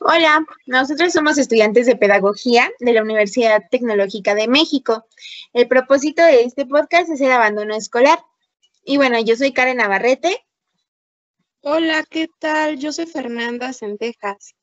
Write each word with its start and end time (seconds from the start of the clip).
Hola, 0.00 0.46
nosotros 0.66 1.12
somos 1.12 1.38
estudiantes 1.38 1.86
de 1.86 1.96
Pedagogía 1.96 2.70
de 2.78 2.92
la 2.92 3.02
Universidad 3.02 3.62
Tecnológica 3.70 4.34
de 4.34 4.46
México. 4.46 5.06
El 5.52 5.68
propósito 5.68 6.22
de 6.22 6.42
este 6.42 6.66
podcast 6.66 7.10
es 7.10 7.20
el 7.20 7.32
abandono 7.32 7.74
escolar. 7.74 8.18
Y 8.84 8.98
bueno, 8.98 9.18
yo 9.20 9.36
soy 9.36 9.52
Karen 9.52 9.78
Navarrete. 9.78 10.44
Hola, 11.62 12.04
¿qué 12.08 12.28
tal? 12.38 12.78
Yo 12.78 12.92
soy 12.92 13.06
Fernanda 13.06 13.72
Centejas. 13.72 14.54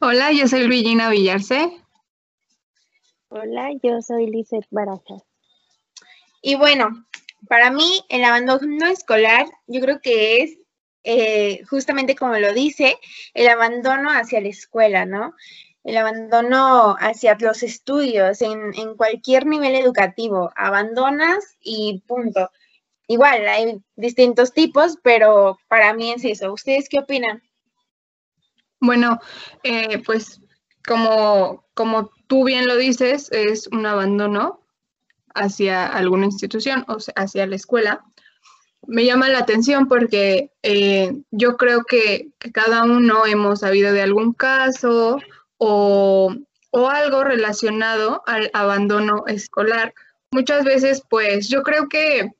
Hola, 0.00 0.32
yo 0.32 0.48
soy 0.48 0.66
Luigina 0.66 1.10
Villarce. 1.10 1.82
Hola, 3.28 3.70
yo 3.82 4.00
soy 4.00 4.28
Lizeth 4.28 4.66
Barajas. 4.70 5.22
Y 6.40 6.54
bueno, 6.54 7.06
para 7.48 7.70
mí 7.70 8.04
el 8.08 8.24
abandono 8.24 8.86
escolar 8.86 9.46
yo 9.66 9.80
creo 9.80 10.00
que 10.00 10.42
es 10.42 10.58
eh, 11.04 11.62
justamente 11.68 12.14
como 12.14 12.38
lo 12.38 12.52
dice, 12.52 12.96
el 13.34 13.48
abandono 13.48 14.10
hacia 14.10 14.40
la 14.40 14.48
escuela, 14.48 15.04
¿no? 15.04 15.34
El 15.82 15.96
abandono 15.96 16.96
hacia 17.00 17.36
los 17.40 17.64
estudios 17.64 18.40
en, 18.40 18.72
en 18.74 18.96
cualquier 18.96 19.46
nivel 19.46 19.74
educativo. 19.74 20.52
Abandonas 20.54 21.56
y 21.60 22.02
punto. 22.06 22.50
Igual, 23.08 23.48
hay 23.48 23.82
distintos 23.96 24.52
tipos, 24.52 24.96
pero 25.02 25.58
para 25.68 25.92
mí 25.92 26.12
es 26.12 26.24
eso. 26.24 26.52
¿Ustedes 26.52 26.88
qué 26.88 27.00
opinan? 27.00 27.42
Bueno, 28.78 29.18
eh, 29.64 30.00
pues 30.04 30.40
como, 30.86 31.64
como 31.74 32.10
tú 32.28 32.44
bien 32.44 32.66
lo 32.66 32.76
dices, 32.76 33.30
es 33.32 33.66
un 33.66 33.86
abandono 33.86 34.61
hacia 35.34 35.86
alguna 35.86 36.26
institución 36.26 36.84
o 36.88 36.96
hacia 37.16 37.46
la 37.46 37.56
escuela 37.56 38.04
me 38.86 39.04
llama 39.04 39.28
la 39.28 39.38
atención 39.38 39.86
porque 39.88 40.50
eh, 40.62 41.12
yo 41.30 41.56
creo 41.56 41.84
que, 41.84 42.28
cada 42.52 42.84
uno 42.84 43.26
hemos 43.26 43.60
sabido 43.60 43.92
de 43.92 44.02
algún 44.02 44.32
caso 44.32 45.18
o, 45.58 46.34
algo 46.72 47.24
relacionado 47.24 48.22
al 48.26 48.50
abandono 48.54 49.24
escolar. 49.26 49.94
Muchas 50.32 50.64
veces, 50.64 51.02
pues 51.08 51.48
yo 51.48 51.62
creo 51.62 51.88
que 51.88 52.30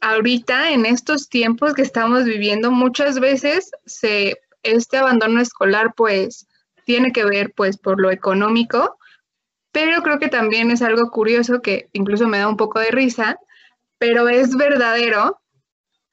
ahorita, 0.00 0.70
en 0.70 0.86
estos 0.86 1.28
tiempos 1.28 1.74
que 1.74 1.82
estamos 1.82 2.24
viviendo, 2.24 2.70
muchas 2.70 3.18
veces 3.18 3.70
se, 3.86 4.36
este 4.62 4.98
abandono 4.98 5.40
escolar, 5.40 5.94
pues, 5.96 6.46
tiene 6.84 7.12
que 7.12 7.24
ver, 7.24 7.52
pues, 7.56 7.78
por 7.78 8.00
lo 8.00 8.10
económico, 8.10 8.97
pero 9.72 10.02
creo 10.02 10.18
que 10.18 10.28
también 10.28 10.70
es 10.70 10.82
algo 10.82 11.10
curioso 11.10 11.60
que 11.60 11.88
incluso 11.92 12.26
me 12.26 12.38
da 12.38 12.48
un 12.48 12.56
poco 12.56 12.80
de 12.80 12.90
risa, 12.90 13.38
pero 13.98 14.28
es 14.28 14.56
verdadero 14.56 15.40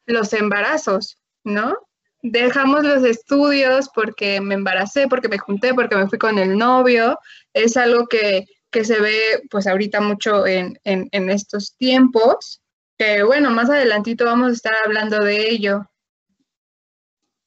los 0.06 0.34
embarazos, 0.34 1.18
¿no? 1.44 1.78
Dejamos 2.22 2.84
los 2.84 3.04
estudios 3.04 3.90
porque 3.94 4.42
me 4.42 4.56
embaracé, 4.56 5.08
porque 5.08 5.30
me 5.30 5.38
junté, 5.38 5.74
porque 5.74 5.96
me 5.96 6.08
fui 6.08 6.18
con 6.18 6.40
el 6.40 6.58
novio. 6.58 7.20
Es 7.54 7.78
algo 7.78 8.08
que, 8.08 8.46
se 8.84 9.00
ve 9.00 9.44
pues 9.50 9.68
ahorita 9.68 10.02
mucho 10.02 10.46
en, 10.46 10.78
en 10.84 11.30
estos 11.30 11.78
tiempos, 11.78 12.62
que 12.98 13.24
bueno, 13.24 13.50
más 13.52 13.70
adelantito 13.70 14.26
vamos 14.26 14.50
a 14.50 14.54
estar 14.54 14.74
hablando 14.84 15.24
de 15.24 15.50
ello. 15.50 15.86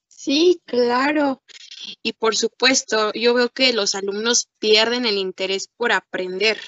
Sí, 0.09 0.61
claro. 0.67 1.43
Y 2.03 2.13
por 2.15 2.37
supuesto, 2.37 3.13
yo 3.13 3.35
veo 3.35 3.51
que 3.51 3.73
los 3.73 3.95
alumnos 3.95 4.49
pierden 4.59 5.07
el 5.07 5.19
interés 5.19 5.69
por 5.77 5.93
aprender. 5.93 6.59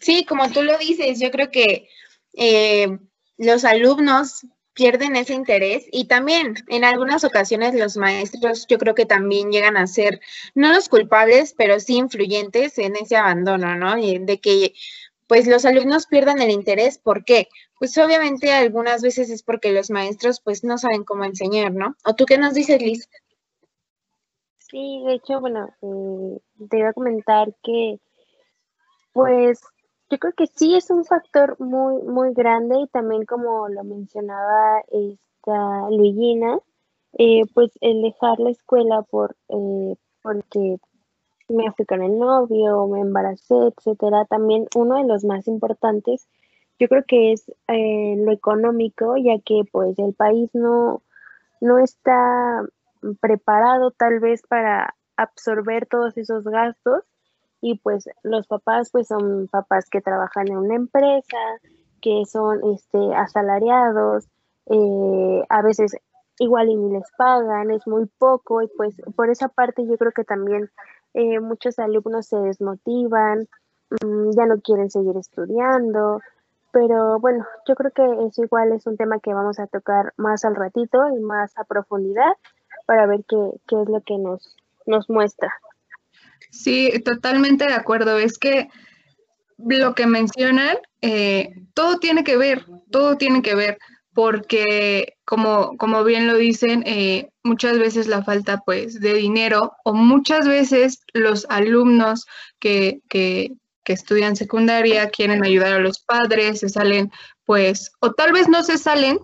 Sí, 0.00 0.24
como 0.24 0.50
tú 0.50 0.62
lo 0.62 0.78
dices, 0.78 1.20
yo 1.20 1.30
creo 1.30 1.50
que 1.50 1.88
eh, 2.34 2.98
los 3.36 3.64
alumnos 3.64 4.46
pierden 4.78 5.16
ese 5.16 5.34
interés 5.34 5.88
y 5.90 6.06
también 6.06 6.54
en 6.68 6.84
algunas 6.84 7.24
ocasiones 7.24 7.74
los 7.74 7.96
maestros 7.96 8.64
yo 8.68 8.78
creo 8.78 8.94
que 8.94 9.06
también 9.06 9.50
llegan 9.50 9.76
a 9.76 9.88
ser 9.88 10.20
no 10.54 10.72
los 10.72 10.88
culpables, 10.88 11.52
pero 11.58 11.80
sí 11.80 11.96
influyentes 11.96 12.78
en 12.78 12.94
ese 12.94 13.16
abandono, 13.16 13.74
¿no? 13.74 13.96
De 13.96 14.38
que 14.40 14.74
pues 15.26 15.48
los 15.48 15.64
alumnos 15.64 16.06
pierdan 16.06 16.40
el 16.40 16.52
interés, 16.52 16.96
¿por 16.96 17.24
qué? 17.24 17.48
Pues 17.80 17.98
obviamente 17.98 18.52
algunas 18.52 19.02
veces 19.02 19.30
es 19.30 19.42
porque 19.42 19.72
los 19.72 19.90
maestros 19.90 20.40
pues 20.40 20.62
no 20.62 20.78
saben 20.78 21.02
cómo 21.02 21.24
enseñar, 21.24 21.72
¿no? 21.74 21.96
¿O 22.04 22.14
tú 22.14 22.24
qué 22.24 22.38
nos 22.38 22.54
dices, 22.54 22.80
Liz? 22.80 23.10
Sí, 24.58 25.02
de 25.06 25.14
hecho, 25.14 25.40
bueno, 25.40 25.74
eh, 25.82 26.40
te 26.70 26.78
iba 26.78 26.90
a 26.90 26.92
comentar 26.92 27.52
que 27.64 27.98
pues 29.12 29.60
yo 30.10 30.18
creo 30.18 30.32
que 30.32 30.46
sí 30.46 30.74
es 30.74 30.90
un 30.90 31.04
factor 31.04 31.56
muy, 31.60 32.02
muy 32.02 32.32
grande 32.32 32.80
y 32.80 32.86
también 32.88 33.24
como 33.24 33.68
lo 33.68 33.84
mencionaba 33.84 34.80
esta 34.88 35.90
Luigina, 35.90 36.58
eh, 37.18 37.42
pues 37.54 37.72
el 37.80 38.02
dejar 38.02 38.38
la 38.40 38.50
escuela 38.50 39.02
por, 39.02 39.36
eh, 39.48 39.96
porque 40.22 40.78
me 41.48 41.72
fui 41.72 41.86
con 41.86 42.02
el 42.02 42.18
novio, 42.18 42.86
me 42.86 43.00
embaracé, 43.00 43.54
etcétera, 43.76 44.24
también 44.26 44.66
uno 44.74 44.96
de 44.96 45.04
los 45.04 45.24
más 45.24 45.46
importantes, 45.48 46.28
yo 46.78 46.88
creo 46.88 47.04
que 47.06 47.32
es 47.32 47.48
eh, 47.68 48.16
lo 48.18 48.32
económico, 48.32 49.16
ya 49.16 49.38
que 49.44 49.62
pues 49.70 49.98
el 49.98 50.14
país 50.14 50.50
no, 50.54 51.02
no 51.60 51.78
está 51.78 52.62
preparado 53.20 53.90
tal 53.90 54.20
vez 54.20 54.42
para 54.48 54.94
absorber 55.16 55.86
todos 55.86 56.16
esos 56.16 56.44
gastos 56.44 57.04
y 57.60 57.78
pues 57.78 58.08
los 58.22 58.46
papás 58.46 58.90
pues 58.90 59.08
son 59.08 59.48
papás 59.48 59.88
que 59.90 60.00
trabajan 60.00 60.48
en 60.48 60.58
una 60.58 60.76
empresa, 60.76 61.38
que 62.00 62.24
son 62.26 62.60
este, 62.74 63.14
asalariados, 63.14 64.28
eh, 64.66 65.42
a 65.48 65.62
veces 65.62 65.96
igual 66.38 66.68
y 66.68 66.76
ni 66.76 66.92
les 66.92 67.10
pagan, 67.16 67.70
es 67.70 67.86
muy 67.86 68.06
poco 68.18 68.62
y 68.62 68.68
pues 68.76 68.94
por 69.16 69.30
esa 69.30 69.48
parte 69.48 69.86
yo 69.86 69.96
creo 69.96 70.12
que 70.12 70.24
también 70.24 70.70
eh, 71.14 71.40
muchos 71.40 71.78
alumnos 71.78 72.26
se 72.26 72.36
desmotivan, 72.36 73.48
mm, 73.90 74.30
ya 74.36 74.46
no 74.46 74.60
quieren 74.60 74.90
seguir 74.90 75.16
estudiando, 75.16 76.20
pero 76.70 77.18
bueno, 77.18 77.46
yo 77.66 77.74
creo 77.74 77.90
que 77.90 78.26
eso 78.26 78.44
igual 78.44 78.72
es 78.72 78.86
un 78.86 78.96
tema 78.96 79.18
que 79.18 79.34
vamos 79.34 79.58
a 79.58 79.66
tocar 79.66 80.12
más 80.16 80.44
al 80.44 80.54
ratito 80.54 81.08
y 81.08 81.20
más 81.20 81.56
a 81.58 81.64
profundidad 81.64 82.32
para 82.86 83.06
ver 83.06 83.24
qué, 83.28 83.36
qué 83.66 83.82
es 83.82 83.88
lo 83.88 84.00
que 84.02 84.18
nos, 84.18 84.56
nos 84.86 85.08
muestra. 85.10 85.52
Sí, 86.50 86.92
totalmente 87.04 87.66
de 87.66 87.74
acuerdo. 87.74 88.18
Es 88.18 88.38
que 88.38 88.68
lo 89.58 89.94
que 89.94 90.06
mencionan, 90.06 90.78
eh, 91.02 91.52
todo 91.74 91.98
tiene 91.98 92.24
que 92.24 92.36
ver, 92.36 92.64
todo 92.90 93.16
tiene 93.16 93.42
que 93.42 93.54
ver, 93.54 93.78
porque 94.14 95.14
como, 95.24 95.76
como 95.76 96.04
bien 96.04 96.26
lo 96.26 96.36
dicen, 96.36 96.82
eh, 96.86 97.30
muchas 97.42 97.78
veces 97.78 98.06
la 98.06 98.22
falta 98.22 98.62
pues 98.64 99.00
de 99.00 99.14
dinero 99.14 99.72
o 99.84 99.94
muchas 99.94 100.46
veces 100.46 101.00
los 101.12 101.46
alumnos 101.50 102.26
que, 102.58 103.00
que, 103.08 103.52
que 103.84 103.92
estudian 103.92 104.36
secundaria 104.36 105.10
quieren 105.10 105.44
ayudar 105.44 105.74
a 105.74 105.80
los 105.80 106.00
padres, 106.00 106.60
se 106.60 106.68
salen 106.68 107.10
pues, 107.44 107.92
o 108.00 108.12
tal 108.12 108.32
vez 108.32 108.48
no 108.48 108.62
se 108.62 108.76
salen, 108.76 109.18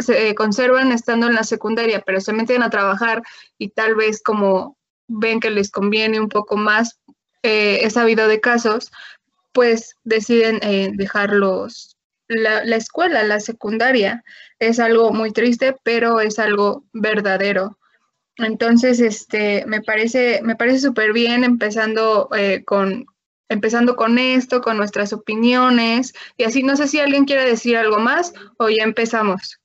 se 0.00 0.34
conservan 0.34 0.92
estando 0.92 1.26
en 1.28 1.34
la 1.34 1.44
secundaria, 1.44 2.02
pero 2.04 2.20
se 2.20 2.32
meten 2.32 2.62
a 2.62 2.70
trabajar 2.70 3.22
y 3.58 3.68
tal 3.68 3.94
vez 3.94 4.22
como 4.22 4.75
ven 5.08 5.40
que 5.40 5.50
les 5.50 5.70
conviene 5.70 6.20
un 6.20 6.28
poco 6.28 6.56
más, 6.56 6.98
eh, 7.42 7.80
he 7.82 7.90
sabido 7.90 8.28
de 8.28 8.40
casos, 8.40 8.90
pues 9.52 9.96
deciden 10.04 10.58
eh, 10.62 10.90
dejarlos 10.94 11.96
la, 12.28 12.64
la, 12.64 12.76
escuela, 12.76 13.22
la 13.22 13.40
secundaria. 13.40 14.24
Es 14.58 14.80
algo 14.80 15.12
muy 15.12 15.32
triste, 15.32 15.76
pero 15.82 16.20
es 16.20 16.38
algo 16.38 16.84
verdadero. 16.92 17.78
Entonces, 18.36 19.00
este, 19.00 19.64
me 19.66 19.80
parece, 19.80 20.40
me 20.42 20.56
parece 20.56 20.80
súper 20.80 21.12
bien 21.12 21.44
empezando 21.44 22.28
eh, 22.36 22.64
con, 22.64 23.06
empezando 23.48 23.96
con 23.96 24.18
esto, 24.18 24.60
con 24.60 24.76
nuestras 24.76 25.12
opiniones, 25.12 26.14
y 26.36 26.44
así 26.44 26.62
no 26.62 26.76
sé 26.76 26.88
si 26.88 26.98
alguien 27.00 27.24
quiere 27.24 27.44
decir 27.44 27.76
algo 27.76 27.98
más 27.98 28.34
o 28.58 28.68
ya 28.68 28.82
empezamos. 28.82 29.58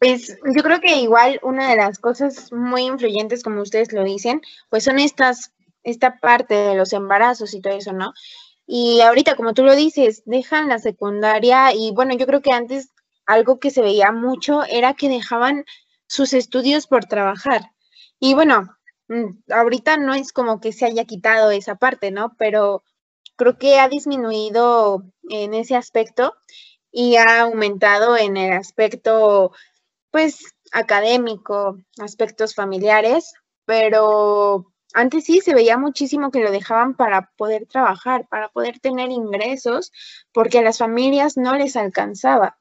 Pues 0.00 0.36
yo 0.54 0.62
creo 0.62 0.80
que 0.80 0.96
igual 0.96 1.38
una 1.42 1.70
de 1.70 1.76
las 1.76 1.98
cosas 1.98 2.52
muy 2.52 2.82
influyentes, 2.82 3.42
como 3.42 3.62
ustedes 3.62 3.92
lo 3.92 4.04
dicen, 4.04 4.40
pues 4.68 4.84
son 4.84 4.98
estas, 4.98 5.52
esta 5.82 6.18
parte 6.18 6.54
de 6.54 6.74
los 6.74 6.92
embarazos 6.92 7.54
y 7.54 7.60
todo 7.60 7.74
eso, 7.74 7.92
¿no? 7.92 8.12
Y 8.66 9.00
ahorita, 9.02 9.36
como 9.36 9.54
tú 9.54 9.64
lo 9.64 9.76
dices, 9.76 10.22
dejan 10.26 10.68
la 10.68 10.78
secundaria 10.78 11.72
y 11.74 11.92
bueno, 11.92 12.14
yo 12.14 12.26
creo 12.26 12.42
que 12.42 12.52
antes 12.52 12.90
algo 13.26 13.58
que 13.60 13.70
se 13.70 13.82
veía 13.82 14.12
mucho 14.12 14.64
era 14.64 14.94
que 14.94 15.08
dejaban 15.08 15.64
sus 16.06 16.32
estudios 16.34 16.86
por 16.86 17.04
trabajar. 17.06 17.62
Y 18.20 18.34
bueno, 18.34 18.76
mm, 19.08 19.52
ahorita 19.52 19.96
no 19.98 20.14
es 20.14 20.32
como 20.32 20.60
que 20.60 20.72
se 20.72 20.86
haya 20.86 21.04
quitado 21.04 21.50
esa 21.50 21.76
parte, 21.76 22.10
¿no? 22.10 22.34
Pero 22.38 22.82
creo 23.36 23.58
que 23.58 23.78
ha 23.80 23.88
disminuido 23.88 25.04
en 25.30 25.54
ese 25.54 25.76
aspecto 25.76 26.34
y 26.92 27.16
ha 27.16 27.40
aumentado 27.42 28.16
en 28.16 28.36
el 28.36 28.52
aspecto 28.52 29.52
pues 30.14 30.54
académico, 30.70 31.76
aspectos 31.98 32.54
familiares, 32.54 33.34
pero 33.64 34.72
antes 34.92 35.24
sí 35.24 35.40
se 35.40 35.56
veía 35.56 35.76
muchísimo 35.76 36.30
que 36.30 36.38
lo 36.38 36.52
dejaban 36.52 36.94
para 36.94 37.32
poder 37.36 37.66
trabajar, 37.66 38.28
para 38.28 38.48
poder 38.48 38.78
tener 38.78 39.10
ingresos, 39.10 39.90
porque 40.32 40.60
a 40.60 40.62
las 40.62 40.78
familias 40.78 41.36
no 41.36 41.56
les 41.56 41.74
alcanzaba. 41.74 42.56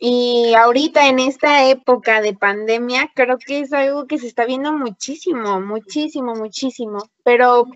Y 0.00 0.52
ahorita 0.54 1.06
en 1.06 1.20
esta 1.20 1.68
época 1.68 2.20
de 2.20 2.34
pandemia, 2.34 3.12
creo 3.14 3.38
que 3.38 3.60
es 3.60 3.72
algo 3.72 4.08
que 4.08 4.18
se 4.18 4.26
está 4.26 4.44
viendo 4.44 4.72
muchísimo, 4.72 5.60
muchísimo, 5.60 6.34
muchísimo, 6.34 7.08
pero 7.22 7.68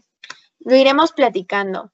lo 0.59 0.75
iremos 0.75 1.12
platicando. 1.12 1.93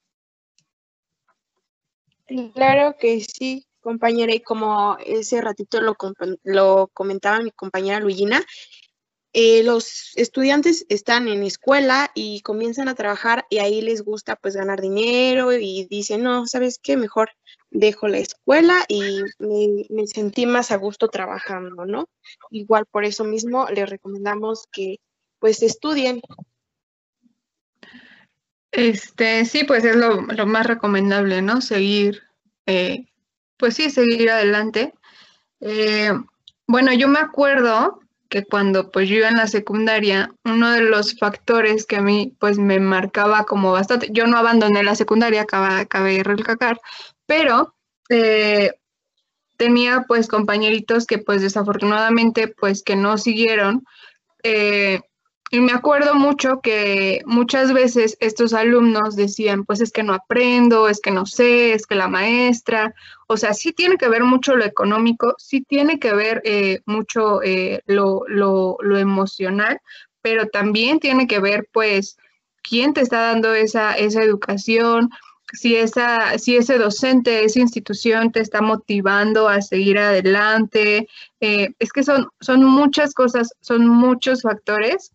Claro 2.55 2.95
que 2.97 3.21
sí, 3.21 3.67
compañera, 3.83 4.33
y 4.33 4.41
como 4.41 4.97
ese 5.05 5.41
ratito 5.41 5.79
lo, 5.81 5.95
lo 6.43 6.89
comentaba 6.93 7.41
mi 7.41 7.51
compañera 7.51 7.99
Luigina, 7.99 8.43
eh, 9.35 9.63
los 9.63 10.11
estudiantes 10.15 10.85
están 10.89 11.27
en 11.27 11.41
escuela 11.41 12.11
y 12.13 12.41
comienzan 12.41 12.87
a 12.87 12.93
trabajar 12.93 13.47
y 13.49 13.57
ahí 13.57 13.81
les 13.81 14.03
gusta 14.03 14.35
pues 14.35 14.55
ganar 14.55 14.79
dinero 14.79 15.51
y 15.53 15.87
dicen, 15.89 16.21
no, 16.21 16.45
¿sabes 16.45 16.77
qué? 16.77 16.97
Mejor 16.97 17.31
dejo 17.71 18.07
la 18.07 18.19
escuela 18.19 18.85
y 18.87 19.21
me, 19.39 20.05
sentí 20.05 20.45
más 20.45 20.69
a 20.69 20.77
gusto 20.77 21.07
trabajando, 21.07 21.87
¿no? 21.87 22.07
Igual 22.51 22.85
por 22.85 23.05
eso 23.05 23.23
mismo 23.23 23.67
les 23.69 23.89
recomendamos 23.89 24.67
que 24.71 24.97
pues 25.39 25.63
estudien. 25.63 26.21
Este, 28.71 29.45
sí, 29.45 29.63
pues 29.63 29.83
es 29.83 29.95
lo, 29.95 30.21
más 30.45 30.67
recomendable, 30.67 31.41
¿no? 31.41 31.59
Seguir, 31.61 32.21
eh, 32.67 33.07
pues 33.63 33.75
sí, 33.75 33.89
seguir 33.89 34.29
adelante. 34.29 34.93
Eh, 35.61 36.11
bueno, 36.67 36.91
yo 36.91 37.07
me 37.07 37.19
acuerdo 37.19 38.01
que 38.27 38.43
cuando 38.43 38.91
pues 38.91 39.07
yo 39.07 39.15
iba 39.15 39.29
en 39.29 39.37
la 39.37 39.47
secundaria, 39.47 40.33
uno 40.43 40.71
de 40.71 40.81
los 40.81 41.17
factores 41.17 41.85
que 41.85 41.95
a 41.95 42.01
mí 42.01 42.35
pues 42.41 42.57
me 42.57 42.81
marcaba 42.81 43.45
como 43.45 43.71
bastante, 43.71 44.09
yo 44.11 44.27
no 44.27 44.35
abandoné 44.35 44.83
la 44.83 44.95
secundaria, 44.95 45.45
acabé 45.49 46.17
de 46.17 46.23
recalcar, 46.23 46.81
pero 47.25 47.73
eh, 48.09 48.73
tenía 49.55 50.03
pues 50.09 50.27
compañeritos 50.27 51.05
que 51.05 51.19
pues 51.19 51.41
desafortunadamente 51.41 52.49
pues 52.49 52.83
que 52.83 52.97
no 52.97 53.17
siguieron. 53.17 53.85
Eh, 54.43 54.99
y 55.53 55.61
me 55.61 55.71
acuerdo 55.71 56.15
mucho 56.15 56.61
que 56.61 57.21
muchas 57.27 57.73
veces 57.73 58.17
estos 58.19 58.53
alumnos 58.53 59.15
decían, 59.15 59.65
pues 59.65 59.81
es 59.81 59.91
que 59.91 60.01
no 60.01 60.15
aprendo, 60.15 60.89
es 60.89 60.99
que 60.99 61.11
no 61.11 61.27
sé, 61.27 61.73
es 61.73 61.85
que 61.85 61.93
la 61.93 62.07
maestra, 62.07 62.95
o 63.27 63.37
sea, 63.37 63.53
sí 63.53 63.71
tiene 63.71 63.97
que 63.97 64.09
ver 64.09 64.23
mucho 64.23 64.55
lo 64.55 64.65
económico, 64.65 65.35
sí 65.37 65.61
tiene 65.61 65.99
que 65.99 66.11
ver 66.15 66.41
eh, 66.43 66.79
mucho 66.87 67.43
eh, 67.43 67.83
lo, 67.85 68.25
emocional, 68.97 69.79
pero 70.23 70.47
también 70.47 70.99
tiene 70.99 71.27
que 71.27 71.39
ver, 71.39 71.69
pues, 71.71 72.17
quién 72.63 72.95
te 72.95 73.01
está 73.01 73.19
dando 73.21 73.53
esa, 73.53 73.93
esa 73.93 74.23
educación, 74.23 75.11
si, 75.53 75.75
esa, 75.75 76.39
si 76.39 76.57
ese 76.57 76.79
docente, 76.79 77.43
esa 77.43 77.59
institución 77.59 78.31
te 78.31 78.39
está 78.39 78.61
motivando 78.63 79.47
a 79.47 79.61
seguir 79.61 79.99
adelante. 79.99 81.07
Eh, 81.41 81.75
es 81.77 81.93
que 81.93 82.01
son, 82.01 82.29
son 82.41 82.63
muchas 82.63 83.13
cosas, 83.13 83.53
son 83.61 83.87
muchos 83.87 84.41
factores 84.41 85.11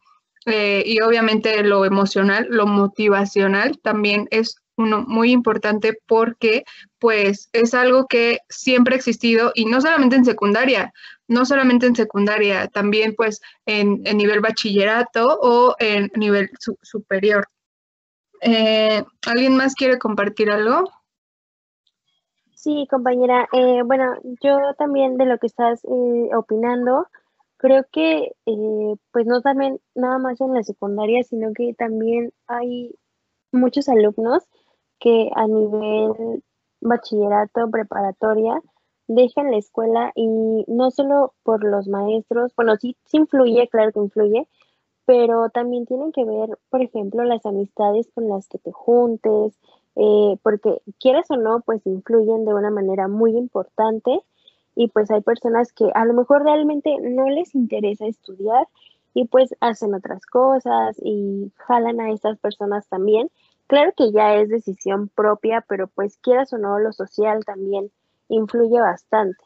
eh, 0.49 0.83
y 0.87 1.01
obviamente 1.03 1.63
lo 1.63 1.85
emocional, 1.85 2.47
lo 2.49 2.67
motivacional 2.67 3.79
también 3.81 4.29
es 4.31 4.57
uno 4.77 5.05
muy 5.07 5.33
importante 5.33 5.99
porque 6.07 6.65
pues 6.99 7.51
es 7.53 7.75
algo 7.75 8.07
que 8.07 8.39
siempre 8.49 8.95
ha 8.95 8.97
existido 8.97 9.53
y 9.55 9.67
no 9.67 9.81
solamente 9.81 10.17
en 10.17 10.25
secundaria, 10.25 10.93
no 11.27 11.45
solamente 11.45 11.87
en 11.87 11.97
secundaria, 11.97 12.69
también 12.69 13.15
pues 13.17 13.41
en, 13.67 14.03
nivel 14.03 14.41
bachillerato 14.41 15.39
o 15.43 15.75
en 15.79 16.11
nivel 16.15 16.51
superior. 16.83 17.49
Eh, 18.41 19.05
¿Alguien 19.27 19.57
más 19.57 19.75
quiere 19.75 19.99
compartir 19.99 20.51
algo? 20.51 20.85
Sí, 22.55 22.87
compañera. 22.89 23.49
Eh, 23.53 23.83
bueno, 23.85 24.15
yo 24.41 24.59
también 24.79 25.17
de 25.17 25.27
lo 25.27 25.39
que 25.39 25.49
estás 25.49 25.81
opinando, 25.85 27.09
creo 27.59 27.85
que 27.93 28.33
eh, 28.47 28.95
pues 29.13 29.27
no 29.27 29.43
también 29.43 29.81
nada 29.95 30.19
más 30.19 30.41
en 30.41 30.55
la 30.55 30.63
secundaria, 30.63 31.23
sino 31.25 31.53
que 31.53 31.75
también 31.75 32.33
hay 32.47 32.95
muchos 33.53 33.89
alumnos 33.89 34.45
que 34.99 35.31
a 35.35 35.47
nivel 35.47 36.43
bachillerato, 36.81 37.71
preparatoria, 37.71 38.63
dejan 39.09 39.51
la 39.51 39.59
escuela 39.59 40.13
y 40.15 40.27
no 40.69 40.91
solo 40.91 41.35
por 41.43 41.65
los 41.65 41.89
maestros, 41.89 42.53
bueno, 42.57 42.77
sí, 42.77 42.97
influye, 43.13 43.69
claro 43.69 43.93
que 43.93 44.01
influye, 44.01 44.49
pero 45.07 45.49
también 45.51 45.87
tienen 45.87 46.13
que 46.13 46.25
ver, 46.25 46.59
por 46.71 46.83
ejemplo, 46.83 47.25
las 47.25 47.45
amistades 47.47 48.11
con 48.15 48.29
las 48.29 48.47
que 48.49 48.59
te 48.59 48.71
juntes, 48.71 49.59
eh, 49.97 50.37
porque 50.43 50.81
quieras 51.01 51.31
o 51.31 51.37
no, 51.37 51.61
pues 51.61 51.87
influyen 51.87 52.45
de 52.45 52.55
una 52.55 52.71
manera 52.71 53.09
muy 53.09 53.37
importante 53.37 54.23
y 54.79 54.87
pues 54.87 55.11
hay 55.11 55.23
personas 55.23 55.73
que 55.73 55.91
a 55.93 56.05
lo 56.05 56.15
mejor 56.15 56.45
realmente 56.45 56.95
no 57.03 57.29
les 57.29 57.53
interesa 57.57 58.07
estudiar 58.07 58.65
y 59.13 59.27
pues 59.27 59.53
hacen 59.59 59.93
otras 59.93 60.25
cosas 60.25 60.97
y 61.03 61.51
jalan 61.57 62.01
a 62.01 62.13
estas 62.13 62.39
personas 62.39 62.87
también. 62.87 63.29
Claro 63.67 63.93
que 63.97 64.13
ya 64.13 64.37
es 64.37 64.49
decisión 64.49 65.09
propia, 65.09 65.65
pero 65.69 65.89
pues 65.89 66.17
quieras 66.19 66.53
o 66.53 66.59
no, 66.59 66.79
lo 66.79 66.93
social 66.93 67.45
también 67.45 67.91
influye 68.29 68.81
bastante. 68.81 69.43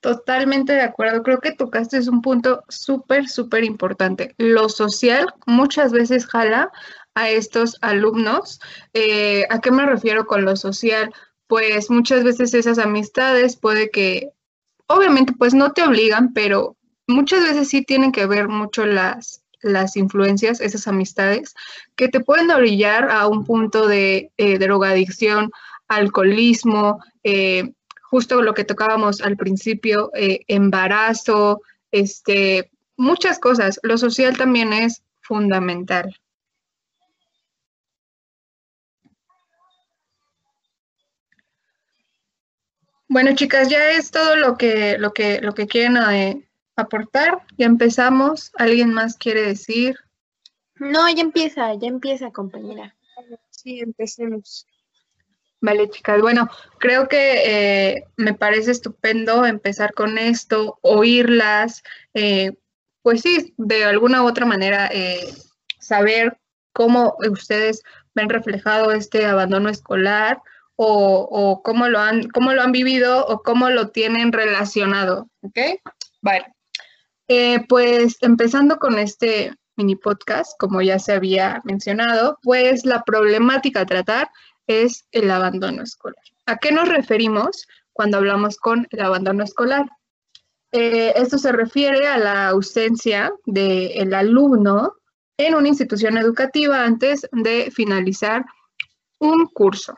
Totalmente 0.00 0.74
de 0.74 0.82
acuerdo. 0.82 1.22
Creo 1.22 1.40
que 1.40 1.52
tocaste 1.52 1.96
es 1.96 2.06
un 2.06 2.20
punto 2.20 2.62
súper, 2.68 3.26
súper 3.30 3.64
importante. 3.64 4.34
Lo 4.36 4.68
social 4.68 5.32
muchas 5.46 5.92
veces 5.92 6.26
jala 6.26 6.70
a 7.14 7.30
estos 7.30 7.78
alumnos. 7.80 8.60
Eh, 8.92 9.46
¿A 9.48 9.62
qué 9.62 9.70
me 9.70 9.86
refiero 9.86 10.26
con 10.26 10.44
lo 10.44 10.56
social? 10.56 11.10
Pues 11.46 11.90
muchas 11.90 12.24
veces 12.24 12.54
esas 12.54 12.78
amistades 12.78 13.56
puede 13.56 13.90
que, 13.90 14.30
obviamente, 14.86 15.32
pues 15.38 15.54
no 15.54 15.72
te 15.72 15.82
obligan, 15.82 16.32
pero 16.32 16.76
muchas 17.06 17.42
veces 17.42 17.68
sí 17.68 17.82
tienen 17.82 18.12
que 18.12 18.26
ver 18.26 18.48
mucho 18.48 18.86
las, 18.86 19.42
las 19.60 19.96
influencias, 19.96 20.60
esas 20.60 20.86
amistades, 20.86 21.54
que 21.96 22.08
te 22.08 22.20
pueden 22.20 22.50
orillar 22.50 23.10
a 23.10 23.26
un 23.26 23.44
punto 23.44 23.86
de 23.86 24.30
eh, 24.36 24.58
drogadicción, 24.58 25.50
alcoholismo, 25.88 27.02
eh, 27.22 27.72
justo 28.02 28.42
lo 28.42 28.54
que 28.54 28.64
tocábamos 28.64 29.20
al 29.20 29.36
principio, 29.36 30.10
eh, 30.14 30.40
embarazo, 30.46 31.62
este, 31.90 32.70
muchas 32.96 33.38
cosas. 33.38 33.80
Lo 33.82 33.98
social 33.98 34.36
también 34.36 34.72
es 34.72 35.02
fundamental. 35.20 36.14
Bueno, 43.14 43.32
chicas, 43.36 43.68
ya 43.68 43.92
es 43.92 44.10
todo 44.10 44.34
lo 44.34 44.58
que, 44.58 44.98
lo 44.98 45.12
que, 45.12 45.40
lo 45.40 45.54
que 45.54 45.68
quieren 45.68 45.96
eh, 45.98 46.48
aportar. 46.74 47.42
Ya 47.56 47.66
empezamos. 47.66 48.50
¿Alguien 48.58 48.92
más 48.92 49.16
quiere 49.16 49.42
decir? 49.42 49.94
No, 50.80 51.08
ya 51.08 51.22
empieza, 51.22 51.72
ya 51.74 51.86
empieza, 51.86 52.32
compañera. 52.32 52.96
Sí, 53.50 53.78
empecemos. 53.78 54.66
Vale, 55.60 55.88
chicas. 55.90 56.20
Bueno, 56.22 56.50
creo 56.80 57.06
que 57.06 57.92
eh, 57.92 58.04
me 58.16 58.34
parece 58.34 58.72
estupendo 58.72 59.46
empezar 59.46 59.94
con 59.94 60.18
esto, 60.18 60.80
oírlas, 60.82 61.84
eh, 62.14 62.56
pues 63.02 63.20
sí, 63.20 63.54
de 63.56 63.84
alguna 63.84 64.24
u 64.24 64.26
otra 64.26 64.44
manera, 64.44 64.90
saber 65.78 66.36
cómo 66.72 67.16
ustedes 67.30 67.84
ven 68.12 68.28
reflejado 68.28 68.90
este 68.90 69.24
abandono 69.24 69.68
escolar, 69.68 70.42
o, 70.76 71.62
cómo, 71.62 71.88
lo 71.88 72.00
han, 72.00 72.28
cómo 72.28 72.52
lo 72.52 72.62
han 72.62 72.72
vivido 72.72 73.26
o 73.26 73.42
cómo 73.42 73.70
lo 73.70 73.90
tienen 73.90 74.32
relacionado. 74.32 75.28
¿Ok? 75.42 75.58
Vale. 76.22 76.46
Eh, 77.28 77.64
pues 77.68 78.18
empezando 78.20 78.78
con 78.78 78.98
este 78.98 79.52
mini 79.76 79.96
podcast, 79.96 80.52
como 80.58 80.82
ya 80.82 80.98
se 80.98 81.12
había 81.12 81.60
mencionado, 81.64 82.38
pues 82.42 82.84
la 82.84 83.02
problemática 83.02 83.80
a 83.80 83.86
tratar 83.86 84.30
es 84.66 85.06
el 85.12 85.30
abandono 85.30 85.82
escolar. 85.82 86.22
¿A 86.46 86.56
qué 86.58 86.72
nos 86.72 86.88
referimos 86.88 87.66
cuando 87.92 88.18
hablamos 88.18 88.56
con 88.56 88.86
el 88.90 89.00
abandono 89.00 89.44
escolar? 89.44 89.86
Eh, 90.72 91.12
esto 91.16 91.38
se 91.38 91.52
refiere 91.52 92.06
a 92.08 92.18
la 92.18 92.48
ausencia 92.48 93.32
del 93.46 94.12
alumno 94.12 94.94
en 95.38 95.54
una 95.54 95.68
institución 95.68 96.18
educativa 96.18 96.84
antes 96.84 97.28
de 97.32 97.70
finalizar 97.70 98.44
un 99.18 99.46
curso. 99.46 99.96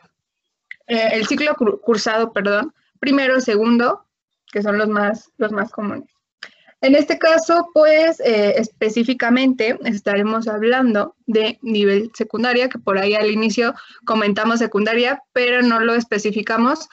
Eh, 0.86 1.08
el 1.12 1.26
ciclo 1.26 1.54
cursado, 1.82 2.32
perdón, 2.32 2.74
primero, 3.00 3.40
segundo, 3.40 4.06
que 4.52 4.62
son 4.62 4.78
los 4.78 4.88
más, 4.88 5.30
los 5.36 5.52
más 5.52 5.70
comunes. 5.70 6.08
En 6.82 6.94
este 6.94 7.18
caso, 7.18 7.70
pues 7.72 8.20
eh, 8.20 8.54
específicamente 8.58 9.78
estaremos 9.84 10.46
hablando 10.46 11.16
de 11.26 11.58
nivel 11.62 12.10
secundaria, 12.14 12.68
que 12.68 12.78
por 12.78 12.98
ahí 12.98 13.14
al 13.14 13.30
inicio 13.30 13.74
comentamos 14.04 14.58
secundaria, 14.58 15.22
pero 15.32 15.62
no 15.62 15.80
lo 15.80 15.94
especificamos. 15.94 16.88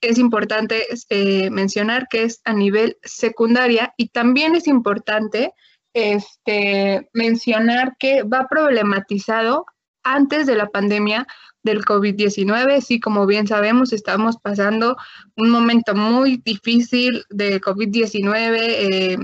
Es 0.00 0.18
importante 0.18 0.86
eh, 1.10 1.50
mencionar 1.50 2.06
que 2.08 2.22
es 2.22 2.40
a 2.44 2.52
nivel 2.52 2.98
secundaria 3.02 3.92
y 3.96 4.08
también 4.10 4.54
es 4.54 4.68
importante 4.68 5.52
este, 5.92 7.08
mencionar 7.12 7.96
que 7.98 8.22
va 8.22 8.46
problematizado 8.48 9.66
antes 10.04 10.46
de 10.46 10.54
la 10.54 10.68
pandemia 10.68 11.26
del 11.66 11.84
COVID-19. 11.84 12.80
Sí, 12.80 12.98
como 12.98 13.26
bien 13.26 13.46
sabemos, 13.46 13.92
estamos 13.92 14.38
pasando 14.38 14.96
un 15.36 15.50
momento 15.50 15.94
muy 15.94 16.38
difícil 16.38 17.24
de 17.28 17.60
COVID-19, 17.60 18.56
eh, 18.58 19.18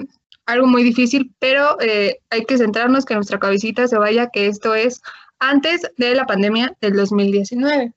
algo 0.45 0.67
muy 0.67 0.83
difícil, 0.83 1.33
pero 1.39 1.81
eh, 1.81 2.19
hay 2.29 2.45
que 2.45 2.59
centrarnos 2.59 3.07
que 3.07 3.15
nuestra 3.15 3.39
cabecita 3.39 3.89
se 3.89 3.97
vaya, 3.97 4.29
que 4.29 4.49
esto 4.49 4.75
es 4.75 5.01
antes 5.39 5.83
de 5.97 6.15
la 6.15 6.27
pandemia 6.27 6.77
del 6.81 6.95
2019. 6.97 7.93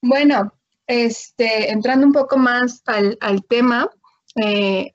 Bueno, 0.00 0.52
este, 0.86 1.70
entrando 1.70 2.06
un 2.06 2.12
poco 2.12 2.36
más 2.36 2.82
al, 2.86 3.44
tema, 3.48 3.90
eh, 4.36 4.94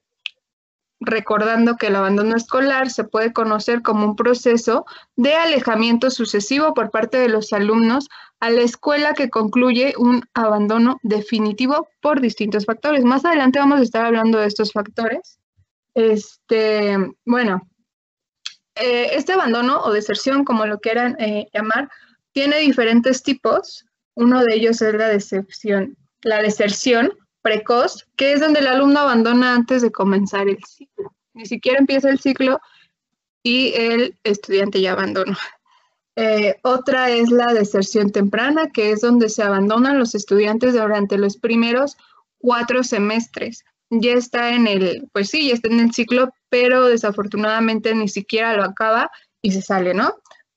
recordando 1.02 1.76
que 1.76 1.88
el 1.88 1.96
abandono 1.96 2.36
escolar 2.36 2.90
se 2.90 3.04
puede 3.04 3.34
conocer 3.34 3.82
como 3.82 4.06
un 4.06 4.16
proceso 4.16 4.86
de 5.16 5.34
alejamiento 5.34 6.12
sucesivo 6.12 6.74
por 6.74 6.92
parte 6.92 7.18
de 7.18 7.30
los 7.30 7.52
alumnos 7.54 8.08
a 8.40 8.50
la 8.50 8.62
escuela 8.62 9.14
que 9.14 9.30
concluye 9.30 9.94
un 9.98 10.24
abandono 10.34 11.00
definitivo 11.04 11.90
por 12.02 12.22
distintos 12.22 12.66
factores. 12.66 13.04
Más 13.04 13.26
adelante 13.26 13.60
vamos 13.60 13.80
a 13.80 13.84
estar 13.84 14.06
hablando 14.06 14.40
de 14.40 14.48
estos 14.48 14.72
factores. 14.72 15.40
Este, 15.94 16.98
bueno, 17.26 17.68
eh, 18.76 19.10
este 19.14 19.34
abandono 19.34 19.82
o 19.82 19.92
deserción, 19.92 20.46
como 20.46 20.66
lo 20.66 20.80
quieran 20.80 21.18
eh, 21.20 21.48
llamar, 21.54 21.90
tiene 22.32 22.60
diferentes 22.60 23.24
tipos. 23.24 23.86
Uno 24.16 24.44
de 24.44 24.56
ellos 24.56 24.82
es 24.82 24.94
la 24.94 25.10
decepción, 25.10 25.98
la 26.22 26.42
deserción 26.42 27.12
precoz, 27.42 28.06
que 28.16 28.34
es 28.34 28.40
donde 28.40 28.60
el 28.60 28.68
alumno 28.68 29.00
abandona 29.00 29.54
antes 29.54 29.82
de 29.82 29.92
comenzar 29.92 30.48
el 30.48 30.64
ciclo. 30.64 31.14
Ni 31.34 31.46
siquiera 31.46 31.80
empieza 31.80 32.10
el 32.10 32.20
ciclo 32.20 32.60
y 33.44 33.74
el 33.76 34.18
estudiante 34.24 34.82
ya 34.82 34.94
abandona. 34.94 35.38
Eh, 36.22 36.60
otra 36.64 37.12
es 37.12 37.30
la 37.32 37.54
deserción 37.54 38.12
temprana, 38.12 38.72
que 38.74 38.92
es 38.92 39.00
donde 39.00 39.30
se 39.30 39.42
abandonan 39.42 39.98
los 39.98 40.16
estudiantes 40.16 40.74
durante 40.74 41.18
los 41.18 41.38
primeros 41.38 41.96
cuatro 42.40 42.84
semestres. 42.84 43.64
Ya 43.90 44.12
está 44.12 44.54
en 44.54 44.68
el, 44.68 45.08
pues 45.14 45.30
sí, 45.30 45.48
ya 45.48 45.54
está 45.54 45.70
en 45.70 45.80
el 45.80 45.94
ciclo, 45.94 46.34
pero 46.50 46.88
desafortunadamente 46.88 47.96
ni 47.96 48.10
siquiera 48.10 48.58
lo 48.58 48.66
acaba 48.66 49.10
y 49.42 49.54
se 49.54 49.62
sale, 49.62 49.94
¿no? 49.94 50.14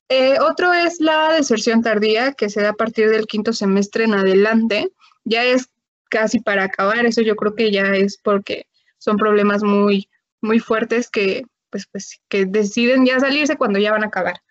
Eh, 0.08 0.36
otro 0.40 0.72
es 0.72 1.00
la 1.00 1.32
deserción 1.32 1.80
tardía, 1.80 2.32
que 2.32 2.50
se 2.50 2.60
da 2.60 2.70
a 2.70 2.74
partir 2.74 3.08
del 3.08 3.28
quinto 3.28 3.52
semestre 3.52 4.02
en 4.02 4.14
adelante. 4.14 4.90
Ya 5.22 5.44
es 5.44 5.68
casi 6.10 6.40
para 6.40 6.64
acabar. 6.64 7.06
Eso 7.06 7.22
yo 7.22 7.36
creo 7.36 7.54
que 7.54 7.70
ya 7.70 7.94
es 7.94 8.18
porque 8.18 8.66
son 8.98 9.16
problemas 9.16 9.62
muy, 9.62 10.08
muy 10.40 10.58
fuertes 10.58 11.08
que, 11.08 11.44
pues, 11.70 11.86
pues, 11.86 12.20
que 12.28 12.46
deciden 12.46 13.06
ya 13.06 13.20
salirse 13.20 13.56
cuando 13.56 13.78
ya 13.78 13.92
van 13.92 14.02
a 14.02 14.08
acabar. 14.08 14.42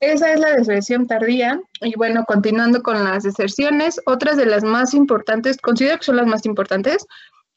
Esa 0.00 0.32
es 0.32 0.40
la 0.40 0.52
deserción 0.52 1.06
tardía. 1.06 1.60
Y 1.80 1.96
bueno, 1.96 2.24
continuando 2.26 2.82
con 2.82 3.02
las 3.02 3.22
deserciones, 3.22 4.00
otras 4.06 4.36
de 4.36 4.46
las 4.46 4.62
más 4.62 4.94
importantes, 4.94 5.56
considero 5.58 5.98
que 5.98 6.04
son 6.04 6.16
las 6.16 6.26
más 6.26 6.44
importantes, 6.44 7.06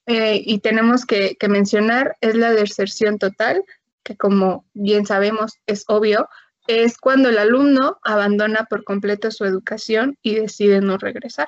eh, 0.06 0.42
y 0.44 0.60
tenemos 0.60 1.06
que, 1.06 1.38
mencionar, 1.48 2.18
es 2.22 2.34
la 2.34 2.52
deserción 2.52 3.20
total, 3.20 3.64
que 4.04 4.18
como 4.18 4.66
bien 4.74 5.06
sabemos 5.06 5.54
es 5.68 5.84
obvio, 5.88 6.28
es 6.68 6.98
cuando 6.98 7.30
el 7.30 7.38
alumno 7.38 8.00
abandona 8.04 8.66
por 8.66 8.84
completo 8.84 9.30
su 9.30 9.46
educación 9.46 10.18
y 10.24 10.36
decide 10.36 10.82
no 10.82 10.98
regresar. 10.98 11.48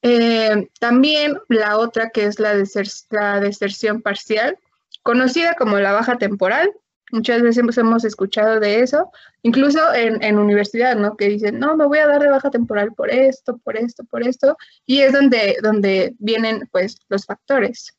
Eh, 0.00 0.68
también 0.80 1.38
la 1.48 1.76
otra 1.76 2.08
que 2.08 2.24
es 2.24 2.38
la 2.38 2.54
deserción 2.54 4.00
parcial, 4.00 4.58
conocida 5.02 5.54
como 5.54 5.78
la 5.78 5.92
baja 5.92 6.16
temporal. 6.16 6.72
Muchas 7.12 7.40
veces 7.40 7.78
hemos 7.78 8.04
escuchado 8.04 8.58
de 8.58 8.80
eso, 8.80 9.10
incluso 9.42 9.94
en, 9.94 10.22
en, 10.24 10.38
universidad, 10.38 10.96
¿no? 10.96 11.16
Que 11.16 11.28
dicen, 11.28 11.58
no, 11.58 11.76
me 11.76 11.86
voy 11.86 11.98
a 11.98 12.08
dar 12.08 12.20
de 12.20 12.30
baja 12.30 12.50
temporal 12.50 12.92
por 12.94 13.10
esto, 13.10 13.58
por 13.58 13.76
esto, 13.76 14.04
por 14.04 14.26
esto, 14.26 14.56
y 14.86 15.00
es 15.00 15.12
donde, 15.12 15.56
donde 15.62 16.14
vienen, 16.18 16.68
pues, 16.72 16.98
los 17.08 17.24
factores. 17.24 17.96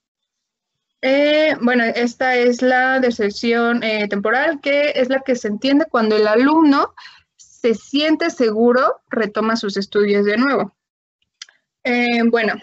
Eh, 1.02 1.56
bueno, 1.62 1.84
esta 1.84 2.36
es 2.36 2.62
la 2.62 3.00
deserción 3.00 3.84
eh, 3.84 4.08
temporal, 4.08 4.60
que 4.62 4.94
es 4.96 5.10
la 5.10 5.22
que 5.22 5.36
se 5.36 5.48
entiende 5.48 5.86
cuando 5.90 6.18
el 6.18 6.28
alumno 6.28 6.94
se 7.36 7.76
siente 7.76 8.30
seguro, 8.30 9.02
retoma 9.10 9.56
sus 9.56 9.78
estudios 9.78 10.26
de 10.26 10.38
nuevo. 10.38 10.76
Eh, 11.84 12.24
bueno, 12.30 12.56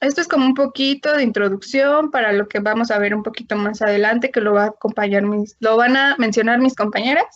esto 0.00 0.22
es 0.22 0.28
como 0.28 0.46
un 0.46 0.54
poquito 0.54 1.14
de 1.14 1.22
introducción 1.22 2.10
para 2.10 2.32
lo 2.32 2.48
que 2.48 2.60
vamos 2.60 2.90
a 2.90 2.98
ver 2.98 3.14
un 3.14 3.22
poquito 3.22 3.56
más 3.56 3.82
adelante, 3.82 4.30
que 4.30 4.40
lo, 4.40 4.54
va 4.54 4.64
a 4.64 4.68
acompañar 4.68 5.22
mis, 5.22 5.56
lo 5.60 5.76
van 5.76 5.96
a 5.96 6.16
mencionar 6.18 6.58
mis 6.58 6.74
compañeras. 6.74 7.26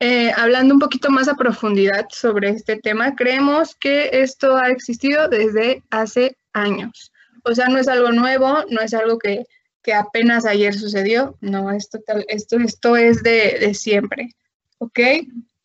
Eh, 0.00 0.32
hablando 0.36 0.74
un 0.74 0.80
poquito 0.80 1.10
más 1.10 1.28
a 1.28 1.36
profundidad 1.36 2.06
sobre 2.10 2.50
este 2.50 2.76
tema, 2.76 3.14
creemos 3.14 3.74
que 3.76 4.10
esto 4.12 4.56
ha 4.56 4.70
existido 4.70 5.28
desde 5.28 5.82
hace 5.90 6.36
años. 6.52 7.12
O 7.44 7.54
sea, 7.54 7.68
no 7.68 7.78
es 7.78 7.88
algo 7.88 8.12
nuevo, 8.12 8.64
no 8.70 8.80
es 8.80 8.94
algo 8.94 9.18
que, 9.18 9.44
que 9.82 9.92
apenas 9.92 10.46
ayer 10.46 10.74
sucedió, 10.74 11.36
no, 11.40 11.70
esto, 11.70 11.98
esto, 12.28 12.56
esto 12.58 12.96
es 12.96 13.22
de, 13.22 13.58
de 13.60 13.74
siempre. 13.74 14.30
¿Ok? 14.78 14.98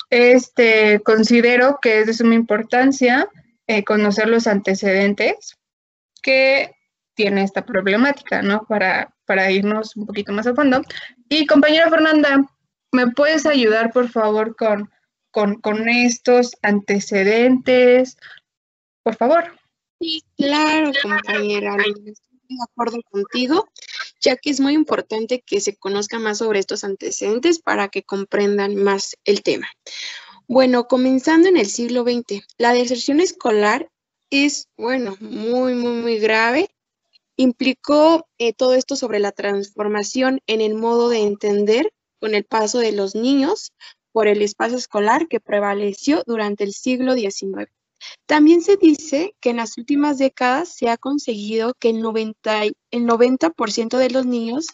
Este, 0.09 0.99
considero 1.01 1.79
que 1.81 2.01
es 2.01 2.07
de 2.07 2.13
suma 2.13 2.35
importancia 2.35 3.29
eh, 3.67 3.83
conocer 3.83 4.27
los 4.27 4.47
antecedentes 4.47 5.58
que 6.21 6.75
tiene 7.13 7.43
esta 7.43 7.65
problemática, 7.65 8.41
¿no? 8.41 8.65
Para, 8.65 9.13
para 9.25 9.51
irnos 9.51 9.95
un 9.95 10.05
poquito 10.05 10.31
más 10.31 10.47
a 10.47 10.55
fondo. 10.55 10.81
Y 11.27 11.45
compañera 11.45 11.89
Fernanda, 11.89 12.49
¿me 12.91 13.11
puedes 13.11 13.45
ayudar, 13.45 13.91
por 13.91 14.09
favor, 14.09 14.55
con, 14.55 14.89
con, 15.31 15.55
con 15.61 15.89
estos 15.89 16.55
antecedentes? 16.61 18.17
Por 19.03 19.15
favor. 19.15 19.59
Sí, 19.99 20.23
claro, 20.37 20.91
compañera. 21.01 21.75
Estoy 21.75 22.13
de 22.47 22.63
acuerdo 22.63 23.01
contigo, 23.11 23.67
ya 24.21 24.37
que 24.37 24.49
es 24.49 24.59
muy 24.59 24.73
importante 24.73 25.43
que 25.45 25.59
se 25.59 25.75
conozca 25.75 26.19
más 26.19 26.37
sobre 26.37 26.59
estos 26.59 26.83
antecedentes 26.83 27.59
para 27.59 27.89
que 27.89 28.03
comprendan 28.03 28.75
más 28.75 29.17
el 29.25 29.43
tema. 29.43 29.67
Bueno, 30.47 30.87
comenzando 30.87 31.49
en 31.49 31.57
el 31.57 31.67
siglo 31.67 32.03
XX, 32.03 32.41
la 32.57 32.73
deserción 32.73 33.19
escolar 33.19 33.89
es, 34.29 34.67
bueno, 34.77 35.15
muy, 35.19 35.73
muy, 35.75 35.93
muy 35.93 36.19
grave. 36.19 36.69
Implicó 37.35 38.27
eh, 38.37 38.53
todo 38.53 38.73
esto 38.73 38.95
sobre 38.95 39.19
la 39.19 39.31
transformación 39.31 40.41
en 40.47 40.61
el 40.61 40.75
modo 40.75 41.09
de 41.09 41.23
entender 41.23 41.91
con 42.19 42.35
el 42.35 42.43
paso 42.43 42.79
de 42.79 42.91
los 42.91 43.15
niños 43.15 43.71
por 44.11 44.27
el 44.27 44.41
espacio 44.41 44.77
escolar 44.77 45.27
que 45.27 45.39
prevaleció 45.39 46.23
durante 46.25 46.63
el 46.63 46.73
siglo 46.73 47.13
XIX. 47.13 47.71
También 48.25 48.61
se 48.61 48.77
dice 48.77 49.35
que 49.39 49.51
en 49.51 49.57
las 49.57 49.77
últimas 49.77 50.17
décadas 50.17 50.69
se 50.69 50.89
ha 50.89 50.97
conseguido 50.97 51.73
que 51.79 51.89
el 51.89 52.01
90, 52.01 52.63
el 52.91 53.05
90 53.05 53.53
de 53.97 54.09
los 54.09 54.25
niños 54.25 54.67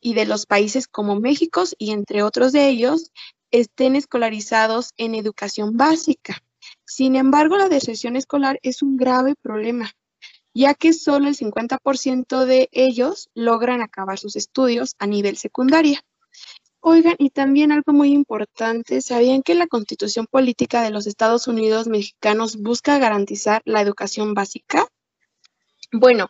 y 0.00 0.14
de 0.14 0.26
los 0.26 0.46
países 0.46 0.88
como 0.88 1.18
México 1.20 1.64
y 1.78 1.92
entre 1.92 2.22
otros 2.22 2.52
de 2.52 2.68
ellos 2.68 3.10
estén 3.50 3.96
escolarizados 3.96 4.90
en 4.96 5.14
educación 5.14 5.76
básica. 5.76 6.42
Sin 6.84 7.16
embargo, 7.16 7.56
la 7.56 7.68
deserción 7.68 8.16
escolar 8.16 8.58
es 8.62 8.82
un 8.82 8.96
grave 8.96 9.34
problema, 9.40 9.92
ya 10.54 10.74
que 10.74 10.92
solo 10.92 11.28
el 11.28 11.36
50% 11.36 12.44
de 12.44 12.68
ellos 12.72 13.30
logran 13.34 13.80
acabar 13.80 14.18
sus 14.18 14.36
estudios 14.36 14.94
a 14.98 15.06
nivel 15.06 15.36
secundaria. 15.36 16.02
Oigan, 16.80 17.14
y 17.18 17.30
también 17.30 17.70
algo 17.70 17.92
muy 17.92 18.12
importante, 18.12 19.00
¿sabían 19.00 19.42
que 19.42 19.54
la 19.54 19.68
constitución 19.68 20.26
política 20.26 20.82
de 20.82 20.90
los 20.90 21.06
Estados 21.06 21.46
Unidos 21.46 21.86
mexicanos 21.86 22.56
busca 22.56 22.98
garantizar 22.98 23.62
la 23.64 23.80
educación 23.80 24.34
básica? 24.34 24.88
Bueno, 25.92 26.28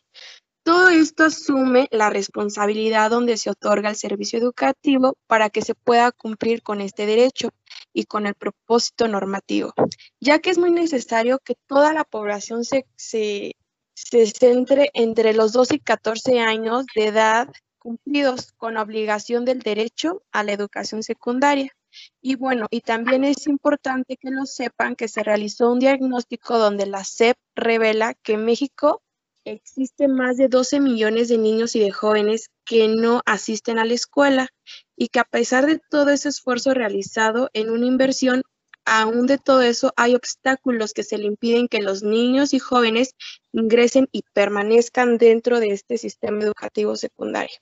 todo 0.62 0.90
esto 0.90 1.24
asume 1.24 1.88
la 1.90 2.10
responsabilidad 2.10 3.10
donde 3.10 3.36
se 3.38 3.48
otorga 3.50 3.88
el 3.88 3.96
servicio 3.96 4.38
educativo 4.38 5.16
para 5.26 5.50
que 5.50 5.62
se 5.62 5.74
pueda 5.74 6.12
cumplir 6.12 6.62
con 6.62 6.80
este 6.80 7.06
derecho 7.06 7.48
y 7.92 8.04
con 8.04 8.26
el 8.26 8.34
propósito 8.34 9.08
normativo, 9.08 9.72
ya 10.20 10.38
que 10.38 10.50
es 10.50 10.58
muy 10.58 10.70
necesario 10.70 11.38
que 11.38 11.54
toda 11.66 11.92
la 11.92 12.04
población 12.04 12.64
se, 12.64 12.86
se, 12.96 13.54
centre 13.94 14.90
entre 14.94 15.34
los 15.34 15.52
12 15.52 15.76
y 15.76 15.80
14 15.80 16.40
años 16.40 16.86
de 16.94 17.06
edad 17.06 17.48
cumplidos 17.78 18.52
con 18.52 18.76
obligación 18.76 19.44
del 19.44 19.60
derecho 19.60 20.22
a 20.32 20.44
la 20.44 20.52
educación 20.52 21.02
secundaria. 21.02 21.72
Y 22.20 22.36
bueno, 22.36 22.66
y 22.70 22.80
también 22.80 23.24
es 23.24 23.46
importante 23.46 24.16
que 24.16 24.30
lo 24.30 24.46
sepan 24.46 24.96
que 24.96 25.08
se 25.08 25.22
realizó 25.22 25.70
un 25.70 25.78
diagnóstico 25.78 26.58
donde 26.58 26.86
la 26.86 27.04
SEP 27.04 27.36
revela 27.54 28.14
que 28.14 28.38
México 28.38 29.02
existen 29.44 30.14
más 30.14 30.36
de 30.36 30.48
12 30.48 30.80
millones 30.80 31.28
de 31.28 31.38
niños 31.38 31.74
y 31.74 31.80
de 31.80 31.90
jóvenes 31.90 32.50
que 32.64 32.88
no 32.88 33.22
asisten 33.26 33.78
a 33.78 33.84
la 33.84 33.94
escuela 33.94 34.48
y 34.96 35.08
que 35.08 35.20
a 35.20 35.24
pesar 35.24 35.66
de 35.66 35.78
todo 35.78 36.10
ese 36.10 36.28
esfuerzo 36.28 36.74
realizado 36.74 37.50
en 37.52 37.70
una 37.70 37.86
inversión, 37.86 38.42
aún 38.84 39.26
de 39.26 39.38
todo 39.38 39.62
eso 39.62 39.92
hay 39.96 40.14
obstáculos 40.14 40.92
que 40.92 41.04
se 41.04 41.18
le 41.18 41.26
impiden 41.26 41.68
que 41.68 41.80
los 41.80 42.02
niños 42.02 42.54
y 42.54 42.58
jóvenes 42.58 43.14
ingresen 43.52 44.08
y 44.12 44.22
permanezcan 44.32 45.18
dentro 45.18 45.60
de 45.60 45.70
este 45.70 45.98
sistema 45.98 46.42
educativo 46.42 46.96
secundario. 46.96 47.56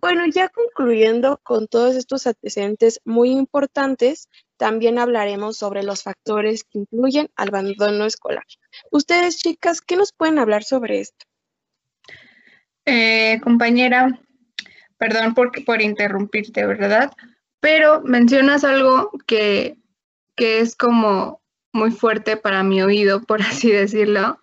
Bueno, 0.00 0.24
ya 0.26 0.48
concluyendo 0.48 1.40
con 1.42 1.68
todos 1.68 1.94
estos 1.94 2.26
antecedentes 2.26 3.00
muy 3.04 3.30
importantes, 3.30 4.28
también 4.56 4.98
hablaremos 4.98 5.56
sobre 5.56 5.82
los 5.82 6.02
factores 6.02 6.64
que 6.64 6.80
incluyen 6.80 7.30
al 7.36 7.48
abandono 7.48 8.04
escolar. 8.04 8.44
Ustedes, 8.90 9.38
chicas, 9.38 9.80
¿qué 9.80 9.96
nos 9.96 10.12
pueden 10.12 10.38
hablar 10.38 10.64
sobre 10.64 11.00
esto? 11.00 11.24
Eh, 12.84 13.40
compañera, 13.42 14.20
perdón 14.98 15.34
por, 15.34 15.52
por 15.64 15.82
interrumpirte, 15.82 16.66
¿verdad? 16.66 17.12
Pero 17.60 18.02
mencionas 18.02 18.64
algo 18.64 19.10
que, 19.26 19.78
que 20.34 20.60
es 20.60 20.76
como 20.76 21.40
muy 21.72 21.90
fuerte 21.90 22.36
para 22.36 22.62
mi 22.62 22.82
oído, 22.82 23.22
por 23.26 23.42
así 23.42 23.70
decirlo, 23.70 24.40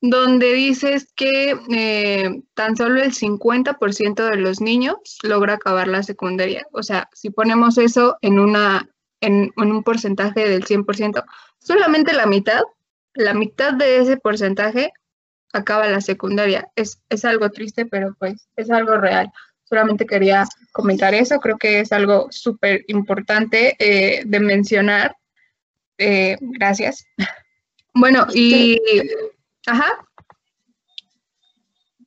donde 0.00 0.52
dices 0.52 1.12
que 1.14 1.56
eh, 1.70 2.42
tan 2.54 2.76
solo 2.76 3.00
el 3.00 3.12
50% 3.12 4.30
de 4.30 4.36
los 4.36 4.60
niños 4.60 4.96
logra 5.22 5.54
acabar 5.54 5.86
la 5.86 6.02
secundaria. 6.02 6.66
O 6.72 6.82
sea, 6.82 7.08
si 7.12 7.30
ponemos 7.30 7.78
eso 7.78 8.16
en, 8.20 8.40
una, 8.40 8.88
en, 9.20 9.52
un 9.56 9.84
porcentaje 9.84 10.48
del 10.48 10.64
100%, 10.64 11.24
solamente 11.58 12.12
la 12.14 12.26
mitad, 12.26 12.62
la 13.14 13.32
mitad 13.32 13.74
de 13.74 13.98
ese 13.98 14.16
porcentaje 14.16 14.92
acaba 15.52 15.86
la 15.86 16.00
secundaria. 16.00 16.68
Es, 16.74 17.00
es 17.08 17.24
algo 17.24 17.50
triste, 17.50 17.86
pero 17.86 18.16
pues 18.18 18.48
es 18.56 18.70
algo 18.70 18.96
real. 18.96 19.30
Solamente 19.72 20.04
quería 20.04 20.44
comentar 20.70 21.14
eso, 21.14 21.40
creo 21.40 21.56
que 21.56 21.80
es 21.80 21.92
algo 21.92 22.26
súper 22.30 22.84
importante 22.88 23.74
eh, 23.78 24.22
de 24.26 24.38
mencionar. 24.38 25.16
Eh, 25.96 26.36
gracias. 26.40 27.06
Bueno, 27.94 28.26
y 28.32 28.78
Ajá. 29.66 30.08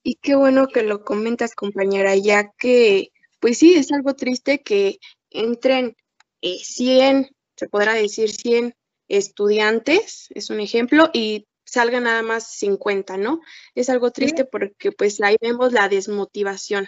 Y 0.02 0.16
qué 0.16 0.36
bueno 0.36 0.68
que 0.68 0.82
lo 0.82 1.04
comentas, 1.04 1.54
compañera, 1.54 2.16
ya 2.16 2.52
que, 2.58 3.12
pues 3.40 3.60
sí, 3.60 3.76
es 3.76 3.92
algo 3.92 4.16
triste 4.16 4.64
que 4.64 4.98
entren 5.30 5.96
100, 6.42 7.18
eh, 7.18 7.30
se 7.56 7.70
podrá 7.70 7.94
decir 7.94 8.32
100 8.32 8.74
estudiantes, 9.08 10.28
es 10.32 10.50
un 10.50 10.60
ejemplo, 10.60 11.12
y 11.14 11.48
salgan 11.66 12.06
nada 12.06 12.24
más 12.24 12.52
50, 12.58 13.18
¿no? 13.18 13.42
Es 13.76 13.90
algo 13.90 14.10
triste 14.10 14.44
porque 14.44 14.92
pues 14.92 15.22
ahí 15.22 15.38
vemos 15.40 15.72
la 15.72 15.88
desmotivación. 15.88 16.88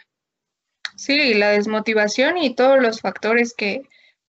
Sí, 0.98 1.36
la 1.36 1.52
desmotivación 1.52 2.38
y 2.38 2.56
todos 2.56 2.82
los 2.82 3.02
factores 3.02 3.54
que 3.54 3.84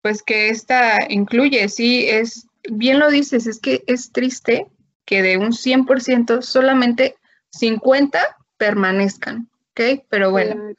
pues 0.06 0.22
que 0.22 0.50
esta 0.50 0.98
incluye, 1.08 1.68
sí, 1.68 2.08
es, 2.08 2.46
bien 2.70 3.00
lo 3.00 3.10
dices, 3.10 3.48
es 3.48 3.58
que 3.58 3.82
es 3.88 4.12
triste 4.12 4.68
que 5.04 5.20
de 5.20 5.36
un 5.36 5.50
100% 5.50 6.42
solamente 6.42 7.16
50 7.50 8.36
permanezcan, 8.56 9.48
¿ok? 9.70 10.04
Pero 10.08 10.30
bueno. 10.30 10.74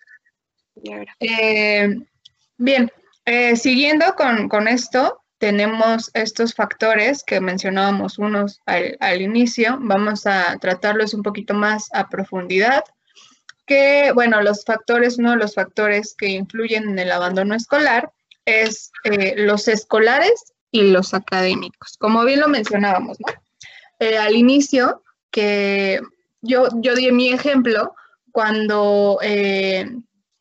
Eh, 1.19 1.97
bien, 2.57 2.89
eh, 3.25 3.57
siguiendo 3.57 4.15
con, 4.15 4.69
esto, 4.69 5.21
tenemos 5.39 6.09
estos 6.13 6.53
factores 6.53 7.21
que 7.25 7.41
mencionábamos 7.41 8.19
unos 8.19 8.61
al, 8.65 8.95
al, 9.01 9.21
inicio, 9.21 9.77
vamos 9.81 10.25
a 10.25 10.55
tratarlos 10.61 11.13
un 11.13 11.23
poquito 11.23 11.53
más 11.53 11.89
a 11.91 12.07
profundidad, 12.07 12.85
que 13.67 14.11
bueno, 14.13 14.41
los 14.41 14.63
factores, 14.63 15.19
uno 15.19 15.31
de 15.31 15.37
los 15.37 15.53
factores 15.53 16.15
que 16.17 16.29
influyen 16.29 16.89
en 16.89 16.97
el 16.97 17.11
abandono 17.11 17.53
escolar 17.53 18.11
es 18.45 18.91
eh, 19.03 19.35
los 19.37 19.67
escolares 19.67 20.53
y 20.71 20.89
los 20.89 21.13
académicos, 21.13 21.97
como 21.99 22.23
bien 22.23 22.39
lo 22.39 22.47
mencionábamos, 22.47 23.17
¿no? 23.19 23.33
Eh, 23.99 24.17
al 24.17 24.35
inicio 24.35 25.03
que 25.31 25.99
yo, 26.41 26.67
yo 26.75 26.95
di 26.95 27.11
mi 27.11 27.29
ejemplo 27.29 27.93
cuando 28.31 29.19
eh, 29.21 29.89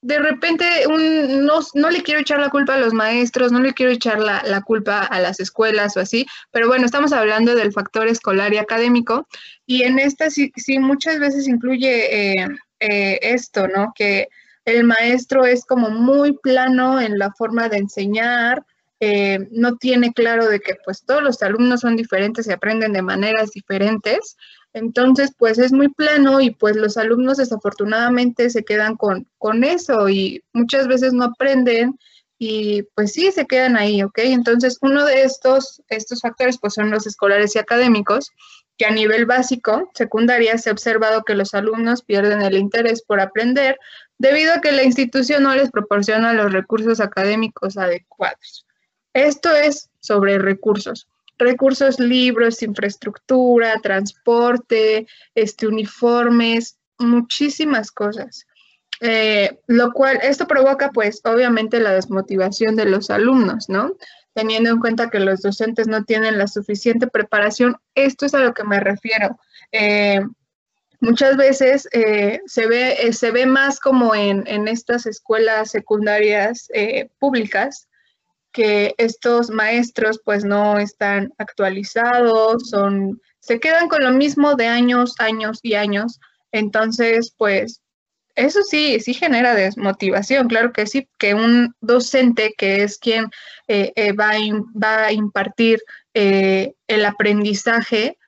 de 0.03 0.19
repente 0.19 0.65
no, 0.89 1.61
no, 1.75 1.91
le 1.91 2.03
quiero 2.03 2.21
echar 2.21 2.39
la 2.39 2.51
culpa 2.51 2.75
a 2.75 2.79
los 2.79 2.93
maestros, 2.93 3.51
no 3.51 3.59
le 3.59 3.73
quiero 3.73 3.91
echar 3.91 4.21
la, 4.21 4.43
la, 4.45 4.61
culpa 4.61 5.01
a 5.01 5.21
las 5.21 5.41
escuelas 5.41 5.97
o 5.97 6.01
así, 6.01 6.27
pero 6.53 6.69
bueno, 6.69 6.85
estamos 6.85 7.13
hablando 7.13 7.55
del 7.55 7.73
factor 7.73 8.07
escolar 8.07 8.53
y 8.53 8.59
académico 8.59 9.27
y 9.65 9.83
en 9.83 9.99
esta 9.99 10.31
sí, 10.31 10.53
sí 10.57 10.79
muchas 10.79 11.19
veces 11.19 11.49
incluye 11.49 12.37
eh, 12.81 13.19
esto, 13.23 13.69
¿no? 13.69 13.93
Que 13.95 14.29
el 14.65 14.85
maestro 14.85 15.45
es 15.45 15.65
como 15.65 15.91
muy 15.91 16.33
plano 16.39 17.01
en 17.01 17.19
la 17.19 17.33
forma 17.33 17.69
de 17.69 17.79
enseñar, 17.79 18.65
eh, 18.99 19.47
no 19.51 19.77
tiene 19.77 20.13
claro 20.13 20.49
de 20.49 20.61
que 20.61 20.75
pues 20.85 21.05
todos 21.05 21.23
los 21.23 21.43
alumnos 21.43 21.81
son 21.81 21.97
diferentes 21.97 22.47
y 22.47 22.53
aprenden 22.53 22.93
de 22.93 23.03
maneras 23.03 23.51
diferentes. 23.51 24.37
Entonces, 24.73 25.33
pues 25.39 25.59
es 25.59 25.73
muy 25.73 25.89
plano 25.89 26.41
y 26.41 26.51
pues 26.51 26.77
los 26.77 26.97
alumnos 26.97 27.39
desafortunadamente 27.39 28.51
se 28.51 28.65
quedan 28.65 28.97
con, 28.97 29.27
con 29.39 29.65
eso 29.65 30.09
y 30.09 30.43
muchas 30.53 30.89
veces 30.89 31.13
no 31.13 31.25
aprenden 31.25 31.99
y 32.39 32.83
pues 32.95 33.13
sí, 33.13 33.33
se 33.33 33.47
quedan 33.47 33.77
ahí, 33.77 34.03
¿ok? 34.03 34.19
Entonces, 34.19 34.79
uno 34.83 35.05
de 35.07 35.23
estos, 35.23 35.83
estos 35.89 36.21
factores 36.21 36.59
pues 36.59 36.75
son 36.75 36.91
los 36.91 37.07
escolares 37.07 37.57
y 37.57 37.59
académicos, 37.59 38.31
que 38.77 38.87
a 38.87 38.91
nivel 38.91 39.27
básico, 39.27 39.91
secundaria, 39.95 40.59
se 40.59 40.69
ha 40.69 40.73
observado 40.73 41.25
que 41.25 41.35
los 41.35 41.55
alumnos 41.55 42.03
pierden 42.03 42.43
el 42.43 42.57
interés 42.57 43.03
por 43.03 43.21
aprender 43.21 43.79
debido 44.19 44.53
a 44.55 44.61
que 44.61 44.73
la 44.73 44.85
institución 44.85 45.43
no 45.43 45.55
les 45.55 45.71
proporciona 45.71 46.33
los 46.33 46.53
recursos 46.53 47.01
académicos 47.01 47.77
adecuados. 47.77 48.67
Esto 49.13 49.55
es 49.55 49.91
sobre 50.01 50.39
recursos. 50.39 51.09
Recursos, 51.39 51.99
libros, 51.99 52.63
infraestructura, 52.63 53.81
transporte, 53.83 55.07
este, 55.35 55.67
uniformes, 55.67 56.79
muchísimas 56.99 57.91
cosas. 57.91 58.47
Eh, 59.01 59.59
lo 59.67 59.93
cual, 59.93 60.19
esto 60.23 60.47
provoca 60.47 60.91
pues 60.91 61.21
obviamente 61.25 61.81
la 61.81 61.93
desmotivación 61.93 62.77
de 62.77 62.87
los 62.87 63.11
alumnos, 63.11 63.69
¿no? 63.69 63.93
Teniendo 64.37 64.69
en 64.69 64.81
cuenta 64.81 65.09
que 65.09 65.19
los 65.19 65.41
docentes 65.41 65.89
no 65.89 66.05
tienen 66.05 66.37
la 66.37 66.47
suficiente 66.47 67.07
preparación, 67.07 67.79
esto 67.95 68.27
es 68.27 68.35
a 68.35 68.41
lo 68.41 68.53
que 68.53 68.65
me 68.65 68.79
refiero. 68.79 69.41
Eh, 69.73 70.21
muchas 71.01 71.39
veces 71.39 71.89
eh, 71.93 72.41
se, 72.45 72.67
ve, 72.67 73.15
se 73.15 73.31
ve 73.31 73.47
más 73.47 73.81
como 73.81 74.15
en, 74.15 74.47
en 74.47 74.69
estas 74.69 75.07
escuelas 75.07 75.71
secundarias 75.71 76.69
públicas, 77.19 77.89
que 78.53 78.95
estos 78.99 79.49
maestros 79.49 80.21
pues 80.23 80.45
no 80.45 80.79
están 80.79 81.33
actualizados, 81.39 82.69
son, 82.69 83.19
se 83.41 83.59
quedan 83.59 83.89
con 83.89 84.05
lo 84.05 84.13
mismo 84.13 84.55
de 84.55 84.67
años, 84.67 85.15
años 85.19 85.61
y 85.63 85.77
años. 85.77 86.21
Entonces, 86.53 87.33
pues 87.39 87.81
eso 88.37 88.63
sí, 88.63 89.01
sí 89.01 89.15
genera 89.15 89.55
desmotivación, 89.55 90.49
claro 90.49 90.73
que 90.73 90.87
sí, 90.87 91.09
que 91.19 91.35
un 91.35 91.75
docente 91.81 92.55
que 92.57 92.83
es 92.83 92.99
quien 92.99 93.31
eh, 93.67 93.93
eh, 93.97 94.13
va, 94.13 94.31
a 94.31 94.39
va, 94.81 95.07
a 95.07 95.13
impartir 95.13 95.81
eh, 96.15 96.75
el 96.87 97.05
aprendizaje, 97.05 98.19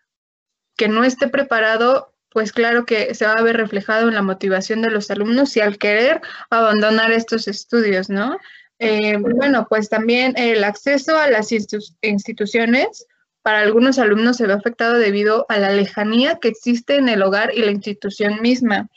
que 0.77 0.89
no 0.89 1.05
esté 1.05 1.29
preparado, 1.29 2.15
pues 2.31 2.53
claro 2.53 2.87
que 2.87 3.15
se 3.15 3.27
va 3.27 3.35
a 3.35 3.43
ver 3.43 3.57
reflejado 3.57 4.09
en 4.09 4.15
la 4.15 4.23
motivación 4.23 4.81
de 4.83 4.91
los 4.91 5.11
alumnos 5.11 5.57
y 5.57 5.61
al 5.61 5.77
querer 5.77 6.21
abandonar 6.51 7.13
estos 7.13 7.47
estudios, 7.47 8.09
¿no? 8.09 8.39
Bueno, 8.79 9.67
pues 9.69 9.89
también 9.89 10.35
el 10.37 10.63
acceso 10.63 11.19
a 11.19 11.29
las 11.29 11.51
instituciones 11.51 13.07
para 13.43 13.61
algunos 13.61 13.99
alumnos 13.99 14.37
se 14.37 14.47
ve 14.47 14.53
afectado 14.53 14.99
debido 14.99 15.47
a 15.49 15.59
la 15.59 15.71
lejanía 15.71 16.39
que 16.39 16.49
existe 16.49 16.97
en 16.97 17.09
el 17.09 17.23
hogar 17.23 17.55
y 17.55 17.63
la 17.63 17.71
institución 17.71 18.43
misma. 18.43 18.91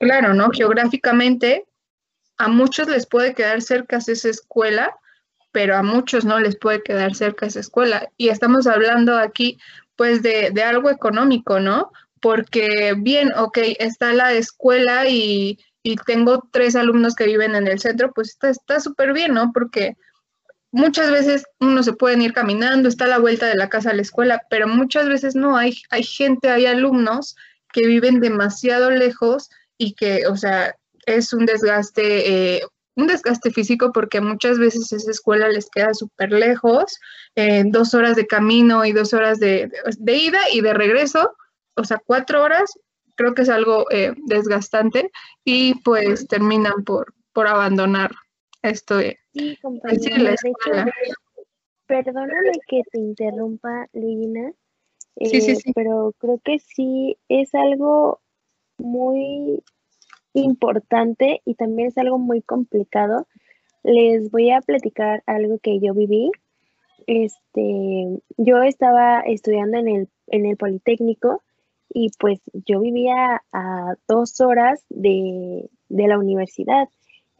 Claro, 0.00 0.34
¿no? 0.34 0.50
Geográficamente, 0.50 1.66
a 2.36 2.48
muchos 2.48 2.88
les 2.88 3.06
puede 3.06 3.34
quedar 3.34 3.62
cerca 3.62 3.98
esa 3.98 4.28
escuela, 4.28 4.96
pero 5.52 5.76
a 5.76 5.82
muchos 5.84 6.24
no 6.24 6.40
les 6.40 6.56
puede 6.56 6.82
quedar 6.82 7.14
cerca 7.14 7.46
esa 7.46 7.60
escuela. 7.60 8.10
Y 8.16 8.30
estamos 8.30 8.66
hablando 8.66 9.16
aquí, 9.16 9.58
pues, 9.94 10.22
de, 10.22 10.52
algo 10.64 10.90
económico, 10.90 11.60
¿no? 11.60 11.92
Porque, 12.20 12.94
bien, 12.98 13.32
ok, 13.36 13.58
está 13.78 14.12
la 14.12 14.32
escuela 14.32 15.08
y 15.08 15.58
y 15.82 15.96
tengo 15.96 16.48
tres 16.52 16.76
alumnos 16.76 17.14
que 17.14 17.26
viven 17.26 17.54
en 17.54 17.66
el 17.66 17.78
centro, 17.78 18.12
pues 18.12 18.36
está 18.42 18.80
súper 18.80 19.12
bien, 19.12 19.34
¿no? 19.34 19.52
Porque 19.52 19.96
muchas 20.72 21.10
veces 21.10 21.44
uno 21.58 21.82
se 21.82 21.94
pueden 21.94 22.22
ir 22.22 22.32
caminando, 22.32 22.88
está 22.88 23.06
a 23.06 23.08
la 23.08 23.18
vuelta 23.18 23.46
de 23.46 23.56
la 23.56 23.68
casa 23.68 23.90
a 23.90 23.94
la 23.94 24.02
escuela, 24.02 24.42
pero 24.50 24.68
muchas 24.68 25.08
veces 25.08 25.34
no, 25.34 25.56
hay, 25.56 25.74
hay 25.90 26.04
gente, 26.04 26.50
hay 26.50 26.66
alumnos 26.66 27.36
que 27.72 27.86
viven 27.86 28.20
demasiado 28.20 28.90
lejos 28.90 29.48
y 29.80 29.94
que, 29.94 30.26
o 30.26 30.36
sea, 30.36 30.76
es 31.06 31.32
un 31.32 31.46
desgaste, 31.46 32.56
eh, 32.56 32.62
un 32.96 33.06
desgaste 33.06 33.50
físico 33.50 33.92
porque 33.94 34.20
muchas 34.20 34.58
veces 34.58 34.92
esa 34.92 35.10
escuela 35.10 35.48
les 35.48 35.70
queda 35.70 35.94
súper 35.94 36.32
lejos, 36.32 36.98
eh, 37.34 37.64
dos 37.66 37.94
horas 37.94 38.14
de 38.14 38.26
camino 38.26 38.84
y 38.84 38.92
dos 38.92 39.14
horas 39.14 39.40
de, 39.40 39.72
de, 39.98 40.16
ida 40.16 40.40
y 40.52 40.60
de 40.60 40.74
regreso, 40.74 41.32
o 41.76 41.84
sea, 41.84 41.98
cuatro 42.04 42.42
horas 42.42 42.70
creo 43.14 43.34
que 43.34 43.40
es 43.42 43.48
algo 43.48 43.86
eh, 43.90 44.12
desgastante 44.26 45.10
y 45.44 45.76
pues 45.82 46.26
terminan 46.28 46.84
por, 46.84 47.14
por 47.32 47.46
abandonar 47.46 48.10
esto 48.60 48.98
de, 48.98 49.18
sí, 49.32 49.56
compañera, 49.62 50.36
perdóname 51.86 52.52
que 52.68 52.82
te 52.92 52.98
interrumpa, 52.98 53.86
Lina, 53.94 54.52
sí, 55.16 55.40
sí, 55.40 55.52
eh, 55.52 55.56
sí. 55.56 55.72
pero 55.72 56.14
creo 56.18 56.38
que 56.44 56.58
sí 56.58 57.16
es 57.30 57.54
algo 57.54 58.20
muy 58.80 59.62
importante 60.32 61.42
y 61.44 61.54
también 61.54 61.88
es 61.88 61.98
algo 61.98 62.18
muy 62.18 62.42
complicado. 62.42 63.26
Les 63.82 64.30
voy 64.30 64.50
a 64.50 64.60
platicar 64.60 65.22
algo 65.26 65.58
que 65.58 65.80
yo 65.80 65.94
viví. 65.94 66.30
Este, 67.06 68.20
yo 68.36 68.62
estaba 68.62 69.20
estudiando 69.20 69.78
en 69.78 69.88
el, 69.88 70.08
en 70.28 70.46
el 70.46 70.56
Politécnico 70.56 71.42
y 71.92 72.10
pues 72.18 72.40
yo 72.66 72.80
vivía 72.80 73.42
a 73.52 73.94
dos 74.06 74.40
horas 74.40 74.84
de, 74.88 75.68
de 75.88 76.08
la 76.08 76.18
universidad. 76.18 76.88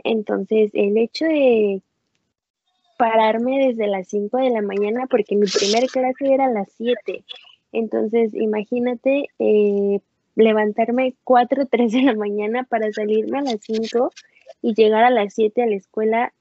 Entonces, 0.03 0.70
el 0.74 0.96
hecho 0.96 1.26
de 1.26 1.83
pararme 3.00 3.66
desde 3.68 3.87
las 3.87 4.09
5 4.09 4.37
de 4.38 4.50
la 4.50 4.61
mañana, 4.61 5.07
porque 5.09 5.37
mi 5.37 5.46
primer 5.46 5.87
clase 5.87 6.35
era 6.35 6.46
a 6.46 6.50
las 6.50 6.68
7. 6.76 7.24
Entonces, 7.72 8.35
imagínate 8.35 9.29
eh, 9.38 10.00
levantarme 10.35 11.14
4 11.25 11.62
o 11.62 11.66
3 11.66 11.93
de 11.93 12.03
la 12.03 12.14
mañana 12.14 12.64
para 12.64 12.93
salirme 12.93 13.38
a 13.38 13.43
las 13.43 13.61
5 13.61 14.11
y 14.62 14.75
llegar 14.75 15.05
a 15.05 15.11
las 15.11 15.35
7 15.35 15.62
a 15.62 15.66
la 15.66 15.77
escuela. 15.77 16.33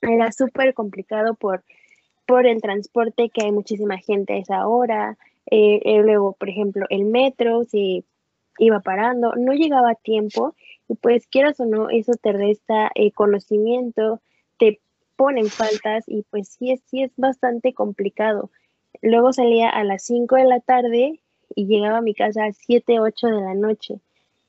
Era 0.00 0.32
súper 0.32 0.74
complicado 0.74 1.34
por, 1.34 1.64
por 2.26 2.46
el 2.46 2.60
transporte, 2.60 3.30
que 3.30 3.44
hay 3.44 3.52
muchísima 3.52 3.98
gente 3.98 4.34
a 4.34 4.38
esa 4.38 4.66
hora. 4.66 5.16
Eh, 5.50 5.80
eh, 5.84 6.02
luego, 6.02 6.32
por 6.32 6.48
ejemplo, 6.48 6.86
el 6.90 7.04
metro, 7.04 7.64
si 7.64 8.04
iba 8.58 8.80
parando, 8.80 9.34
no 9.36 9.52
llegaba 9.52 9.90
a 9.90 9.94
tiempo 9.94 10.54
y 10.88 10.94
pues 10.94 11.26
quieras 11.26 11.58
o 11.60 11.64
no, 11.64 11.88
eso 11.90 12.12
te 12.20 12.32
resta 12.32 12.90
eh, 12.94 13.12
conocimiento, 13.12 14.20
te 14.58 14.80
ponen 15.16 15.46
faltas 15.46 16.04
y 16.06 16.24
pues 16.30 16.48
sí 16.48 16.70
es, 16.70 16.80
sí 16.86 17.02
es 17.02 17.12
bastante 17.16 17.72
complicado. 17.72 18.50
Luego 19.00 19.32
salía 19.32 19.70
a 19.70 19.84
las 19.84 20.04
5 20.04 20.36
de 20.36 20.44
la 20.44 20.60
tarde 20.60 21.21
y 21.54 21.66
llegaba 21.66 21.98
a 21.98 22.02
mi 22.02 22.14
casa 22.14 22.44
a 22.44 22.52
7, 22.52 23.00
8 23.00 23.26
de 23.28 23.40
la 23.40 23.54
noche. 23.54 24.00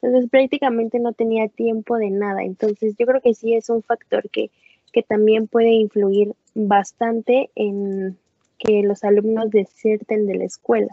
Entonces 0.01 0.29
prácticamente 0.29 0.99
no 0.99 1.13
tenía 1.13 1.47
tiempo 1.47 1.97
de 1.97 2.09
nada. 2.09 2.43
Entonces 2.43 2.95
yo 2.97 3.05
creo 3.05 3.21
que 3.21 3.33
sí 3.33 3.55
es 3.55 3.69
un 3.69 3.81
factor 3.83 4.29
que, 4.29 4.51
que 4.91 5.03
también 5.03 5.47
puede 5.47 5.71
influir 5.71 6.33
bastante 6.53 7.49
en 7.55 8.17
que 8.59 8.81
los 8.83 9.03
alumnos 9.03 9.49
deserten 9.49 10.27
de 10.27 10.35
la 10.35 10.45
escuela. 10.45 10.91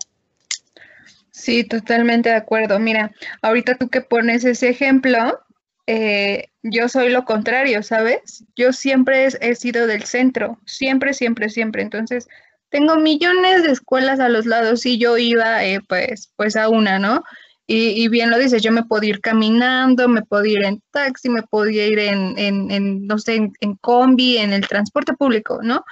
Sí, 1.30 1.64
totalmente 1.64 2.28
de 2.28 2.36
acuerdo. 2.36 2.78
Mira, 2.78 3.12
ahorita 3.42 3.76
tú 3.76 3.88
que 3.88 4.00
pones 4.00 4.44
ese 4.44 4.68
ejemplo, 4.68 5.40
eh, 5.86 6.48
yo 6.62 6.88
soy 6.88 7.10
lo 7.10 7.24
contrario, 7.24 7.82
¿sabes? 7.82 8.44
Yo 8.56 8.72
siempre 8.72 9.26
he, 9.40 9.54
sido 9.54 9.86
del 9.86 10.04
centro, 10.04 10.58
siempre, 10.66 11.14
siempre, 11.14 11.48
siempre. 11.48 11.82
Entonces, 11.82 12.28
tengo 12.70 12.96
millones 12.96 13.62
de 13.62 13.72
escuelas 13.72 14.20
a 14.20 14.28
los 14.28 14.46
lados 14.46 14.86
y 14.86 14.98
yo 14.98 15.18
iba 15.18 15.64
eh, 15.64 15.80
pues, 15.88 16.32
pues 16.36 16.56
a 16.56 16.68
una, 16.68 16.98
¿no? 16.98 17.24
Y, 17.72 18.08
bien 18.08 18.30
lo 18.30 18.38
dices, 18.38 18.62
yo 18.62 18.72
me 18.72 18.82
podía 18.82 19.10
ir 19.10 19.20
caminando, 19.20 20.08
me 20.08 20.22
podía 20.22 20.54
ir 20.54 20.64
en 20.64 20.82
taxi, 20.90 21.28
me 21.28 21.44
podía 21.44 21.86
ir 21.86 22.00
en, 22.00 22.36
en, 22.36 23.06
no 23.06 23.16
sé, 23.18 23.36
en, 23.60 23.74
combi, 23.76 24.38
en 24.38 24.52
el 24.52 24.66
transporte 24.66 25.12
público, 25.12 25.60
¿no? 25.62 25.84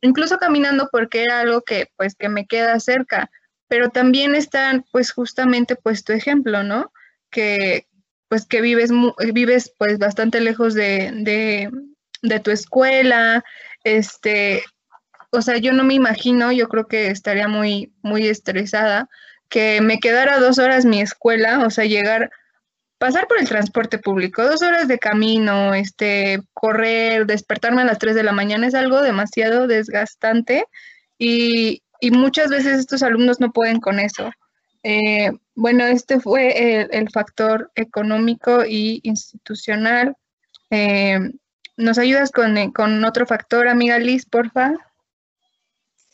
Incluso 0.00 0.38
caminando 0.38 0.88
porque 0.90 1.24
era 1.24 1.40
algo 1.40 1.60
que 1.60 1.88
pues 1.96 2.14
que 2.14 2.30
me 2.30 2.46
queda 2.46 2.80
cerca 2.80 3.30
pero 3.68 3.90
también 3.90 4.34
está 4.34 4.84
pues 4.92 5.12
justamente 5.12 5.76
pues 5.76 6.04
tu 6.04 6.12
ejemplo, 6.12 6.62
¿no? 6.62 6.92
Que 7.30 7.86
pues 8.28 8.46
que 8.46 8.60
vives, 8.60 8.90
vives 9.32 9.72
pues 9.78 9.98
bastante 9.98 10.40
lejos 10.40 10.74
de, 10.74 11.70
de, 12.22 12.40
tu 12.40 12.50
escuela, 12.50 13.44
este, 13.84 14.64
o 15.30 15.42
sea, 15.42 15.58
yo 15.58 15.72
no 15.72 15.84
me 15.84 15.94
imagino, 15.94 16.52
yo 16.52 16.68
creo 16.68 16.86
que 16.86 17.08
estaría 17.08 17.48
muy, 17.48 17.92
muy 18.02 18.26
estresada 18.26 19.08
que 19.48 19.80
me 19.80 19.98
quedara 19.98 20.38
dos 20.38 20.58
horas 20.58 20.84
mi 20.84 21.00
escuela, 21.00 21.64
o 21.64 21.70
sea, 21.70 21.84
llegar, 21.84 22.30
pasar 22.98 23.28
por 23.28 23.38
el 23.38 23.48
transporte 23.48 23.98
público, 23.98 24.42
dos 24.44 24.62
horas 24.62 24.88
de 24.88 24.98
camino, 24.98 25.74
este, 25.74 26.40
correr, 26.54 27.26
despertarme 27.26 27.82
a 27.82 27.84
las 27.86 27.98
tres 27.98 28.14
de 28.14 28.22
la 28.24 28.32
mañana 28.32 28.66
es 28.66 28.74
algo 28.74 29.02
demasiado 29.02 29.66
desgastante 29.66 30.64
y, 31.18 31.82
y 32.00 32.10
muchas 32.10 32.48
veces 32.48 32.78
estos 32.78 33.02
alumnos 33.02 33.40
no 33.40 33.52
pueden 33.52 33.80
con 33.80 34.00
eso. 34.00 34.30
Eh, 34.82 35.32
bueno, 35.56 35.84
este 35.84 36.20
fue 36.20 36.86
el, 36.92 37.10
factor 37.10 37.72
económico 37.74 38.64
y 38.64 39.00
institucional. 39.02 40.14
Eh, 40.70 41.18
¿Nos 41.76 41.98
ayudas 41.98 42.30
con, 42.30 42.70
con, 42.70 43.04
otro 43.04 43.26
factor, 43.26 43.66
amiga 43.66 43.98
Liz, 43.98 44.26
porfa? 44.26 44.74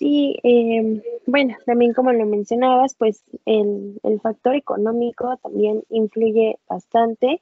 Sí, 0.02 0.34
eh, 0.42 1.00
bueno, 1.26 1.54
también 1.64 1.92
como 1.92 2.10
lo 2.10 2.26
mencionabas, 2.26 2.96
pues 2.96 3.22
el, 3.46 4.00
factor 4.20 4.56
económico 4.56 5.36
también 5.40 5.84
influye 5.90 6.58
bastante. 6.68 7.40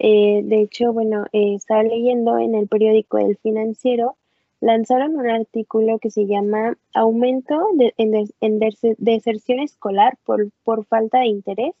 de 0.00 0.60
hecho, 0.62 0.92
bueno, 0.92 1.26
estaba 1.30 1.84
leyendo 1.84 2.38
en 2.38 2.56
el 2.56 2.66
periódico 2.66 3.18
El 3.18 3.36
Financiero 3.36 4.16
lanzaron 4.60 5.14
un 5.14 5.30
artículo 5.30 6.00
que 6.00 6.10
se 6.10 6.26
llama 6.26 6.76
Aumento 6.92 7.68
de, 7.74 7.94
en, 7.96 8.58
deserción 8.98 9.60
escolar 9.60 10.18
por, 10.24 10.50
por 10.64 10.84
falta 10.86 11.20
de 11.20 11.26
interés 11.26 11.74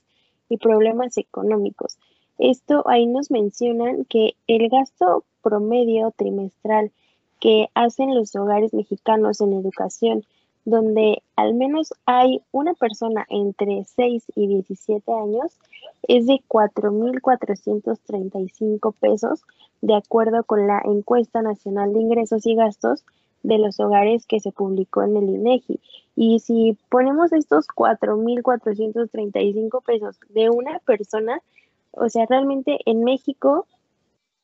y 0.48 0.58
problemas 0.58 1.18
económicos. 1.18 1.98
Esto 2.38 2.88
ahí 2.88 3.08
nos 3.08 3.32
mencionan 3.32 4.04
que 4.04 4.36
el 4.46 4.68
gasto 4.68 5.24
promedio 5.42 6.12
trimestral 6.16 6.92
que 7.42 7.68
hacen 7.74 8.14
los 8.14 8.34
hogares 8.36 8.72
mexicanos 8.72 9.40
en 9.40 9.52
educación, 9.52 10.24
donde 10.64 11.24
al 11.34 11.54
menos 11.54 11.92
hay 12.06 12.40
una 12.52 12.74
persona 12.74 13.26
entre 13.28 13.84
6 13.84 14.26
y 14.36 14.46
17 14.46 15.12
años, 15.12 15.58
es 16.06 16.28
de 16.28 16.40
4.435 16.46 18.94
pesos 18.94 19.42
de 19.80 19.96
acuerdo 19.96 20.44
con 20.44 20.68
la 20.68 20.80
encuesta 20.84 21.42
nacional 21.42 21.92
de 21.92 22.02
ingresos 22.02 22.46
y 22.46 22.54
gastos 22.54 23.04
de 23.42 23.58
los 23.58 23.80
hogares 23.80 24.24
que 24.24 24.38
se 24.38 24.52
publicó 24.52 25.02
en 25.02 25.16
el 25.16 25.24
INEGI. 25.24 25.80
Y 26.14 26.38
si 26.38 26.78
ponemos 26.90 27.32
estos 27.32 27.66
4.435 27.66 29.82
pesos 29.82 30.20
de 30.28 30.48
una 30.48 30.78
persona, 30.78 31.42
o 31.90 32.08
sea, 32.08 32.24
realmente 32.26 32.78
en 32.86 33.02
México, 33.02 33.66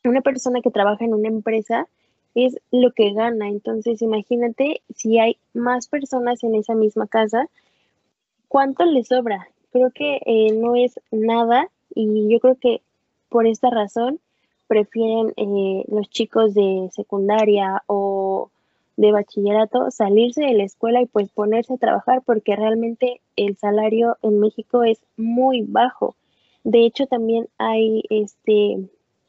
una 0.04 0.20
persona 0.20 0.62
que 0.62 0.72
trabaja 0.72 1.04
en 1.04 1.14
una 1.14 1.28
empresa 1.28 1.87
es 2.35 2.59
lo 2.71 2.93
que 2.93 3.12
gana. 3.12 3.49
Entonces, 3.49 4.03
imagínate 4.03 4.83
si 4.95 5.19
hay 5.19 5.37
más 5.55 5.88
personas 5.88 6.43
en 6.45 6.55
esa 6.55 6.75
misma 6.75 7.07
casa, 7.07 7.49
¿cuánto 8.49 8.85
le 8.85 9.05
sobra? 9.05 9.49
Creo 9.73 9.91
que 9.91 10.21
eh, 10.25 10.53
no 10.53 10.77
es 10.77 11.01
nada 11.11 11.69
y 11.95 12.29
yo 12.31 12.41
creo 12.41 12.57
que 12.57 12.81
por 13.29 13.47
esta 13.47 13.71
razón 13.71 14.21
prefieren 14.67 15.33
eh, 15.37 15.85
los 15.88 16.09
chicos 16.11 16.55
de 16.55 16.88
secundaria 16.93 17.83
o 17.87 18.51
de 18.97 19.12
bachillerato 19.12 19.91
salirse 19.91 20.43
de 20.43 20.55
la 20.55 20.64
escuela 20.64 21.01
y 21.01 21.07
pues 21.07 21.31
ponerse 21.31 21.75
a 21.75 21.79
trabajar 21.79 22.23
porque 22.25 22.57
realmente 22.57 23.21
el 23.37 23.57
salario 23.57 24.17
en 24.23 24.41
México 24.41 24.83
es 24.83 25.01
muy 25.17 25.62
bajo. 25.62 26.17
De 26.64 26.85
hecho, 26.85 27.07
también 27.07 27.49
hay, 27.59 28.03
este, 28.11 28.88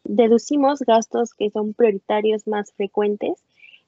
deducimos 0.09 0.79
gastos 0.79 1.35
que 1.35 1.51
son 1.51 1.73
prioritarios 1.73 2.47
más 2.47 2.71
frecuentes, 2.73 3.43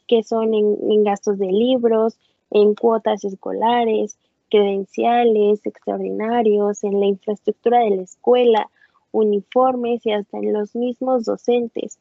que 0.08 0.24
son 0.24 0.54
en, 0.54 1.04
gastos 1.04 1.40
de 1.40 1.48
libros, 1.48 2.18
en 2.52 2.76
cuotas 2.76 3.24
escolares, 3.24 4.18
credenciales 4.52 5.66
extraordinarios, 5.66 6.84
en 6.84 7.00
la 7.00 7.08
infraestructura 7.08 7.80
de 7.80 7.96
la 7.96 8.02
escuela, 8.04 8.70
uniformes 9.12 10.06
y 10.06 10.12
hasta 10.12 10.38
en 10.38 10.54
los 10.54 10.76
mismos 10.76 11.26
docentes, 11.26 11.98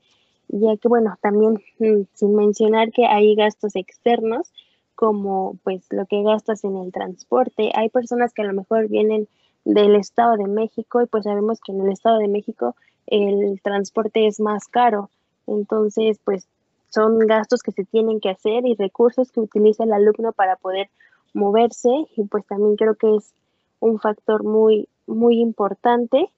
ya 0.49 0.77
que 0.77 0.89
bueno, 0.89 1.17
también 1.23 1.55
mm, 1.79 2.03
sin 2.13 2.35
mencionar 2.35 2.93
que 2.93 3.07
hay 3.07 3.35
gastos 3.35 3.75
externos 3.75 4.53
como 4.95 5.57
pues 5.65 5.87
lo 5.91 6.05
que 6.05 6.23
gastas 6.23 6.63
en 6.65 6.77
el 6.77 6.93
transporte. 6.93 7.71
Hay 7.75 7.89
personas 7.89 8.35
que 8.35 8.43
a 8.43 8.47
lo 8.47 8.53
mejor 8.53 8.89
vienen 8.89 9.29
del 9.65 9.95
Estado 9.95 10.37
de 10.37 10.47
México 10.47 11.01
y 11.01 11.07
pues 11.07 11.25
sabemos 11.25 11.59
que 11.61 11.73
en 11.73 11.81
el 11.81 11.91
Estado 11.91 12.19
de 12.19 12.29
México 12.29 12.75
el 13.07 13.61
transporte 13.63 14.27
es 14.27 14.41
más 14.41 14.69
caro. 14.69 15.11
Entonces, 15.47 16.19
pues 16.25 16.47
son 16.89 17.19
gastos 17.21 17.63
que 17.63 17.73
se 17.73 17.85
tienen 17.85 18.21
que 18.21 18.31
hacer 18.31 18.67
y 18.67 18.75
recursos 18.75 19.31
que 19.33 19.41
utiliza 19.41 19.85
el 19.85 19.93
alumno 19.93 20.33
para 20.33 20.57
poder 20.57 20.91
moverse 21.33 21.89
y 22.17 22.25
pues 22.25 22.45
también 22.47 22.77
creo 22.77 22.97
que 22.97 23.17
es 23.17 23.33
un 23.79 24.01
factor 24.01 24.43
muy 24.43 24.89
muy 25.07 25.41
importante 25.41 26.31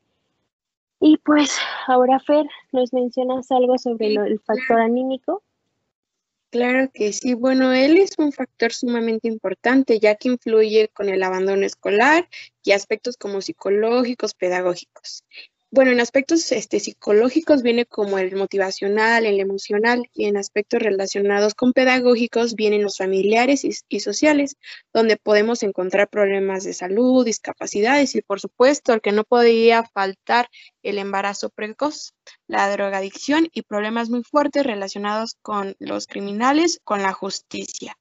y 1.04 1.16
pues 1.16 1.58
ahora 1.88 2.20
Fer, 2.20 2.46
¿nos 2.70 2.92
mencionas 2.92 3.50
algo 3.50 3.76
sobre 3.76 4.14
el 4.14 4.38
factor 4.38 4.80
anímico? 4.80 5.42
Claro 6.50 6.90
que 6.94 7.12
sí. 7.12 7.34
Bueno, 7.34 7.72
él 7.72 7.96
es 7.96 8.12
un 8.18 8.30
factor 8.30 8.72
sumamente 8.72 9.26
importante 9.26 9.98
ya 9.98 10.14
que 10.14 10.28
influye 10.28 10.88
con 10.94 11.08
el 11.08 11.24
abandono 11.24 11.66
escolar 11.66 12.28
y 12.62 12.70
aspectos 12.70 13.16
como 13.16 13.40
psicológicos, 13.40 14.34
pedagógicos. 14.34 15.24
Bueno, 15.74 15.90
en 15.90 16.00
aspectos 16.00 16.52
este, 16.52 16.80
psicológicos 16.80 17.62
viene 17.62 17.86
como 17.86 18.18
el 18.18 18.36
motivacional, 18.36 19.24
el 19.24 19.40
emocional, 19.40 20.06
y 20.12 20.26
en 20.26 20.36
aspectos 20.36 20.82
relacionados 20.82 21.54
con 21.54 21.72
pedagógicos 21.72 22.54
vienen 22.54 22.82
los 22.82 22.98
familiares 22.98 23.64
y, 23.64 24.00
sociales, 24.00 24.56
donde 24.92 25.16
podemos 25.16 25.62
encontrar 25.62 26.10
problemas 26.10 26.64
de 26.64 26.74
salud, 26.74 27.24
discapacidades 27.24 28.14
y 28.14 28.20
por 28.20 28.38
supuesto 28.38 28.92
el 28.92 29.00
que 29.00 29.12
no 29.12 29.24
podía 29.24 29.82
faltar 29.94 30.50
el 30.82 30.98
embarazo 30.98 31.48
precoz, 31.48 32.12
la 32.46 32.70
drogadicción 32.70 33.48
y 33.50 33.62
problemas 33.62 34.10
muy 34.10 34.22
fuertes 34.24 34.66
relacionados 34.66 35.38
con 35.40 35.74
los 35.78 36.06
criminales, 36.06 36.80
con 36.84 37.02
la 37.02 37.14
justicia. 37.14 37.96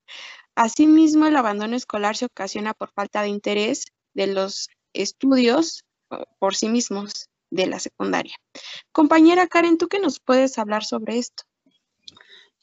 Asimismo, 0.55 1.25
el 1.25 1.37
abandono 1.37 1.77
escolar 1.77 2.17
se 2.17 2.25
ocasiona 2.25 2.73
por 2.73 2.91
falta 2.91 3.21
de 3.21 3.29
interés 3.29 3.85
de 4.13 4.27
los 4.27 4.67
estudios 4.91 5.85
por 6.37 6.53
sí 6.53 6.67
mismos 6.67 7.30
de 7.51 7.67
la 7.67 7.79
secundaria. 7.79 8.35
Compañera 8.91 9.47
Karen, 9.47 9.77
¿tú 9.77 9.87
qué 9.87 9.99
nos 9.99 10.19
puedes 10.19 10.57
hablar 10.57 10.83
sobre 10.83 11.19
esto? 11.19 11.43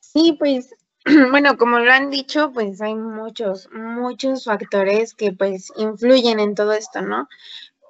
Sí, 0.01 0.35
pues 0.39 0.75
bueno, 1.31 1.57
como 1.57 1.79
lo 1.79 1.93
han 1.93 2.11
dicho, 2.11 2.51
pues 2.53 2.81
hay 2.81 2.95
muchos, 2.95 3.69
muchos 3.73 4.45
factores 4.45 5.15
que 5.15 5.33
pues 5.33 5.73
influyen 5.77 6.41
en 6.41 6.55
todo 6.55 6.73
esto, 6.73 7.03
¿no? 7.03 7.29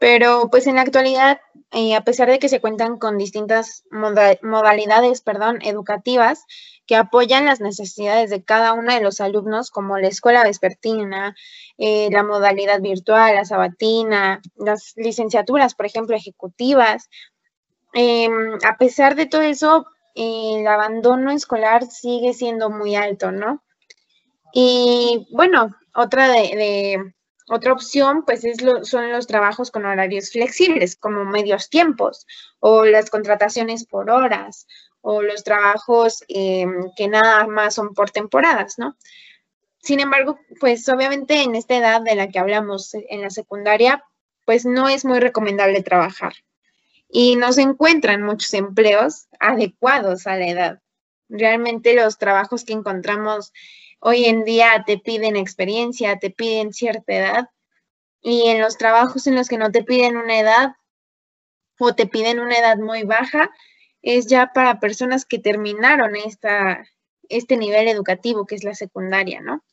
Pero 0.01 0.49
pues 0.51 0.67
en 0.67 0.77
la 0.77 0.83
actualidad, 0.83 1.41
eh, 1.73 1.95
a 1.95 2.03
pesar 2.03 2.29
de 2.31 2.39
que 2.39 2.49
se 2.49 2.61
cuentan 2.61 2.99
con 2.99 3.19
distintas 3.19 3.85
modalidades, 3.91 5.21
perdón, 5.21 5.59
educativas 5.63 6.45
que 6.87 6.97
apoyan 6.97 7.45
las 7.45 7.61
necesidades 7.61 8.31
de 8.31 8.43
cada 8.43 8.73
uno 8.73 8.95
de 8.95 9.01
los 9.01 9.21
alumnos, 9.21 9.71
como 9.71 9.99
la 9.99 10.09
escuela 10.09 10.45
vespertina, 10.45 11.37
eh, 11.77 12.09
la 12.11 12.23
modalidad 12.23 12.81
virtual, 12.81 13.35
la 13.35 13.45
sabatina, 13.45 14.41
las 14.57 14.95
licenciaturas, 14.97 15.75
por 15.75 15.85
ejemplo, 15.85 16.17
ejecutivas, 16.17 17.11
em, 17.93 18.59
a 18.65 18.77
pesar 18.79 19.17
de 19.17 19.27
todo 19.27 19.43
eso, 19.43 19.87
el 20.15 20.67
abandono 20.67 21.31
escolar 21.31 21.85
sigue 21.87 22.33
siendo 22.33 22.71
muy 22.71 22.97
alto, 22.97 23.33
¿no? 23.33 23.63
Y 24.53 25.29
bueno, 25.31 25.77
otra 25.95 26.29
de 26.29 27.13
otra 27.49 27.73
opción, 27.73 28.25
pues, 28.25 28.45
es 28.45 28.59
son 28.83 29.11
los 29.11 29.27
trabajos 29.27 29.71
con 29.71 29.87
horarios 29.87 30.31
flexibles, 30.31 30.97
como 30.97 31.25
medios 31.25 31.71
tiempos, 31.71 32.27
o 32.61 32.85
las 32.85 33.11
contrataciones 33.11 33.87
por 33.87 34.11
horas, 34.11 34.67
o 35.01 35.23
los 35.23 35.45
trabajos 35.45 36.25
em, 36.29 36.91
que 36.97 37.09
nada 37.09 37.47
más 37.47 37.75
son 37.75 37.95
por 37.95 38.11
temporadas, 38.11 38.79
¿no? 38.79 38.97
Sin 39.81 40.01
embargo, 40.01 40.39
pues 40.61 40.89
obviamente 40.89 41.43
en 41.43 41.55
esta 41.55 41.77
edad 41.77 42.03
de 42.03 42.15
la 42.15 42.29
que 42.29 42.39
hablamos 42.39 42.93
en 42.95 43.23
la 43.23 43.31
secundaria, 43.31 44.05
pues 44.45 44.65
no 44.67 44.89
es 44.89 45.05
muy 45.05 45.21
recomendable 45.21 45.83
trabajar. 45.83 46.35
Y 47.09 47.37
no 47.37 47.53
se 47.53 47.63
encuentran 47.63 48.23
muchos 48.23 48.53
empleos 48.55 49.29
adecuados 49.41 50.27
a 50.27 50.37
la 50.37 50.49
edad. 50.49 50.83
Realmente 51.29 51.95
los 51.95 52.19
trabajos 52.19 52.65
que 52.65 52.73
encontramos 52.73 53.53
Hoy 54.01 54.27
en 54.27 54.45
día 54.45 54.85
te 54.87 54.99
piden 54.99 55.37
experiencia, 55.37 56.19
te 56.19 56.31
piden 56.31 56.73
cierta 56.73 57.13
edad 57.13 57.51
y 58.21 58.49
en 58.49 58.61
los 58.61 58.79
trabajos 58.79 59.27
en 59.27 59.35
los 59.35 59.49
que 59.49 59.59
no 59.59 59.73
te 59.73 59.83
piden 59.83 60.17
una 60.17 60.39
edad 60.39 60.77
o 61.79 61.95
te 61.95 62.07
piden 62.07 62.39
una 62.39 62.57
edad 62.57 62.77
muy 62.77 63.03
baja, 63.03 63.51
es 64.03 64.27
ya 64.27 64.53
para 64.53 64.81
personas 64.81 65.25
que 65.25 65.39
terminaron 65.39 66.15
esta, 66.17 66.85
este 67.29 67.57
nivel 67.57 67.89
educativo 67.89 68.47
que 68.47 68.55
es 68.55 68.65
la 68.65 68.75
secundaria, 68.75 69.41
¿no? 69.41 69.65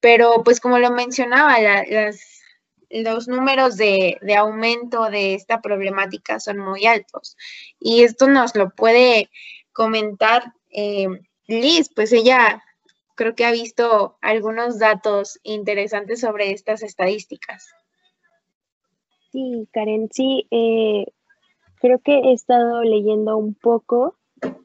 Pero 0.00 0.42
pues 0.42 0.60
como 0.60 0.78
lo 0.78 0.90
mencionaba, 0.90 1.60
las, 1.60 2.42
los 2.88 3.28
números 3.28 3.76
de, 3.76 4.18
aumento 4.36 5.10
de 5.10 5.34
esta 5.34 5.60
problemática 5.60 6.40
son 6.40 6.58
muy 6.58 6.86
altos 6.86 7.36
y 7.78 8.02
esto 8.04 8.26
nos 8.26 8.56
lo 8.56 8.70
puede 8.70 9.30
comentar 9.72 10.54
eh, 10.70 11.08
Liz, 11.46 11.90
pues 11.94 12.12
ella 12.12 12.62
creo 13.20 13.34
que 13.34 13.44
ha 13.44 13.52
visto 13.52 14.16
algunos 14.22 14.78
datos 14.78 15.40
interesantes 15.42 16.20
sobre 16.20 16.52
estas 16.52 16.82
estadísticas. 16.82 17.68
Sí, 19.30 19.68
Karen, 19.74 20.08
sí, 20.10 20.46
eh, 20.50 21.04
creo 21.82 21.98
que 21.98 22.14
he 22.14 22.32
estado 22.32 22.82
leyendo 22.82 23.36
un 23.36 23.52
poco, 23.52 24.16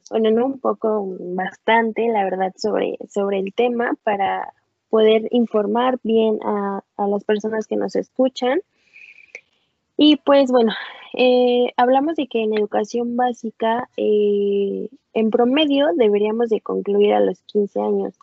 bueno, 0.09 0.31
no 0.31 0.45
un 0.45 0.61
poco, 0.61 1.05
bastante, 1.19 2.07
la 2.07 2.23
verdad, 2.23 2.53
sobre, 2.55 2.97
sobre 3.09 3.39
el 3.39 3.53
tema 3.53 3.91
para 4.03 4.53
poder 4.89 5.27
informar 5.31 5.99
bien 6.03 6.39
a, 6.45 6.81
las 6.95 7.25
personas 7.25 7.67
que 7.67 7.75
nos 7.75 7.97
escuchan. 7.97 8.61
Y 9.97 10.15
pues 10.15 10.49
bueno, 10.49 10.71
eh, 11.13 11.73
hablamos 11.75 12.15
de 12.15 12.27
que 12.27 12.41
en 12.41 12.57
educación 12.57 13.17
básica, 13.17 13.89
eh, 13.97 14.87
en 15.13 15.29
promedio, 15.29 15.87
deberíamos 15.97 16.47
de 16.47 16.61
concluir 16.61 17.13
a 17.13 17.19
los 17.19 17.41
15 17.41 17.81
años. 17.81 18.17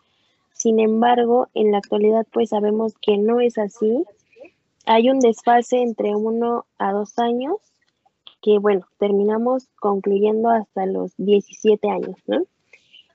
Sin 0.63 0.79
embargo, 0.79 1.49
en 1.53 1.73
la 1.73 1.79
actualidad 1.79 2.25
pues 2.31 2.51
sabemos 2.51 2.93
que 3.01 3.17
no 3.17 3.41
es 3.41 3.57
así. 3.57 4.05
Hay 4.85 5.09
un 5.09 5.19
desfase 5.19 5.81
entre 5.81 6.15
uno 6.15 6.65
a 6.77 6.93
dos 6.93 7.19
años 7.19 7.57
que, 8.41 8.59
bueno, 8.59 8.87
terminamos 8.97 9.67
concluyendo 9.81 10.49
hasta 10.49 10.85
los 10.85 11.11
17 11.17 11.89
años, 11.89 12.15
¿no? 12.27 12.43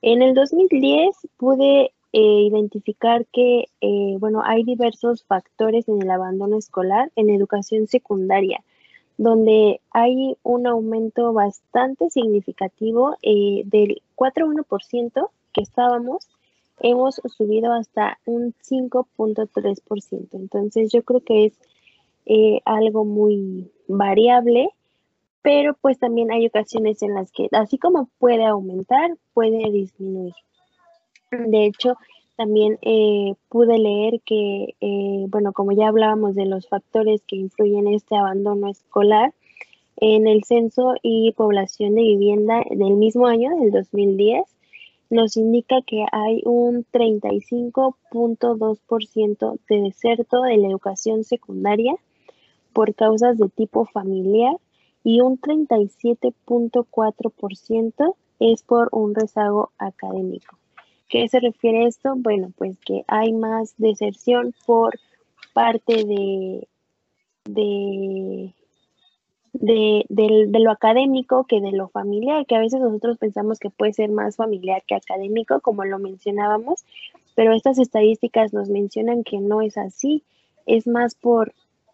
En 0.03 0.21
el 0.21 0.35
2010 0.35 1.17
pude 1.39 1.93
eh, 2.13 2.43
identificar 2.51 3.25
que, 3.33 3.69
eh, 3.81 4.17
bueno, 4.21 4.43
hay 4.45 4.63
diversos 4.63 5.25
factores 5.25 5.89
en 5.89 6.03
el 6.03 6.11
abandono 6.11 6.59
escolar 6.59 7.11
en 7.17 7.31
educación 7.31 7.87
secundaria, 7.87 8.63
donde 9.17 9.81
hay 9.93 10.37
un 10.43 10.67
aumento 10.67 11.33
bastante 11.33 12.11
significativo 12.11 13.17
eh, 13.23 13.63
del 13.65 14.03
4,1% 14.17 15.31
que 15.55 15.63
estábamos 15.63 16.29
hemos 16.81 17.21
subido 17.37 17.73
hasta 17.73 18.19
un 18.25 18.55
5.3%. 18.63 20.29
Entonces 20.33 20.91
yo 20.93 21.03
creo 21.03 21.21
que 21.21 21.47
es 21.47 21.53
eh, 22.27 22.61
algo 22.65 23.05
muy 23.05 23.71
variable, 23.87 24.71
pero 25.43 25.75
pues 25.81 25.99
también 25.99 26.31
hay 26.31 26.47
ocasiones 26.47 27.03
en 27.03 27.15
las 27.15 27.33
que 27.33 27.49
así 27.53 27.79
como 27.79 28.09
puede 28.19 28.45
aumentar, 28.45 29.17
puede 29.33 29.71
disminuir. 29.71 30.35
De 31.31 31.67
hecho, 31.67 31.97
también 32.37 32.79
eh, 32.83 33.35
pude 33.49 33.79
leer 33.79 34.21
que, 34.25 34.75
eh, 34.81 35.27
bueno, 35.29 35.53
como 35.53 35.73
ya 35.73 35.89
hablábamos 35.89 36.35
de 36.35 36.47
los 36.47 36.69
factores 36.69 37.23
que 37.27 37.37
influyen 37.37 37.89
en 37.89 37.95
este 37.95 38.17
abandono 38.17 38.69
escolar, 38.69 39.35
en 39.97 40.29
el 40.29 40.45
censo 40.45 40.95
y 41.03 41.33
población 41.33 41.97
de 41.97 42.03
vivienda 42.03 42.63
del 42.71 42.95
mismo 42.95 43.27
año, 43.27 43.51
del 43.57 43.73
2010, 43.73 44.45
nos 45.11 45.37
indica 45.37 45.77
que 45.87 46.05
hay 46.13 46.41
un 46.45 46.85
35.2% 46.93 49.59
de 49.69 49.83
deserto 49.83 50.43
de 50.43 50.59
la 50.59 50.69
educación 50.69 51.25
secundaria 51.25 51.97
por 52.73 52.95
causas 52.95 53.37
de 53.39 53.49
tipo 53.49 53.87
familiar 53.87 54.55
y 55.03 55.21
un 55.21 55.41
37.4% 55.41 58.15
es 58.41 58.63
por 58.63 58.89
un 58.93 59.15
rezago 59.15 59.73
académico. 59.79 60.59
¿Qué 61.09 61.27
se 61.29 61.41
refiere 61.41 61.85
a 61.85 61.89
esto? 61.89 62.15
Bueno, 62.17 62.53
pues 62.57 62.79
que 62.85 63.03
hay 63.07 63.33
más 63.33 63.75
deserción 63.79 64.55
por 64.67 64.99
parte 65.55 66.05
de, 66.05 66.69
de 67.47 68.55
de, 69.61 70.05
lo 70.61 70.71
académico 70.71 71.45
que 71.45 71.61
de 71.61 71.73
lo 71.73 71.89
familiar, 71.89 72.47
que 72.47 72.57
a 72.57 72.61
veces 72.61 72.81
nosotros 72.81 73.19
pensamos 73.19 73.59
que 73.59 73.71
puede 73.71 73.93
ser 73.93 74.11
más 74.11 74.37
familiar 74.37 74.83
que 74.87 74.95
académico, 74.95 75.61
como 75.61 75.85
lo 75.85 75.99
mencionábamos, 75.99 76.85
pero 77.35 77.53
estas 77.53 77.79
estadísticas 77.79 78.53
nos 78.53 78.69
mencionan 78.69 79.25
que 79.25 79.39
no 79.39 79.63
es 79.63 79.77
así, 79.77 80.23
es 80.67 80.87
más 80.87 81.15
por 81.15 81.53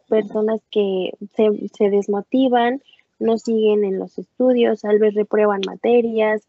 personas 0.09 0.61
que 0.70 1.12
se, 1.37 1.90
desmotivan, 1.90 2.83
no 3.18 3.38
siguen 3.38 3.85
en 3.85 3.98
los 3.98 4.18
estudios, 4.18 4.83
tal 4.83 4.98
vez 4.98 5.14
reprueban 5.14 5.61
materias, 5.66 6.42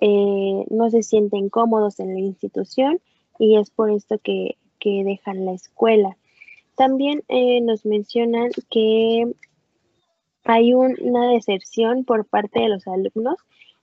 eh, 0.00 0.64
no 0.70 0.90
se 0.90 1.02
sienten 1.02 1.48
cómodos 1.48 2.00
en 2.00 2.14
la 2.14 2.20
institución 2.20 3.00
y 3.38 3.56
es 3.56 3.70
por 3.70 3.90
esto 3.90 4.18
que, 4.18 4.56
dejan 4.84 5.44
la 5.44 5.52
escuela. 5.52 6.16
También 6.74 7.22
eh, 7.28 7.60
nos 7.60 7.86
mencionan 7.86 8.50
que 8.68 9.32
hay 10.44 10.74
una 10.74 11.32
deserción 11.32 12.04
por 12.04 12.24
parte 12.24 12.60
de 12.60 12.68
los 12.68 12.86
alumnos 12.86 13.36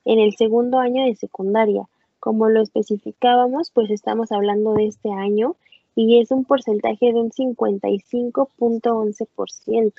en 0.06 0.20
el 0.20 0.34
segundo 0.36 0.80
año 0.80 1.06
de 1.06 1.16
secundaria. 1.16 1.84
Como 2.20 2.50
lo 2.50 2.62
especificábamos, 2.62 3.72
pues 3.72 3.90
estamos 3.90 4.32
hablando 4.32 4.74
de 4.74 4.86
este 4.88 5.12
año 5.12 5.56
y 5.96 6.22
es 6.22 6.30
un 6.32 6.46
porcentaje 6.46 7.14
de 7.14 7.20
un 7.20 7.32
55.11%, 7.32 9.94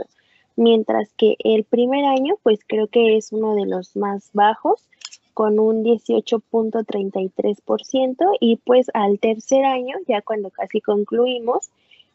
mientras 0.56 1.12
que 1.14 1.36
el 1.38 1.64
primer 1.64 2.04
año, 2.04 2.36
pues 2.42 2.60
creo 2.66 2.88
que 2.88 3.16
es 3.16 3.32
uno 3.32 3.54
de 3.54 3.64
los 3.66 3.96
más 3.96 4.30
bajos, 4.32 4.86
con 5.34 5.58
un 5.58 5.84
18.33%, 5.84 8.36
y 8.40 8.56
pues 8.56 8.86
al 8.94 9.18
tercer 9.18 9.64
año, 9.64 9.96
ya 10.06 10.22
cuando 10.22 10.50
casi 10.50 10.80
concluimos, 10.80 11.70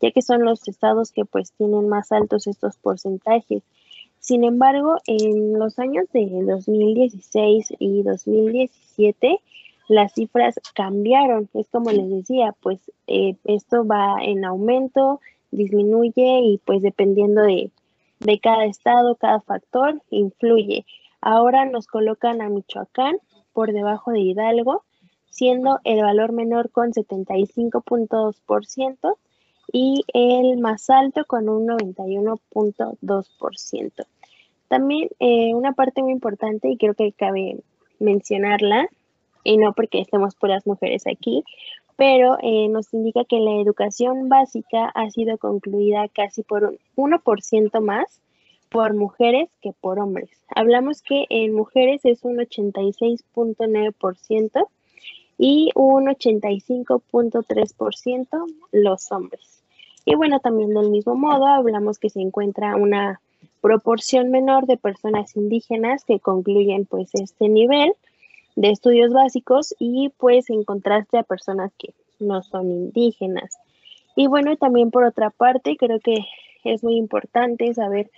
ya 0.00 0.10
que 0.10 0.22
son 0.22 0.44
los 0.44 0.66
estados 0.68 1.12
que 1.12 1.24
pues 1.24 1.52
tienen 1.52 1.88
más 1.88 2.12
altos 2.12 2.46
estos 2.46 2.76
porcentajes. 2.76 3.62
Sin 4.20 4.44
embargo, 4.44 4.96
en 5.06 5.58
los 5.58 5.78
años 5.78 6.06
de 6.12 6.26
2016 6.26 7.74
y 7.78 8.02
2017, 8.02 9.40
las 9.88 10.14
cifras 10.14 10.56
cambiaron. 10.74 11.48
Es 11.54 11.68
como 11.68 11.92
les 11.92 12.10
decía, 12.10 12.54
pues 12.60 12.80
eh, 13.06 13.36
esto 13.44 13.86
va 13.86 14.16
en 14.22 14.44
aumento, 14.44 15.20
disminuye 15.50 16.40
y 16.40 16.60
pues 16.64 16.82
dependiendo 16.82 17.42
de, 17.42 17.70
de 18.20 18.38
cada 18.40 18.64
estado, 18.64 19.14
cada 19.14 19.40
factor, 19.40 20.02
influye. 20.10 20.84
Ahora 21.28 21.64
nos 21.64 21.88
colocan 21.88 22.40
a 22.40 22.48
Michoacán 22.48 23.18
por 23.52 23.72
debajo 23.72 24.12
de 24.12 24.20
Hidalgo, 24.20 24.84
siendo 25.28 25.80
el 25.82 26.00
valor 26.00 26.30
menor 26.30 26.70
con 26.70 26.92
75.2% 26.92 29.16
y 29.72 30.04
el 30.14 30.56
más 30.58 30.88
alto 30.88 31.24
con 31.24 31.48
un 31.48 31.66
91.2%. 31.66 34.06
También 34.68 35.08
eh, 35.18 35.52
una 35.52 35.72
parte 35.72 36.00
muy 36.00 36.12
importante 36.12 36.70
y 36.70 36.76
creo 36.76 36.94
que 36.94 37.10
cabe 37.10 37.58
mencionarla, 37.98 38.88
y 39.42 39.56
no 39.56 39.72
porque 39.72 39.98
estemos 39.98 40.36
puras 40.36 40.64
mujeres 40.64 41.08
aquí, 41.08 41.42
pero 41.96 42.38
eh, 42.40 42.68
nos 42.68 42.94
indica 42.94 43.24
que 43.24 43.40
la 43.40 43.60
educación 43.60 44.28
básica 44.28 44.92
ha 44.94 45.10
sido 45.10 45.38
concluida 45.38 46.06
casi 46.06 46.44
por 46.44 46.78
un 46.94 47.10
1% 47.10 47.80
más 47.80 48.20
por 48.68 48.94
mujeres 48.94 49.48
que 49.60 49.72
por 49.72 49.98
hombres. 49.98 50.30
Hablamos 50.54 51.02
que 51.02 51.26
en 51.30 51.52
mujeres 51.54 52.04
es 52.04 52.24
un 52.24 52.36
86.9% 52.36 54.68
y 55.38 55.70
un 55.74 56.06
85.3% 56.06 58.46
los 58.72 59.12
hombres. 59.12 59.62
Y 60.04 60.14
bueno, 60.14 60.40
también 60.40 60.68
del 60.70 60.90
mismo 60.90 61.14
modo 61.16 61.46
hablamos 61.46 61.98
que 61.98 62.10
se 62.10 62.20
encuentra 62.20 62.76
una 62.76 63.22
proporción 63.60 64.30
menor 64.30 64.66
de 64.66 64.76
personas 64.76 65.34
indígenas 65.36 66.04
que 66.04 66.20
concluyen 66.20 66.86
pues 66.86 67.10
este 67.14 67.48
nivel 67.48 67.92
de 68.54 68.70
estudios 68.70 69.12
básicos 69.12 69.74
y 69.78 70.10
pues 70.16 70.48
en 70.50 70.62
contraste 70.64 71.18
a 71.18 71.24
personas 71.24 71.72
que 71.76 71.92
no 72.18 72.42
son 72.42 72.70
indígenas. 72.70 73.58
Y 74.14 74.28
bueno, 74.28 74.56
también 74.56 74.90
por 74.90 75.04
otra 75.04 75.30
parte, 75.30 75.76
creo 75.76 76.00
que 76.00 76.24
es 76.64 76.82
muy 76.82 76.96
importante 76.96 77.72
saber 77.74 78.10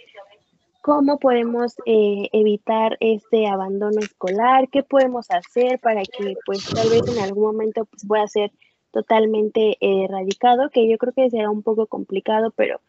cómo 0.88 1.18
podemos 1.18 1.74
eh, 1.84 2.30
evitar 2.32 2.96
este 3.00 3.46
abandono 3.46 4.00
escolar, 4.00 4.70
qué 4.70 4.82
podemos 4.82 5.30
hacer 5.30 5.78
para 5.80 6.00
que 6.00 6.34
pues 6.46 6.64
tal 6.64 6.88
vez 6.88 7.06
en 7.06 7.22
algún 7.22 7.44
momento 7.44 7.84
pues 7.84 8.06
pueda 8.06 8.26
ser 8.26 8.52
totalmente 8.90 9.76
erradicado, 9.82 10.70
que 10.70 10.88
yo 10.88 10.96
creo 10.96 11.12
que 11.12 11.28
será 11.28 11.50
un 11.50 11.62
poco 11.62 11.84
complicado, 11.88 12.52
pero 12.56 12.80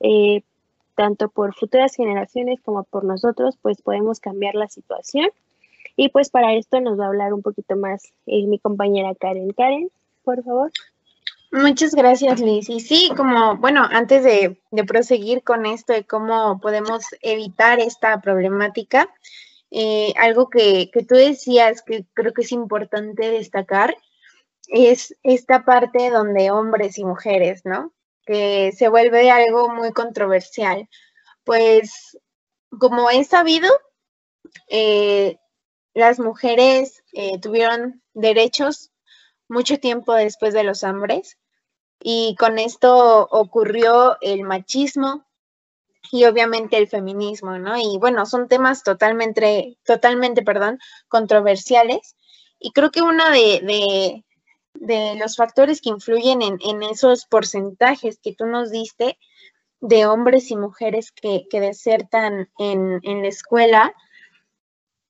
eh, 0.00 0.42
tanto 0.96 1.28
por 1.28 1.54
futuras 1.54 1.94
generaciones 1.94 2.60
como 2.60 2.82
por 2.82 3.04
nosotros, 3.04 3.56
pues 3.62 3.80
podemos 3.80 4.18
cambiar 4.18 4.56
la 4.56 4.66
situación. 4.66 5.28
Y 5.94 6.08
pues 6.08 6.30
para 6.30 6.54
esto 6.54 6.80
nos 6.80 6.98
va 6.98 7.04
a 7.04 7.08
hablar 7.08 7.32
un 7.32 7.42
poquito 7.42 7.76
más 7.76 8.12
eh, 8.26 8.48
mi 8.48 8.58
compañera 8.58 9.14
Karen. 9.14 9.50
Karen, 9.50 9.90
por 10.24 10.42
favor. 10.42 10.72
Muchas 11.54 11.94
gracias, 11.94 12.40
Liz. 12.40 12.68
Y 12.68 12.80
sí, 12.80 13.12
como, 13.16 13.56
bueno, 13.58 13.86
antes 13.88 14.24
de, 14.24 14.58
proseguir 14.88 15.44
con 15.44 15.66
esto 15.66 15.92
de 15.92 16.04
cómo 16.04 16.58
podemos 16.60 17.04
evitar 17.20 17.78
esta 17.78 18.20
problemática, 18.20 19.08
eh, 19.70 20.12
algo 20.16 20.50
que, 20.50 20.90
tú 21.08 21.14
decías 21.14 21.82
que 21.82 22.06
creo 22.12 22.32
que 22.34 22.42
es 22.42 22.50
importante 22.50 23.30
destacar 23.30 23.96
es 24.66 25.16
esta 25.22 25.64
parte 25.64 26.10
donde 26.10 26.50
hombres 26.50 26.98
y 26.98 27.04
mujeres, 27.04 27.64
¿no? 27.64 27.92
que 28.26 28.72
se 28.72 28.88
vuelve 28.88 29.30
algo 29.30 29.68
muy 29.68 29.92
controversial. 29.92 30.88
Pues 31.44 32.18
como 32.80 33.10
he 33.10 33.22
sabido, 33.22 33.70
eh, 34.68 35.38
las 35.94 36.18
mujeres 36.18 37.04
eh, 37.12 37.38
tuvieron 37.38 38.02
derechos 38.12 38.90
mucho 39.48 39.78
tiempo 39.78 40.14
después 40.14 40.52
de 40.52 40.64
los 40.64 40.82
hombres 40.82 41.38
y 42.06 42.36
con 42.38 42.58
esto 42.58 43.26
ocurrió 43.30 44.18
el 44.20 44.42
machismo 44.42 45.24
y 46.12 46.26
obviamente 46.26 46.76
el 46.76 46.86
feminismo, 46.86 47.58
¿no? 47.58 47.78
Y 47.78 47.96
bueno, 47.98 48.26
son 48.26 48.46
temas 48.46 48.82
totalmente, 48.82 49.78
totalmente, 49.86 50.42
perdón, 50.42 50.78
controversiales 51.08 52.14
y 52.58 52.72
creo 52.72 52.90
que 52.90 53.00
uno 53.00 53.30
de, 53.30 54.22
de 54.74 55.14
los 55.16 55.36
factores 55.36 55.80
que 55.80 55.88
influyen 55.88 56.42
en, 56.42 56.82
esos 56.82 57.24
porcentajes 57.24 58.18
que 58.22 58.34
tú 58.34 58.44
nos 58.44 58.70
diste 58.70 59.18
de 59.80 60.04
hombres 60.04 60.50
y 60.50 60.56
mujeres 60.56 61.10
que, 61.10 61.46
desertan 61.50 62.50
en, 62.58 63.22
la 63.22 63.28
escuela, 63.28 63.94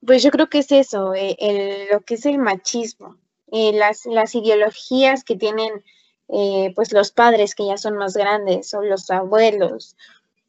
pues 0.07 0.23
yo 0.23 0.31
creo 0.31 0.49
que 0.49 0.59
es 0.59 0.71
eso, 0.71 1.13
eh, 1.13 1.89
lo 1.91 2.03
que 2.03 2.15
es 2.15 2.25
el 2.25 2.39
machismo, 2.39 3.19
eh, 3.51 3.73
las, 3.73 4.07
las, 4.07 4.37
ideologías 4.37 5.25
que 5.25 5.35
tienen 5.35 5.83
eh, 6.29 6.73
pues 6.75 6.93
los 6.93 7.13
padres 7.13 7.55
que 7.55 7.67
ya 7.67 7.77
son 7.77 7.97
más 7.97 8.15
grandes 8.15 8.73
o 8.75 8.83
los 8.83 9.11
abuelos 9.11 9.97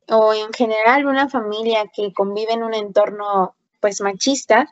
o 0.08 0.34
en 0.34 0.54
general 0.54 1.06
una 1.06 1.30
familia 1.30 1.86
que 1.94 2.14
convive 2.14 2.54
en 2.54 2.64
un 2.64 2.74
entorno 2.74 3.56
pues 3.80 4.02
machista, 4.02 4.70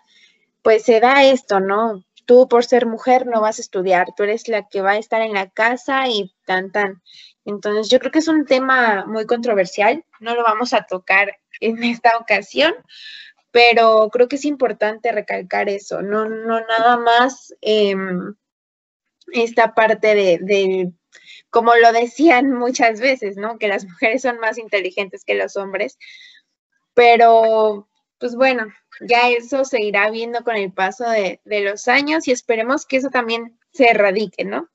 pues 0.62 0.84
se 0.84 1.00
da 1.00 1.24
esto, 1.24 1.60
¿no? 1.60 2.04
tú 2.26 2.48
por 2.48 2.66
ser 2.66 2.86
mujer 2.86 3.28
no 3.28 3.42
vas 3.42 3.60
a 3.60 3.62
estudiar, 3.62 4.08
tú 4.16 4.24
eres 4.24 4.48
la 4.48 4.68
que 4.68 4.82
va 4.82 4.92
a 4.92 4.98
estar 4.98 5.22
en 5.22 5.34
la 5.34 5.50
casa 5.50 6.08
y 6.08 6.34
tan 6.46 6.72
tan. 6.72 7.02
Entonces 7.46 7.90
yo 7.90 8.00
creo 8.00 8.12
que 8.12 8.20
es 8.20 8.28
un 8.28 8.46
tema 8.46 9.06
muy 9.06 9.26
controversial, 9.26 10.04
no 10.20 10.36
lo 10.36 10.44
vamos 10.44 10.74
a 10.74 10.84
tocar 10.84 11.38
en 11.60 11.84
esta 11.84 12.18
ocasión, 12.18 12.74
pero 13.52 14.10
creo 14.12 14.28
que 14.28 14.38
es 14.38 14.46
importante 14.46 15.12
recalcar 15.12 15.70
eso, 15.70 16.02
no, 16.02 16.26
no 16.26 16.62
nada 16.62 16.98
más 16.98 17.54
em, 17.62 18.36
esta 19.32 19.74
parte 19.74 20.16
de, 20.16 20.40
de, 20.42 20.92
como 21.50 21.76
lo 21.76 21.92
decían 21.94 22.52
muchas 22.52 23.00
veces, 23.00 23.38
¿no? 23.38 23.58
Que 23.58 23.68
las 23.68 23.86
mujeres 23.86 24.22
son 24.22 24.40
más 24.40 24.58
inteligentes 24.58 25.24
que 25.24 25.36
los 25.36 25.56
hombres, 25.56 25.98
pero 26.94 27.88
pues 28.24 28.36
bueno, 28.36 28.68
ya 29.02 29.30
eso 29.30 29.66
se 29.66 29.82
irá 29.82 30.10
viendo 30.10 30.44
con 30.44 30.56
el 30.56 30.72
paso 30.72 31.04
de, 31.10 31.42
los 31.46 31.90
años 31.90 32.26
y 32.28 32.32
esperemos 32.32 32.86
que 32.86 32.98
eso 32.98 33.10
también 33.10 33.60
se 33.74 33.90
erradique, 33.90 34.46
¿no? 34.46 34.70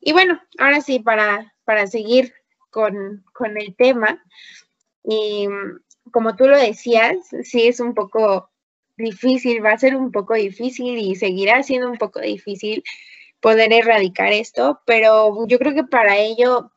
Y 0.00 0.12
bueno, 0.12 0.40
ahora 0.58 0.80
sí, 0.80 1.00
para, 1.00 1.54
para 1.64 1.88
seguir 1.88 2.32
con, 2.70 3.24
el 3.56 3.74
tema, 3.74 4.22
y 5.02 5.48
como 6.12 6.36
tú 6.36 6.46
lo 6.46 6.56
decías, 6.56 7.16
sí 7.42 7.66
es 7.66 7.80
un 7.80 7.94
poco 7.94 8.48
difícil, 8.96 9.64
va 9.64 9.72
a 9.72 9.78
ser 9.78 9.96
un 9.96 10.12
poco 10.12 10.34
difícil 10.34 10.98
y 10.98 11.16
seguirá 11.16 11.62
siendo 11.64 11.90
un 11.90 11.98
poco 11.98 12.20
difícil 12.20 12.84
poder 13.40 13.72
erradicar 13.72 14.32
esto, 14.32 14.80
pero 14.84 15.46
yo 15.46 15.58
creo 15.58 15.74
que 15.74 15.84
para 15.84 16.16
ello 16.18 16.72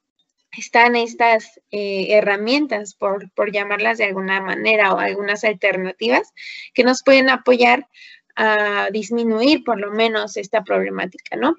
están 0.58 0.96
estas 0.96 1.60
eh, 1.72 2.08
herramientas, 2.10 2.94
por, 2.94 3.32
por, 3.32 3.52
llamarlas 3.52 3.98
de 3.98 4.06
alguna 4.06 4.42
manera, 4.42 4.94
o 4.94 5.00
algunas 5.00 5.44
alternativas 5.44 6.34
que 6.74 6.84
nos 6.84 7.04
pueden 7.04 7.30
apoyar 7.30 7.88
a 8.36 8.90
disminuir 8.92 9.64
por 9.64 9.80
lo 9.80 9.92
menos 9.92 10.38
esta 10.38 10.64
problemática, 10.64 11.36
¿no? 11.38 11.56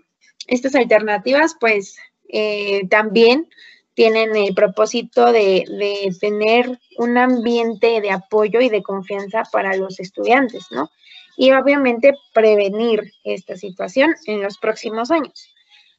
Estas 0.46 0.74
alternativas, 0.74 1.56
pues, 1.58 1.96
eh, 2.28 2.86
también 2.88 3.48
tienen 3.94 4.34
el 4.36 4.54
propósito 4.54 5.32
de, 5.32 5.64
de, 5.68 6.14
tener 6.18 6.78
un 6.98 7.18
ambiente 7.18 8.00
de 8.00 8.10
apoyo 8.10 8.60
y 8.60 8.68
de 8.68 8.82
confianza 8.82 9.42
para 9.52 9.76
los 9.76 10.00
estudiantes, 10.00 10.66
¿no? 10.70 10.90
Y 11.36 11.52
obviamente 11.52 12.12
prevenir 12.34 13.12
esta 13.24 13.56
situación 13.56 14.14
en 14.26 14.42
los 14.42 14.58
próximos 14.58 15.10
años. 15.10 15.52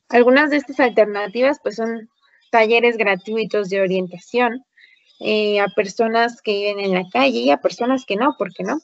Algunas 0.10 0.50
de 0.50 0.58
estas 0.58 0.80
alternativas, 0.80 1.60
pues, 1.64 1.78
son 1.78 2.10
talleres 2.52 2.98
gratuitos 2.98 3.70
de 3.70 3.82
orientación 3.82 4.64
eh, 5.20 5.60
a 5.60 5.68
personas 5.70 6.42
que 6.42 6.54
viven 6.54 6.80
en 6.80 6.94
la 6.94 7.10
calle 7.10 7.40
y 7.40 7.50
a 7.50 7.58
personas 7.58 8.06
que 8.06 8.16
no, 8.16 8.36
¿por 8.38 8.54
qué 8.54 8.64
no? 8.64 8.80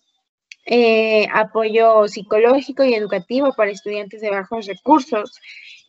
Eh, 0.66 1.28
apoyo 1.34 2.08
psicológico 2.08 2.84
y 2.84 2.94
educativo 2.94 3.54
para 3.54 3.72
estudiantes 3.72 4.22
de 4.22 4.30
bajos 4.30 4.68
recursos 4.68 5.40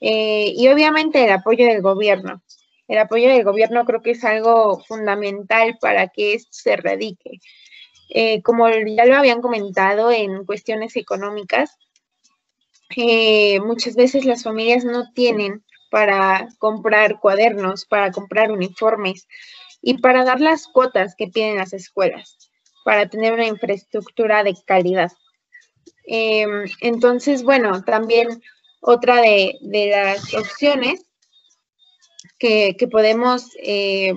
eh, 0.00 0.52
y 0.56 0.68
obviamente 0.68 1.24
el 1.24 1.30
apoyo 1.30 1.66
del 1.66 1.82
gobierno. 1.82 2.42
el 2.88 2.98
apoyo 2.98 3.28
del 3.28 3.44
gobierno 3.44 3.84
creo 3.84 4.02
que 4.02 4.12
es 4.12 4.24
algo 4.24 4.82
fundamental 4.88 5.78
para 5.80 6.08
que 6.08 6.34
esto 6.34 6.50
se 6.52 6.72
erradique. 6.72 7.38
Eh, 8.11 8.42
como 8.42 8.68
ya 8.68 9.04
lo 9.04 9.16
habían 9.16 9.40
comentado 9.40 10.11
en 10.11 10.44
cuestiones 10.44 10.96
económicas, 10.96 11.78
eh, 12.96 13.61
muchas 13.61 13.94
veces 13.94 14.24
las 14.24 14.42
familias 14.42 14.84
no 14.84 15.12
tienen 15.12 15.64
para 15.90 16.48
comprar 16.58 17.20
cuadernos, 17.20 17.84
para 17.84 18.11
comprar 18.11 18.50
uniformes 18.50 19.28
y 19.80 19.98
para 19.98 20.24
dar 20.24 20.40
las 20.40 20.66
cuotas 20.66 21.14
que 21.16 21.28
piden 21.28 21.56
las 21.56 21.72
escuelas, 21.72 22.50
para 22.84 23.08
tener 23.08 23.32
una 23.32 23.46
infraestructura 23.46 24.42
de 24.42 24.56
calidad. 24.66 25.12
Em, 26.04 26.64
entonces, 26.80 27.44
bueno, 27.44 27.84
también 27.84 28.42
otra 28.80 29.20
de, 29.20 29.56
las 29.62 30.34
opciones 30.34 31.04
que, 32.38 32.74
podemos 32.90 33.50
eh, 33.62 34.14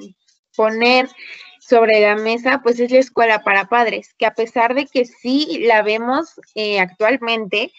poner 0.55 1.09
sobre 1.67 2.01
la 2.01 2.15
mesa, 2.15 2.61
pues 2.63 2.79
es 2.79 2.91
la 2.91 2.99
escuela 2.99 3.43
para 3.43 3.69
padres, 3.69 4.13
que 4.17 4.25
a 4.25 4.33
pesar 4.33 4.73
de 4.73 4.85
que 4.85 5.05
sí 5.05 5.59
la 5.61 5.81
vemos 5.81 6.33
eh, 6.55 6.79
actualmente, 6.79 7.71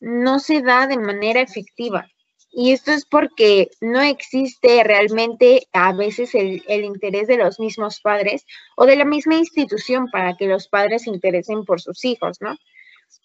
no 0.00 0.38
se 0.38 0.62
da 0.62 0.86
de 0.86 0.98
manera 0.98 1.40
efectiva. 1.40 2.06
Y 2.50 2.72
esto 2.72 2.92
es 2.92 3.04
porque 3.04 3.68
no 3.80 4.00
existe 4.00 4.82
realmente 4.82 5.68
a 5.72 5.92
veces 5.92 6.34
el, 6.34 6.62
interés 6.68 7.28
de 7.28 7.36
los 7.36 7.60
mismos 7.60 8.00
padres 8.00 8.46
o 8.76 8.86
de 8.86 8.96
la 8.96 9.04
misma 9.04 9.34
institución 9.34 10.08
para 10.10 10.34
que 10.36 10.46
los 10.46 10.68
padres 10.68 11.02
se 11.02 11.10
interesen 11.10 11.64
por 11.64 11.80
sus 11.80 12.04
hijos, 12.04 12.40
¿no? 12.40 12.56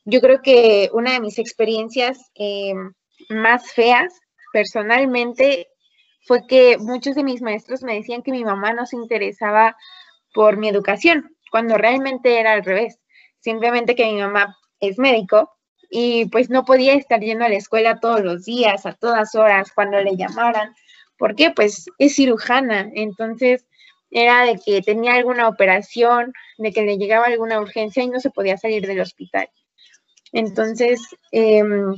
Yo 0.06 0.20
creo 0.20 0.42
que 0.42 0.90
una 0.94 1.14
de 1.14 1.22
mis 1.22 1.40
experiencias 1.40 2.20
eh, 2.36 2.74
más 3.30 3.72
feas 3.72 4.14
personalmente 4.52 5.68
fue 6.26 6.46
que 6.48 6.78
muchos 6.78 7.16
de 7.16 7.24
mis 7.24 7.42
maestros 7.42 7.84
me 7.84 7.96
decían 7.96 8.22
que 8.22 8.32
mi 8.32 8.44
mamá 8.44 8.74
no 8.74 8.86
se 8.86 8.96
interesaba 8.96 9.76
por 10.34 10.58
mi 10.58 10.70
educación, 10.70 11.36
cuando 11.52 11.78
realmente 11.78 12.40
era 12.40 12.54
al 12.54 12.64
revés. 12.64 13.00
Simplemente 13.40 13.96
que 13.96 14.06
mi 14.06 14.20
mamá 14.20 14.58
es 14.80 14.98
médico 14.98 15.52
y 15.90 16.26
pues 16.30 16.50
no 16.50 16.66
podía 16.66 16.94
estar 16.94 17.20
yendo 17.20 17.46
a 17.46 17.50
la 17.50 17.56
escuela 17.56 18.00
todos 18.00 18.22
los 18.22 18.46
días, 18.46 18.86
a 18.86 18.94
todas 18.94 19.36
horas, 19.36 19.72
cuando 19.74 20.02
le 20.02 20.16
llamaran. 20.16 20.74
¿Por 21.18 21.36
qué? 21.36 21.52
Pues 21.52 21.86
es 22.00 22.16
cirujana, 22.16 22.90
entonces 22.96 23.66
era 24.10 24.46
de 24.46 24.60
que 24.64 24.82
tenía 24.82 25.14
alguna 25.14 25.48
operación, 25.48 26.34
de 26.58 26.72
que 26.72 26.84
le 26.84 26.98
llegaba 26.98 27.26
alguna 27.26 27.60
urgencia 27.60 28.04
y 28.04 28.10
no 28.10 28.20
se 28.20 28.32
podía 28.32 28.58
salir 28.58 28.88
del 28.88 29.02
hospital. 29.02 29.50
Entonces, 30.32 31.00
em, 31.32 31.94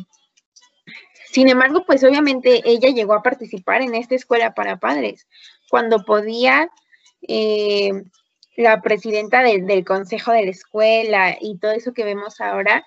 sin 1.32 1.49
embargo, 1.49 1.84
pues 1.86 2.03
obviamente 2.03 2.61
ella 2.65 2.89
llegó 2.89 3.13
a 3.13 3.23
participar 3.23 3.82
en 3.82 3.95
esta 3.95 4.15
escuela 4.15 4.53
para 4.53 4.78
padres. 4.78 5.28
Cuando 5.69 6.03
podía, 6.05 6.69
eh, 7.28 7.91
la 8.55 8.82
presidenta 8.82 9.43
del 9.43 9.84
consejo 9.84 10.32
de 10.32 10.45
la 10.45 10.51
escuela 10.51 11.36
y 11.39 11.57
todo 11.57 11.71
eso 11.71 11.93
que 11.93 12.05
vemos 12.05 12.39
ahora, 12.39 12.86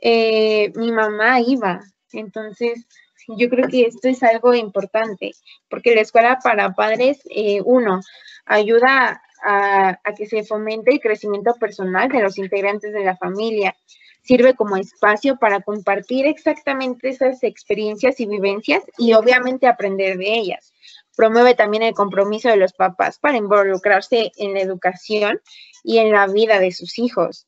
eh, 0.00 0.72
mi 0.76 0.92
mamá 0.92 1.40
iba. 1.40 1.80
Entonces, 2.12 2.86
yo 3.28 3.48
creo 3.48 3.68
que 3.68 3.82
esto 3.82 4.08
es 4.08 4.22
algo 4.22 4.54
importante, 4.54 5.32
porque 5.68 5.94
la 5.94 6.02
escuela 6.02 6.38
para 6.42 6.74
padres, 6.74 7.20
eh, 7.30 7.60
uno, 7.64 8.00
ayuda 8.44 9.22
a, 9.44 9.98
que 10.16 10.26
se 10.26 10.44
fomente 10.44 10.92
el 10.92 11.00
crecimiento 11.00 11.54
personal 11.54 12.08
de 12.08 12.22
los 12.22 12.38
integrantes 12.38 12.92
de 12.92 13.04
la 13.04 13.16
familia, 13.16 13.74
sirve 14.22 14.54
como 14.54 14.76
espacio 14.76 15.36
para 15.36 15.60
compartir 15.60 16.26
exactamente 16.26 17.08
esas 17.08 17.42
experiencias 17.42 18.20
y 18.20 18.26
vivencias 18.26 18.82
y 18.98 19.14
obviamente 19.14 19.66
aprender 19.66 20.16
de 20.16 20.34
ellas. 20.34 20.72
Promueve 21.16 21.54
también 21.54 21.82
el 21.82 21.94
compromiso 21.94 22.48
de 22.48 22.56
los 22.56 22.72
papás 22.72 23.18
para 23.18 23.36
involucrarse 23.36 24.32
en 24.36 24.54
la 24.54 24.60
educación 24.60 25.40
y 25.84 25.98
en 25.98 26.12
la 26.12 26.26
vida 26.26 26.58
de 26.58 26.72
sus 26.72 26.98
hijos 26.98 27.46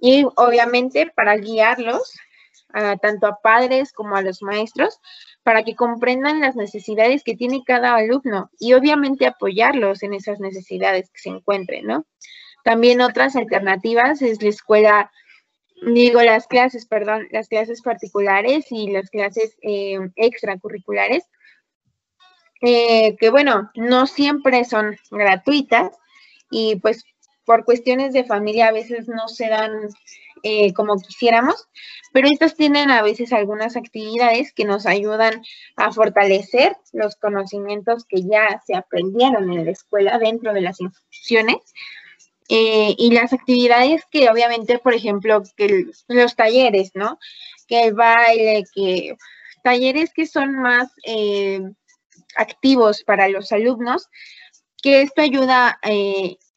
y 0.00 0.26
obviamente 0.36 1.10
para 1.14 1.36
guiarlos 1.36 2.14
tanto 3.00 3.26
a 3.28 3.40
padres 3.40 3.92
como 3.92 4.16
a 4.16 4.22
los 4.22 4.42
maestros 4.42 5.00
para 5.44 5.62
que 5.62 5.76
comprendan 5.76 6.40
las 6.40 6.56
necesidades 6.56 7.22
que 7.22 7.36
tiene 7.36 7.62
cada 7.64 7.94
alumno 7.94 8.50
y 8.58 8.72
obviamente 8.72 9.26
apoyarlos 9.26 10.02
en 10.02 10.14
esas 10.14 10.40
necesidades 10.40 11.10
que 11.10 11.20
se 11.20 11.28
encuentren, 11.28 11.86
¿no? 11.86 12.04
También 12.64 13.00
otras 13.00 13.36
alternativas 13.36 14.22
es 14.22 14.42
la 14.42 14.48
escuela, 14.48 15.12
digo 15.82 16.22
las 16.22 16.46
clases, 16.46 16.86
perdón, 16.86 17.28
las 17.30 17.48
clases 17.48 17.82
particulares 17.82 18.66
y 18.70 18.90
las 18.90 19.10
clases 19.10 19.56
eh, 19.62 19.98
extracurriculares, 20.16 21.24
eh, 22.60 23.16
que 23.16 23.30
bueno, 23.30 23.70
no 23.74 24.06
siempre 24.06 24.64
son 24.64 24.96
gratuitas 25.10 25.92
y 26.50 26.76
pues 26.76 27.04
por 27.44 27.64
cuestiones 27.64 28.12
de 28.12 28.24
familia 28.24 28.68
a 28.68 28.72
veces 28.72 29.06
no 29.08 29.28
se 29.28 29.48
dan 29.48 29.88
eh, 30.42 30.72
como 30.74 30.96
quisiéramos, 30.96 31.68
pero 32.12 32.28
estas 32.28 32.54
tienen 32.54 32.90
a 32.90 33.02
veces 33.02 33.32
algunas 33.32 33.76
actividades 33.76 34.52
que 34.52 34.64
nos 34.64 34.86
ayudan 34.86 35.42
a 35.76 35.92
fortalecer 35.92 36.76
los 36.92 37.16
conocimientos 37.16 38.04
que 38.06 38.22
ya 38.22 38.60
se 38.66 38.76
aprendieron 38.76 39.52
en 39.52 39.64
la 39.64 39.70
escuela 39.70 40.18
dentro 40.18 40.52
de 40.52 40.60
las 40.60 40.80
instituciones. 40.80 41.56
Eh, 42.48 42.94
y 42.98 43.10
las 43.10 43.32
actividades 43.32 44.02
que 44.10 44.28
obviamente, 44.28 44.78
por 44.78 44.94
ejemplo, 44.94 45.42
que 45.56 45.86
los 46.08 46.36
talleres, 46.36 46.90
¿no? 46.94 47.18
Que 47.66 47.84
el 47.84 47.94
baile, 47.94 48.64
que 48.74 49.16
talleres 49.62 50.12
que 50.12 50.26
son 50.26 50.52
más 50.60 50.92
eh, 51.06 51.60
activos 52.36 53.02
para 53.02 53.28
los 53.28 53.50
alumnos, 53.52 54.08
que 54.82 55.00
esto 55.00 55.22
ayuda 55.22 55.80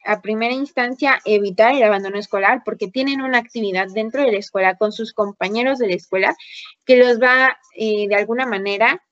a 0.08 0.22
primera 0.22 0.54
instancia 0.54 1.20
evitar 1.26 1.74
el 1.74 1.82
abandono 1.82 2.18
escolar 2.18 2.62
porque 2.64 2.88
tienen 2.88 3.20
una 3.20 3.38
actividad 3.38 3.88
dentro 3.92 4.22
de 4.22 4.32
la 4.32 4.38
escuela 4.38 4.76
con 4.76 4.90
sus 4.90 5.12
compañeros 5.12 5.78
de 5.78 5.88
la 5.88 5.94
escuela 5.94 6.36
que 6.86 6.96
los 6.96 7.20
va 7.20 7.58
eh, 7.76 8.08
de 8.08 8.14
alguna 8.14 8.46
manera 8.46 9.02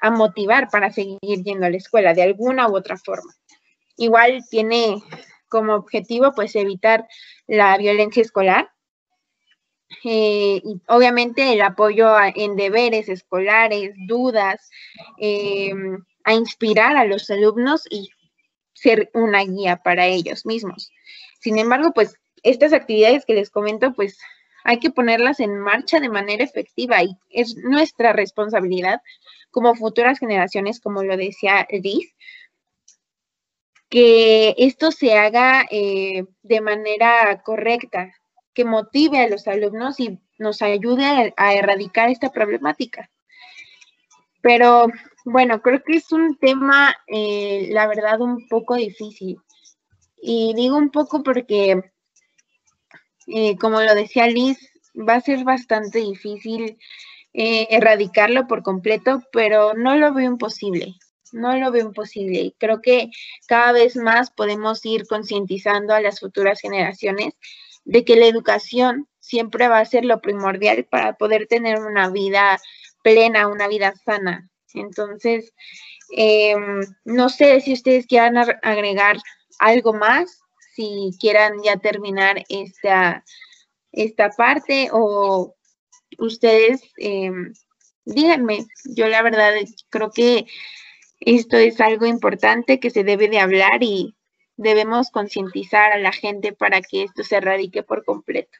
a 0.00 0.10
motivar 0.10 0.68
para 0.68 0.92
seguir 0.92 1.18
yendo 1.22 1.64
a 1.64 1.70
la 1.70 1.78
escuela 1.78 2.12
de 2.12 2.24
alguna 2.24 2.68
u 2.68 2.76
otra 2.76 2.98
forma. 2.98 3.32
Igual 3.96 4.44
tiene 4.50 5.02
como 5.54 5.76
objetivo 5.76 6.32
pues 6.34 6.56
evitar 6.56 7.06
la 7.46 7.78
violencia 7.78 8.20
escolar 8.20 8.72
eh, 10.02 10.60
y 10.64 10.80
obviamente 10.88 11.52
el 11.52 11.62
apoyo 11.62 12.16
en 12.34 12.56
deberes 12.56 13.08
escolares, 13.08 13.94
dudas, 14.08 14.68
eh, 15.20 15.72
a 16.24 16.34
inspirar 16.34 16.96
a 16.96 17.04
los 17.04 17.30
alumnos 17.30 17.84
y 17.88 18.10
ser 18.72 19.12
una 19.14 19.44
guía 19.44 19.76
para 19.76 20.06
ellos 20.06 20.44
mismos. 20.44 20.90
Sin 21.38 21.56
embargo, 21.56 21.92
pues 21.94 22.16
estas 22.42 22.72
actividades 22.72 23.24
que 23.24 23.34
les 23.34 23.48
comento, 23.48 23.92
pues 23.94 24.18
hay 24.64 24.80
que 24.80 24.90
ponerlas 24.90 25.38
en 25.38 25.56
marcha 25.56 26.00
de 26.00 26.08
manera 26.08 26.42
efectiva 26.42 27.00
y 27.04 27.16
es 27.30 27.54
nuestra 27.58 28.12
responsabilidad 28.12 29.00
como 29.52 29.76
futuras 29.76 30.18
generaciones, 30.18 30.80
como 30.80 31.04
lo 31.04 31.16
decía 31.16 31.64
Liz, 31.70 32.12
que 33.94 34.56
esto 34.58 34.90
se 34.90 35.16
haga 35.16 35.66
eh, 35.70 36.24
de 36.42 36.60
manera 36.60 37.40
correcta, 37.44 38.12
que 38.52 38.64
motive 38.64 39.20
a 39.20 39.28
los 39.28 39.46
alumnos 39.46 40.00
y 40.00 40.18
nos 40.36 40.62
ayude 40.62 41.32
a 41.36 41.54
erradicar 41.54 42.10
esta 42.10 42.32
problemática. 42.32 43.08
Pero 44.40 44.88
bueno, 45.24 45.62
creo 45.62 45.80
que 45.84 45.98
es 45.98 46.10
un 46.10 46.36
tema, 46.38 46.92
eh, 47.06 47.68
la 47.70 47.86
verdad, 47.86 48.20
un 48.20 48.48
poco 48.48 48.74
difícil. 48.74 49.38
Y 50.20 50.54
digo 50.56 50.76
un 50.76 50.90
poco 50.90 51.22
porque, 51.22 51.80
eh, 53.28 53.56
como 53.58 53.80
lo 53.80 53.94
decía 53.94 54.26
Liz, 54.26 54.58
va 54.96 55.14
a 55.14 55.20
ser 55.20 55.44
bastante 55.44 56.00
difícil 56.00 56.78
eh, 57.32 57.68
erradicarlo 57.70 58.48
por 58.48 58.64
completo, 58.64 59.22
pero 59.30 59.74
no 59.74 59.94
lo 59.94 60.12
veo 60.12 60.32
imposible. 60.32 60.96
No 61.34 61.56
lo 61.56 61.72
veo 61.72 61.86
imposible. 61.86 62.38
Y 62.38 62.52
creo 62.58 62.80
que 62.80 63.10
cada 63.48 63.72
vez 63.72 63.96
más 63.96 64.30
podemos 64.30 64.86
ir 64.86 65.06
concientizando 65.08 65.92
a 65.92 66.00
las 66.00 66.20
futuras 66.20 66.60
generaciones 66.60 67.34
de 67.84 68.04
que 68.04 68.14
la 68.14 68.26
educación 68.26 69.08
siempre 69.18 69.66
va 69.66 69.80
a 69.80 69.84
ser 69.84 70.04
lo 70.04 70.20
primordial 70.20 70.84
para 70.84 71.14
poder 71.14 71.48
tener 71.48 71.80
una 71.80 72.08
vida 72.08 72.60
plena, 73.02 73.48
una 73.48 73.66
vida 73.66 73.94
sana. 74.04 74.48
Entonces, 74.74 75.52
em, 76.16 76.80
no 77.04 77.28
sé 77.28 77.60
si 77.60 77.72
ustedes 77.72 78.06
quieran 78.06 78.36
agregar 78.62 79.16
algo 79.58 79.92
más, 79.92 80.40
si 80.74 81.10
quieran 81.18 81.62
ya 81.64 81.78
terminar 81.78 82.44
esta, 82.48 83.24
esta 83.90 84.30
parte 84.30 84.88
o 84.92 85.54
ustedes 86.18 86.80
em, 86.98 87.52
díganme. 88.04 88.66
Yo 88.84 89.08
la 89.08 89.22
verdad 89.22 89.54
creo 89.90 90.10
que 90.10 90.46
esto 91.26 91.56
es 91.56 91.80
algo 91.80 92.06
importante 92.06 92.80
que 92.80 92.90
se 92.90 93.04
debe 93.04 93.28
de 93.28 93.40
hablar 93.40 93.82
y 93.82 94.14
debemos 94.56 95.10
concientizar 95.10 95.92
a 95.92 95.98
la 95.98 96.12
gente 96.12 96.52
para 96.52 96.80
que 96.80 97.02
esto 97.04 97.24
se 97.24 97.36
erradique 97.36 97.82
por 97.82 98.04
completo. 98.04 98.58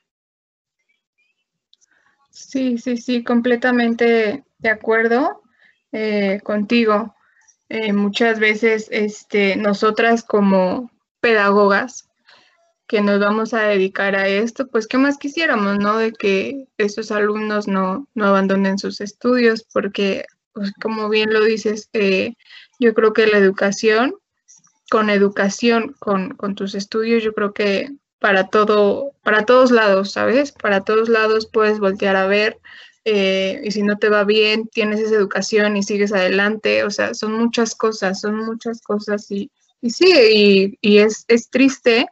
Sí, 2.31 2.79
sí, 2.79 2.97
sí, 2.97 3.23
completamente 3.23 4.45
de 4.59 4.69
acuerdo. 4.69 5.43
Eh, 5.93 6.41
contigo. 6.43 7.15
eh, 7.69 7.93
muchas 7.93 8.41
veces 8.41 8.89
este, 8.91 9.55
nosotras 9.57 10.25
como 10.25 10.91
pedagogas 11.21 12.11
que 12.89 13.01
nos 13.01 13.21
vamos 13.21 13.55
a 13.55 13.63
dedicar 13.63 14.17
a 14.17 14.29
esto, 14.29 14.67
pues 14.69 14.87
qué 14.89 14.99
más 14.99 15.19
quisiéramos, 15.19 15.79
¿no? 15.79 15.97
De 15.97 16.13
que 16.13 16.67
esos 16.79 17.11
alumnos 17.13 17.69
no, 17.69 18.09
no 18.15 18.27
abandonen 18.27 18.77
sus 18.79 19.01
estudios, 19.01 19.65
porque, 19.73 20.25
pues, 20.55 20.73
como 20.81 21.09
bien 21.09 21.33
lo 21.33 21.45
dices, 21.45 21.91
eh, 21.93 22.35
yo 22.79 22.95
creo 22.95 23.13
que 23.13 23.27
la 23.27 23.39
educación, 23.39 24.15
con 24.91 25.11
educación, 25.11 25.95
con, 25.99 26.31
con 26.37 26.55
tus 26.55 26.75
estudios, 26.75 27.23
yo 27.23 27.35
creo 27.35 27.53
que 27.53 27.91
para 28.21 28.49
todo, 28.49 29.13
para 29.23 29.45
todos 29.45 29.71
lados, 29.71 30.13
¿sabes? 30.13 30.53
Para 30.53 30.83
todos 30.83 31.09
lados 31.09 31.49
puedes 31.53 31.79
voltear 31.79 32.17
a 32.17 32.27
ver 32.27 32.59
eh, 33.05 33.61
y 33.63 33.71
si 33.71 33.83
no 33.83 33.99
te 33.99 34.09
va 34.09 34.25
bien, 34.25 34.67
tienes 34.69 35.01
esa 35.01 35.15
educación 35.15 35.77
y 35.77 35.83
sigues 35.83 36.13
adelante, 36.13 36.85
o 36.85 36.91
sea, 36.91 37.13
son 37.13 37.35
muchas 37.35 37.75
cosas, 37.75 38.21
son 38.21 38.37
muchas 38.37 38.81
cosas 38.81 39.31
y, 39.31 39.51
y 39.83 39.91
sí, 39.91 40.79
y, 40.81 40.99
es, 40.99 41.27
es, 41.29 41.51
triste 41.51 42.07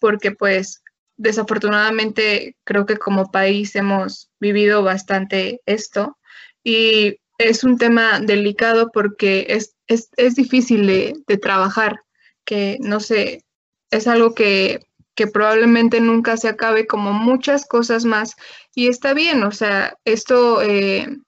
porque 0.00 0.32
pues 0.32 0.82
desafortunadamente 1.16 2.56
creo 2.64 2.86
que 2.86 2.96
como 2.96 3.30
país 3.30 3.76
hemos 3.76 4.30
vivido 4.40 4.82
bastante 4.82 5.60
esto 5.64 6.18
y 6.64 7.18
es 7.42 7.64
un 7.64 7.78
tema 7.78 8.20
delicado 8.20 8.90
porque 8.92 9.46
es, 9.48 9.74
es, 9.86 10.10
es 10.16 10.34
difícil 10.34 10.86
de, 10.86 11.14
de 11.26 11.38
trabajar, 11.38 12.02
que 12.44 12.78
no 12.80 13.00
sé, 13.00 13.44
es 13.90 14.06
algo 14.06 14.34
que 14.34 14.80
que 15.14 15.26
probablemente 15.26 16.00
nunca 16.00 16.36
se 16.36 16.48
acabe 16.48 16.86
como 16.86 17.12
muchas 17.12 17.66
cosas 17.66 18.04
más. 18.04 18.34
Y 18.74 18.88
está 18.88 19.14
bien, 19.14 19.42
o 19.42 19.52
sea, 19.52 19.96
esto, 20.04 20.62
eh, 20.62 21.18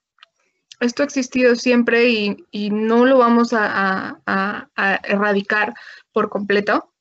esto 0.79 1.03
ha 1.03 1.05
existido 1.05 1.55
siempre 1.55 2.09
y, 2.09 2.69
no 2.71 3.05
lo 3.05 3.17
vamos 3.19 3.49
a, 3.53 4.19
erradicar 5.03 5.73
por 6.11 6.29
completo. 6.29 6.91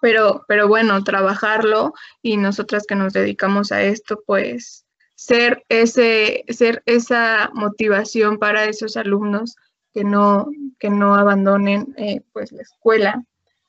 Pero, 0.00 0.44
pero 0.48 0.66
bueno, 0.66 1.04
trabajarlo 1.04 1.92
y 2.22 2.38
nosotras 2.38 2.86
que 2.86 2.94
nos 2.94 3.12
dedicamos 3.12 3.70
a 3.70 3.82
esto, 3.82 4.22
pues 4.26 4.83
ser, 5.14 5.64
ese, 5.68 6.44
ser 6.48 6.82
esa 6.86 7.50
motivación 7.54 8.38
para 8.38 8.64
esos 8.64 8.96
alumnos 8.96 9.56
que 9.92 10.04
no, 10.04 10.48
que 10.78 10.90
no 10.90 11.14
abandonen 11.14 11.94
eh, 11.96 12.22
pues 12.32 12.52
la 12.52 12.62
escuela. 12.62 13.24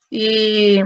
Y 0.09 0.79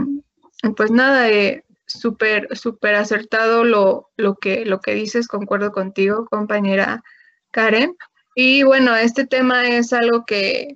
pues 0.76 0.92
nada, 0.92 1.30
eh, 1.30 1.64
súper, 1.86 2.48
acertado 2.96 3.64
lo, 3.64 4.10
lo, 4.18 4.36
que, 4.36 4.66
lo 4.66 4.80
que 4.80 4.94
dices, 4.94 5.28
concuerdo 5.28 5.72
contigo, 5.72 6.26
compañera 6.26 7.04
Karen. 7.52 7.96
Y 8.36 8.64
bueno, 8.64 8.96
este 8.96 9.26
tema 9.26 9.68
es 9.68 9.94
algo 9.94 10.26
que, 10.26 10.76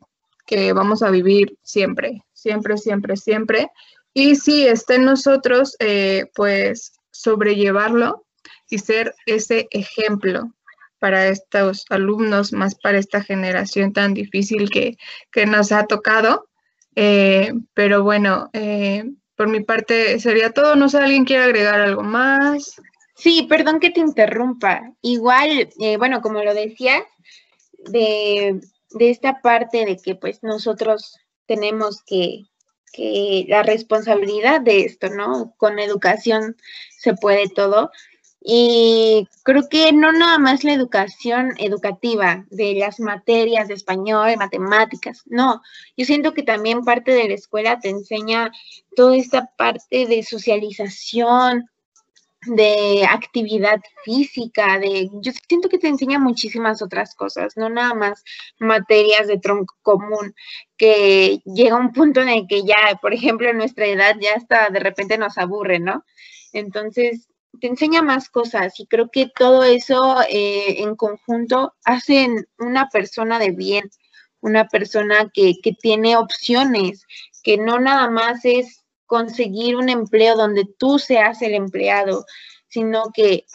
vamos 0.73 1.01
a 1.01 1.09
vivir 1.09 1.57
siempre, 1.63 2.23
siempre, 2.33 2.77
siempre, 2.77 3.17
siempre. 3.17 3.71
Y 4.13 4.35
si 4.35 4.67
está 4.67 4.95
en 4.95 5.05
nosotros, 5.05 5.75
eh, 5.79 6.25
pues 6.35 6.99
sobrellevarlo 7.11 8.25
y 8.69 8.79
ser 8.79 9.15
ese 9.25 9.67
ejemplo 9.71 10.51
para 10.99 11.27
estos 11.27 11.85
alumnos, 11.89 12.53
más 12.53 12.75
para 12.75 12.97
esta 12.97 13.21
generación 13.21 13.91
tan 13.91 14.13
difícil 14.13 14.69
que, 14.69 14.97
nos 15.45 15.71
ha 15.71 15.85
tocado. 15.85 16.47
Eh, 16.95 17.51
pero 17.73 18.03
bueno, 18.03 18.49
eh, 18.53 19.03
por 19.35 19.49
mi 19.49 19.61
parte 19.61 20.19
sería 20.19 20.51
todo. 20.51 20.75
No 20.75 20.87
sé, 20.87 20.99
¿alguien 20.99 21.25
quiere 21.25 21.43
agregar 21.43 21.81
algo 21.81 22.03
más? 22.03 22.75
Sí, 23.15 23.45
perdón 23.49 23.79
que 23.79 23.89
te 23.89 23.99
interrumpa. 23.99 24.93
Igual, 25.01 25.69
eh, 25.79 25.97
bueno, 25.97 26.21
como 26.21 26.43
lo 26.43 26.53
decía, 26.53 27.03
de, 27.79 28.59
esta 28.99 29.41
parte 29.41 29.85
de 29.85 29.97
que 29.97 30.15
pues 30.15 30.41
nosotros 30.43 31.17
tenemos 31.45 32.01
que, 32.03 32.43
que 32.91 33.45
la 33.47 33.63
responsabilidad 33.63 34.61
de 34.61 34.81
esto, 34.81 35.09
¿no? 35.09 35.53
Con 35.57 35.79
educación 35.79 36.55
se 36.97 37.13
puede 37.13 37.49
todo. 37.49 37.91
Y 38.45 39.27
creo 39.43 39.69
que 39.69 39.93
no 39.93 40.11
nada 40.11 40.37
más 40.37 40.65
la 40.65 40.73
educación 40.73 41.53
educativa 41.57 42.45
de 42.49 42.75
las 42.75 42.99
materias 42.99 43.69
de 43.69 43.75
español, 43.75 44.35
matemáticas, 44.37 45.23
no, 45.27 45.61
yo 45.95 46.05
siento 46.05 46.33
que 46.33 46.43
también 46.43 46.83
parte 46.83 47.11
de 47.11 47.29
la 47.29 47.35
escuela 47.35 47.79
te 47.79 47.89
enseña 47.89 48.51
toda 48.97 49.15
esta 49.15 49.49
parte 49.57 50.07
de 50.07 50.23
socialización, 50.23 51.69
de 52.47 53.05
actividad 53.09 53.79
física, 54.03 54.77
de 54.77 55.09
yo 55.21 55.31
siento 55.47 55.69
que 55.69 55.77
te 55.77 55.87
enseña 55.87 56.19
muchísimas 56.19 56.81
otras 56.81 57.15
cosas, 57.15 57.55
no 57.55 57.69
nada 57.69 57.93
más 57.93 58.23
materias 58.59 59.27
de 59.27 59.39
tronco 59.39 59.75
común, 59.81 60.35
que 60.77 61.41
llega 61.45 61.77
un 61.77 61.93
punto 61.93 62.21
en 62.21 62.29
el 62.29 62.47
que 62.47 62.63
ya, 62.63 62.99
por 63.01 63.13
ejemplo, 63.13 63.49
en 63.49 63.57
nuestra 63.57 63.85
edad 63.85 64.17
ya 64.19 64.33
hasta 64.35 64.69
de 64.69 64.79
repente 64.79 65.17
nos 65.17 65.37
aburre, 65.37 65.79
¿no? 65.79 66.03
Entonces, 66.51 67.29
te 67.59 67.67
enseña 67.67 68.01
más 68.01 68.29
cosas 68.29 68.79
y 68.79 68.87
creo 68.87 69.09
que 69.11 69.31
todo 69.35 69.63
eso 69.63 70.21
eh, 70.29 70.81
en 70.81 70.95
conjunto 70.95 71.73
hacen 71.85 72.47
una 72.57 72.89
persona 72.89 73.39
de 73.39 73.51
bien, 73.51 73.89
una 74.41 74.67
persona 74.67 75.29
que, 75.33 75.53
que 75.61 75.73
tiene 75.73 76.17
opciones, 76.17 77.05
que 77.43 77.57
no 77.57 77.79
nada 77.79 78.09
más 78.09 78.43
es 78.43 78.83
conseguir 79.05 79.75
un 79.75 79.89
empleo 79.89 80.35
donde 80.35 80.65
tú 80.77 80.99
seas 80.99 81.41
el 81.41 81.53
empleado, 81.53 82.25
sino 82.67 83.11
que 83.13 83.45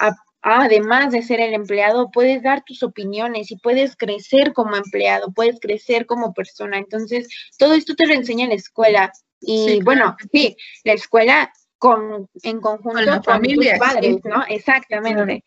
además 0.41 1.11
de 1.11 1.23
ser 1.23 1.41
el 1.41 1.53
empleado, 1.53 2.11
puedes 2.11 2.43
dar 2.43 2.63
tus 2.65 2.83
opiniones 2.83 3.51
y 3.51 3.57
puedes 3.57 3.97
crecer 3.97 4.53
como 4.53 4.77
empleado, 4.77 5.33
puedes 5.33 5.59
crecer 5.61 6.07
como 6.07 6.33
persona. 6.33 6.79
Entonces, 6.79 7.29
todo 7.59 7.75
esto 7.75 7.95
te 7.95 8.07
lo 8.07 8.15
enseña 8.15 8.47
la 8.47 8.55
escuela. 8.55 9.13
Y 9.41 9.83
bueno, 9.83 10.17
sí, 10.33 10.57
la 10.85 10.93
escuela 10.93 11.53
con, 11.79 12.29
en 12.43 12.61
conjunto 12.61 12.99
con, 12.99 13.07
la 13.07 13.23
familia, 13.23 13.79
tus 13.79 13.87
padres, 13.87 14.17
¿no? 14.25 14.45
Exactamente. 14.49 15.45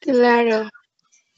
Claro. 0.00 0.68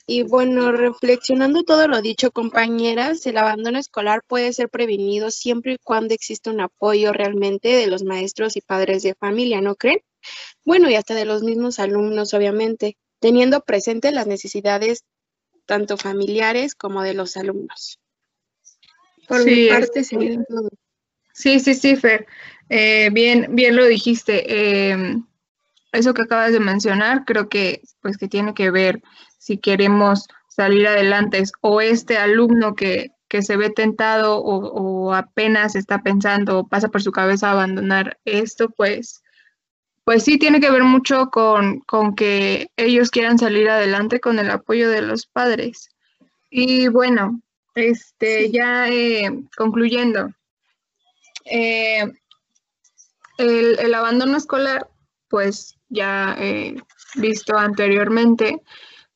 Y 0.06 0.22
bueno, 0.22 0.72
reflexionando 0.72 1.62
todo 1.62 1.88
lo 1.88 2.02
dicho, 2.02 2.30
compañeras, 2.30 3.24
el 3.26 3.38
abandono 3.38 3.78
escolar 3.78 4.22
puede 4.26 4.52
ser 4.52 4.68
prevenido 4.68 5.30
siempre 5.30 5.74
y 5.74 5.78
cuando 5.82 6.12
exista 6.12 6.50
un 6.50 6.60
apoyo 6.60 7.12
realmente 7.12 7.68
de 7.68 7.86
los 7.86 8.02
maestros 8.02 8.56
y 8.56 8.60
padres 8.60 9.02
de 9.02 9.14
familia, 9.14 9.62
¿no 9.62 9.76
creen? 9.76 10.00
Bueno, 10.64 10.90
y 10.90 10.94
hasta 10.94 11.14
de 11.14 11.24
los 11.24 11.42
mismos 11.42 11.78
alumnos, 11.78 12.34
obviamente, 12.34 12.98
teniendo 13.18 13.62
presente 13.62 14.12
las 14.12 14.26
necesidades 14.26 15.04
tanto 15.64 15.96
familiares 15.96 16.74
como 16.74 17.02
de 17.02 17.14
los 17.14 17.38
alumnos. 17.38 17.98
Por 19.28 19.42
sí, 19.42 19.50
mi 19.50 19.68
parte 19.68 20.04
Sí, 21.34 21.58
sí, 21.58 21.74
sí, 21.74 21.96
Fer. 21.96 22.26
Eh, 22.68 23.10
bien, 23.12 23.48
bien 23.50 23.76
lo 23.76 23.84
dijiste. 23.86 24.90
Em, 24.90 25.26
eso 25.92 26.14
que 26.14 26.22
acabas 26.22 26.52
de 26.52 26.60
mencionar, 26.60 27.24
creo 27.24 27.48
que 27.48 27.82
pues 28.00 28.16
que 28.16 28.28
tiene 28.28 28.54
que 28.54 28.70
ver 28.70 29.02
si 29.38 29.58
queremos 29.58 30.26
salir 30.48 30.86
adelante 30.86 31.42
o 31.60 31.80
este 31.80 32.16
alumno 32.16 32.74
que, 32.74 33.10
que 33.28 33.42
se 33.42 33.56
ve 33.56 33.70
tentado 33.70 34.38
o, 34.38 35.08
o, 35.08 35.14
apenas 35.14 35.74
está 35.74 36.02
pensando 36.02 36.60
o 36.60 36.68
pasa 36.68 36.88
por 36.88 37.02
su 37.02 37.10
cabeza 37.10 37.50
abandonar 37.50 38.18
esto, 38.24 38.70
pues, 38.70 39.22
pues 40.04 40.22
sí 40.22 40.38
tiene 40.38 40.60
que 40.60 40.70
ver 40.70 40.84
mucho 40.84 41.30
con, 41.30 41.80
con 41.80 42.14
que 42.14 42.68
ellos 42.76 43.10
quieran 43.10 43.38
salir 43.38 43.68
adelante 43.68 44.20
con 44.20 44.38
el 44.38 44.50
apoyo 44.50 44.88
de 44.88 45.02
los 45.02 45.26
padres. 45.26 45.90
Y 46.50 46.88
bueno, 46.88 47.40
este, 47.74 48.50
ya 48.50 48.88
eh, 48.88 49.30
concluyendo, 49.56 50.30
eh, 51.44 52.04
el, 53.38 53.94
abandono 53.94 54.36
escolar, 54.36 54.88
pues 55.28 55.76
ya 55.88 56.36
eh, 56.38 56.76
visto 57.16 57.56
anteriormente, 57.56 58.62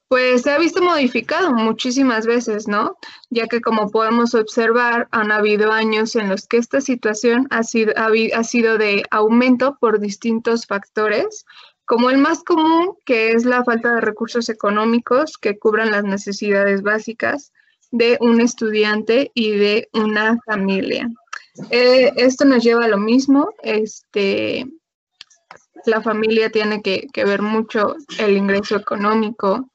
pues 0.08 0.42
se 0.42 0.50
ha 0.50 0.58
visto 0.58 0.82
modificado 0.82 1.52
muchísimas 1.52 2.26
veces, 2.26 2.66
¿no? 2.66 2.96
Ya 3.28 3.46
que 3.46 3.60
como 3.60 3.90
podemos 3.90 4.34
observar, 4.34 5.06
han 5.10 5.30
habido 5.30 5.70
años 5.70 6.16
en 6.16 6.30
los 6.30 6.46
que 6.46 6.56
esta 6.56 6.80
situación 6.80 7.46
ha 7.50 7.62
sido, 7.62 7.92
ha 7.96 8.44
sido 8.44 8.78
de 8.78 9.02
aumento 9.10 9.76
por 9.78 10.00
distintos 10.00 10.66
factores, 10.66 11.44
como 11.84 12.10
el 12.10 12.18
más 12.18 12.42
común, 12.42 12.96
que 13.04 13.32
es 13.32 13.44
la 13.44 13.64
falta 13.64 13.94
de 13.94 14.00
recursos 14.00 14.48
económicos 14.48 15.36
que 15.38 15.58
cubran 15.58 15.90
las 15.90 16.04
necesidades 16.04 16.82
básicas, 16.82 17.52
de 17.90 18.18
un 18.20 18.40
estudiante 18.40 19.30
y 19.34 19.52
de 19.52 19.88
una 19.92 20.38
familia. 20.44 21.08
Eh, 21.70 22.12
esto 22.16 22.44
nos 22.44 22.62
lleva 22.62 22.84
a 22.84 22.88
lo 22.88 22.98
mismo, 22.98 23.50
este, 23.62 24.66
la 25.84 26.02
familia 26.02 26.50
tiene 26.50 26.82
que, 26.82 27.08
ver 27.14 27.42
mucho 27.42 27.96
el 28.18 28.36
ingreso 28.36 28.76
económico 28.76 29.70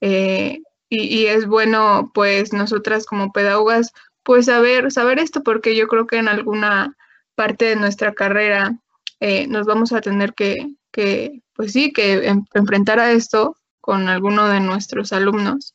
eh, 0.00 0.60
y, 0.88 1.26
es 1.26 1.46
bueno 1.46 2.12
pues 2.14 2.52
nosotras 2.52 3.06
como 3.06 3.32
pedagogas 3.32 3.92
pues 4.22 4.46
saber, 4.46 4.92
saber 4.92 5.18
esto 5.18 5.42
porque 5.42 5.74
yo 5.74 5.88
creo 5.88 6.06
que 6.06 6.18
en 6.18 6.28
alguna 6.28 6.96
parte 7.34 7.64
de 7.64 7.76
nuestra 7.76 8.14
carrera 8.14 8.78
eh, 9.18 9.46
nos 9.48 9.66
vamos 9.66 9.92
a 9.92 10.00
tener 10.00 10.34
que, 10.34 10.74
que, 10.92 11.42
pues 11.54 11.72
sí, 11.72 11.92
que 11.92 12.32
enfrentar 12.54 13.00
a 13.00 13.12
esto 13.12 13.56
con 13.80 14.08
alguno 14.08 14.48
de 14.48 14.60
nuestros 14.60 15.12
alumnos. 15.12 15.74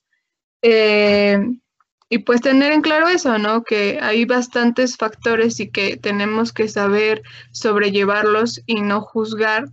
Y 2.12 2.18
pues 2.20 2.41
tener 2.41 2.74
en 2.74 2.82
claro 2.82 3.07
eso, 3.07 3.38
¿no? 3.38 3.64
Que 3.64 3.97
hay 4.01 4.26
bastantes 4.26 4.97
factores 4.97 5.62
y 5.62 5.72
que 5.72 5.95
tenemos 5.95 6.51
que 6.51 6.68
saber 6.68 7.24
sobrellevarlos 7.51 8.62
y 8.66 8.82
no 8.82 8.99
juzgar. 8.99 9.70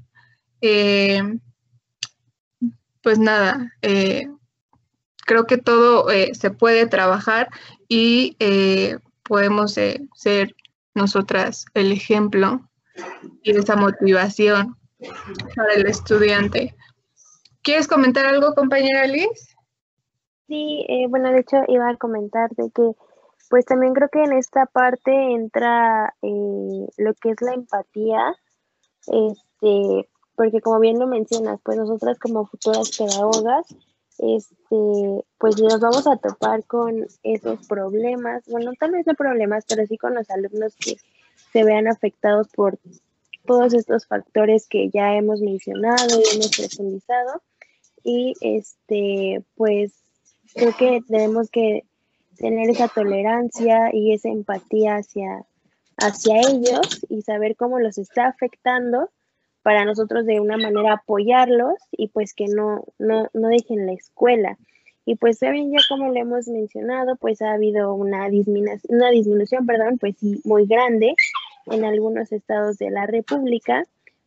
Eh, 0.61 1.21
pues 3.03 3.19
nada, 3.19 3.73
eh, 3.83 4.29
creo 5.27 5.47
que 5.47 5.59
todo 5.59 6.07
se 6.33 6.51
puede 6.53 6.87
trabajar 6.87 7.49
y 7.89 8.37
podemos 9.25 9.73
ser 9.73 10.55
nosotras 10.95 11.65
el 11.75 11.91
ejemplo 11.91 12.71
y 13.43 13.51
esa 13.51 13.75
motivación 13.75 14.77
para 15.57 15.75
el 15.75 15.87
estudiante. 15.87 16.77
¿Quieres 17.63 17.89
comentar 17.89 18.27
algo, 18.27 18.55
compañera 18.55 19.09
Liz? 19.09 19.58
Sí, 20.49 20.87
eh, 20.89 21.07
bueno, 21.09 21.31
de 21.31 21.41
hecho 21.41 21.59
iba 21.69 21.91
a 21.91 21.97
comentar 21.97 22.51
de 22.57 22.71
que 22.71 22.93
pues 23.51 23.65
también 23.67 23.95
creo 23.95 24.09
que 24.09 24.25
en 24.25 24.33
esta 24.33 24.67
parte 24.67 25.13
entra 25.33 26.15
eh, 26.23 26.87
lo 26.97 27.15
que 27.15 27.31
es 27.31 27.41
la 27.43 27.53
empatía, 27.53 28.35
este, 29.07 30.09
porque 30.35 30.61
como 30.61 30.81
bien 30.81 30.99
lo 30.99 31.07
mencionas, 31.07 31.61
pues 31.63 31.79
nosotras 31.79 32.19
como 32.19 32.47
futuras 32.47 32.97
pedagogas, 32.97 33.67
este, 34.19 35.25
pues 35.39 35.61
nos 35.61 35.81
vamos 35.81 36.07
a 36.07 36.17
topar 36.17 36.65
con 36.65 37.07
esos 37.23 37.67
problemas, 37.67 38.45
bueno, 38.49 38.73
tal 38.79 38.93
vez 38.93 39.07
no 39.07 39.15
problemas, 39.15 39.65
pero 39.69 39.87
sí 39.87 39.99
con 39.99 40.15
los 40.15 40.29
alumnos 40.31 40.75
que 40.77 40.97
se 41.53 41.65
vean 41.65 41.89
afectados 41.89 42.49
por 42.49 42.79
todos 43.47 43.73
estos 43.75 44.07
factores 44.07 44.67
que 44.67 44.91
ya 44.91 45.15
hemos 45.15 45.41
mencionado 45.41 46.19
y 46.19 46.35
hemos 46.35 46.57
profundizado. 46.57 47.43
Y 48.05 48.35
este, 48.41 49.45
pues 49.57 49.93
creo 50.55 50.77
que 50.77 51.01
tenemos 51.07 51.51
que 51.51 51.85
tener 52.37 52.71
esa 52.71 52.89
tolerancia 52.89 53.91
y 53.93 54.13
esa 54.13 54.29
empatía 54.29 54.97
hacia, 54.97 55.45
hacia 55.97 56.41
ellos 56.41 57.05
y 57.09 57.23
saber 57.23 57.57
cómo 57.57 57.79
los 57.79 57.99
está 57.99 58.27
afectando 58.27 59.11
para 59.63 59.85
nosotros 59.85 60.25
de 60.25 60.41
una 60.41 60.57
manera 60.57 60.95
apoyarlos 60.95 61.75
y 61.91 62.09
pues 62.09 62.33
que 62.33 62.47
no, 62.47 62.85
no, 62.99 63.29
no 63.35 63.49
dejen 63.49 63.87
la 63.87 63.93
escuela. 63.93 64.57
Y 65.05 65.17
pues 65.17 65.39
también 65.39 65.73
ya 65.73 65.79
como 65.89 66.13
le 66.13 66.21
hemos 66.21 66.49
mencionado, 66.49 67.17
pues 67.17 67.41
ha 67.43 67.53
habido 67.53 67.95
una, 67.95 68.29
disminución, 68.29 68.81
una 68.89 69.11
disminución, 69.11 69.67
perdón, 69.67 69.99
pues 69.99 70.17
sí, 70.19 70.41
muy 70.45 70.67
grande 70.67 71.15
en 71.67 71.85
algunos 71.85 72.31
estados 72.31 72.79
de 72.79 72.91
la 72.91 73.07
República 73.07 73.85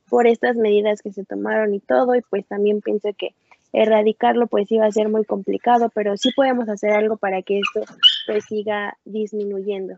por 0.10 0.28
estas 0.28 0.56
medidas 0.56 1.02
que 1.02 1.14
se 1.14 1.24
tomaron 1.24 1.74
y 1.74 1.80
todo, 1.80 2.16
y 2.16 2.22
pues 2.22 2.46
también 2.48 2.82
pienso 2.82 3.10
que 3.18 3.34
erradicarlo 3.74 4.48
pues 4.48 4.72
iba 4.72 4.86
a 4.86 4.92
ser 4.92 5.10
muy 5.10 5.26
complicado, 5.26 5.90
pero 5.94 6.18
sí 6.18 6.32
podemos 6.36 6.68
hacer 6.70 6.92
algo 6.92 7.18
para 7.18 7.42
que 7.42 7.60
esto 7.60 7.82
pues 8.28 8.46
siga 8.46 8.98
disminuyendo. 9.06 9.98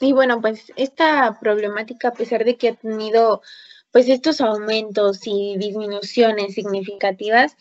Y 0.00 0.12
bueno, 0.12 0.40
pues 0.40 0.72
esta 0.76 1.38
problemática, 1.40 2.08
a 2.08 2.12
pesar 2.12 2.44
de 2.44 2.56
que 2.56 2.70
ha 2.70 2.74
tenido 2.74 3.42
pues 3.92 4.08
estos 4.08 4.40
aumentos 4.40 5.20
y 5.24 5.56
disminuciones 5.58 6.54
significativas, 6.54 7.56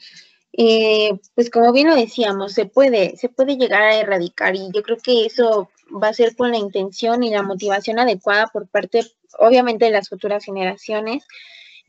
eh, 0.54 1.12
pues 1.36 1.50
como 1.50 1.72
bien 1.74 1.88
lo 1.88 1.96
decíamos, 1.96 2.54
se 2.54 2.66
puede, 2.66 3.18
se 3.18 3.30
puede 3.30 3.58
llegar 3.58 3.82
a 3.82 4.00
erradicar 4.00 4.56
y 4.56 4.70
yo 4.74 4.84
creo 4.84 4.98
que 4.98 5.26
eso 5.26 5.70
va 5.92 6.10
a 6.10 6.14
ser 6.14 6.36
con 6.36 6.52
la 6.52 6.58
intención 6.58 7.24
y 7.24 7.30
la 7.30 7.44
motivación 7.44 8.00
adecuada 8.00 8.48
por 8.48 8.68
parte, 8.68 9.02
obviamente, 9.38 9.86
de 9.86 9.92
las 9.92 10.10
futuras 10.10 10.46
generaciones, 10.46 11.26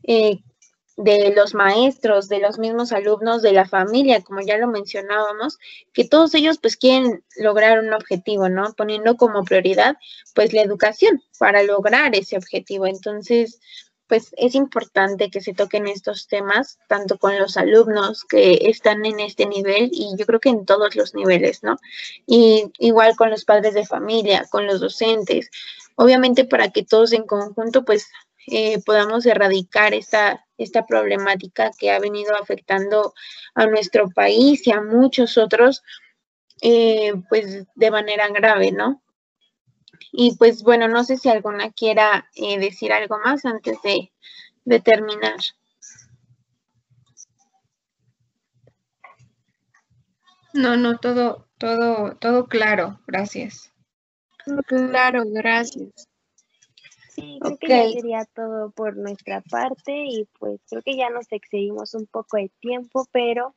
eh, 0.03 0.39
de 0.97 1.33
los 1.35 1.53
maestros, 1.53 2.27
de 2.27 2.39
los 2.39 2.59
mismos 2.59 2.91
alumnos, 2.91 3.41
de 3.41 3.53
la 3.53 3.65
familia, 3.65 4.21
como 4.21 4.41
ya 4.41 4.57
lo 4.57 4.67
mencionábamos, 4.67 5.57
que 5.93 6.05
todos 6.05 6.33
ellos 6.35 6.57
pues 6.61 6.77
quieren 6.77 7.23
lograr 7.37 7.79
un 7.79 7.93
objetivo, 7.93 8.49
¿no? 8.49 8.73
Poniendo 8.73 9.17
como 9.17 9.43
prioridad 9.43 9.97
pues 10.35 10.53
la 10.53 10.61
educación 10.61 11.21
para 11.39 11.63
lograr 11.63 12.15
ese 12.15 12.37
objetivo. 12.37 12.85
Entonces, 12.85 13.59
pues 14.11 14.33
es 14.35 14.55
importante 14.55 15.29
que 15.29 15.39
se 15.39 15.53
toquen 15.53 15.87
estos 15.87 16.27
temas, 16.27 16.77
tanto 16.89 17.17
con 17.17 17.39
los 17.39 17.55
alumnos 17.55 18.25
que 18.25 18.59
están 18.63 19.05
en 19.05 19.21
este 19.21 19.45
nivel 19.45 19.89
y 19.93 20.17
yo 20.17 20.25
creo 20.25 20.41
que 20.41 20.49
en 20.49 20.65
todos 20.65 20.97
los 20.97 21.15
niveles, 21.15 21.63
¿no? 21.63 21.77
Y 22.27 22.73
igual 22.77 23.15
con 23.15 23.29
los 23.29 23.45
padres 23.45 23.73
de 23.73 23.85
familia, 23.85 24.45
con 24.51 24.67
los 24.67 24.81
docentes, 24.81 25.49
obviamente 25.95 26.43
para 26.43 26.71
que 26.71 26.83
todos 26.83 27.13
en 27.13 27.23
conjunto 27.23 27.85
pues 27.85 28.09
eh, 28.47 28.81
podamos 28.85 29.25
erradicar 29.25 29.93
esta, 29.93 30.45
esta 30.63 30.85
problemática 30.85 31.71
que 31.77 31.91
ha 31.91 31.99
venido 31.99 32.35
afectando 32.35 33.13
a 33.55 33.65
nuestro 33.65 34.09
país 34.09 34.65
y 34.67 34.71
a 34.71 34.81
muchos 34.81 35.37
otros, 35.37 35.83
eh, 36.61 37.13
pues 37.29 37.65
de 37.75 37.91
manera 37.91 38.27
grave, 38.29 38.71
¿no? 38.71 39.01
Y 40.11 40.35
pues 40.37 40.63
bueno, 40.63 40.87
no 40.87 41.03
sé 41.03 41.17
si 41.17 41.29
alguna 41.29 41.71
quiera 41.71 42.29
eh, 42.35 42.59
decir 42.59 42.91
algo 42.91 43.17
más 43.19 43.45
antes 43.45 43.77
de, 43.81 44.11
terminar. 44.81 45.37
No, 50.53 50.75
no, 50.75 50.97
todo, 50.97 51.47
todo, 51.57 52.15
todo 52.17 52.47
claro, 52.47 52.99
gracias. 53.07 53.71
Claro, 54.67 55.23
gracias. 55.25 56.10
Sí, 57.13 57.39
creo 57.41 57.57
que 57.57 57.67
ya 57.67 57.89
sería 57.89 58.25
todo 58.33 58.71
por 58.71 58.95
nuestra 58.95 59.41
parte 59.41 60.05
y 60.05 60.27
pues 60.39 60.61
creo 60.69 60.81
que 60.81 60.95
ya 60.95 61.09
nos 61.09 61.29
excedimos 61.31 61.93
un 61.93 62.07
poco 62.07 62.37
de 62.37 62.49
tiempo, 62.61 63.05
pero 63.11 63.53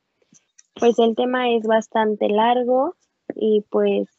pues 0.75 0.99
el 0.99 1.15
tema 1.15 1.49
es 1.51 1.63
bastante 1.63 2.27
largo 2.27 2.95
y 3.33 3.61
pues 3.69 4.09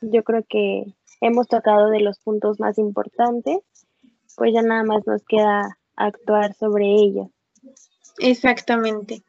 yo 0.00 0.22
creo 0.22 0.44
que 0.48 0.84
hemos 1.20 1.48
tocado 1.48 1.90
de 1.90 2.00
los 2.00 2.20
puntos 2.20 2.60
más 2.60 2.78
importantes, 2.78 3.58
pues 4.36 4.54
ya 4.54 4.62
nada 4.62 4.84
más 4.84 5.04
nos 5.06 5.24
queda 5.24 5.76
actuar 5.96 6.54
sobre 6.54 6.86
ello. 6.86 7.30
Exactamente. 8.18 9.22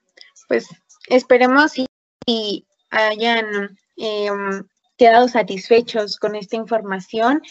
Pues 0.48 0.68
esperemos 1.08 1.74
y, 2.28 2.66
hayan 2.92 3.78
em, 3.98 4.64
quedado 4.98 5.28
satisfechos 5.28 6.18
con 6.18 6.36
esta 6.36 6.56
información. 6.56 7.42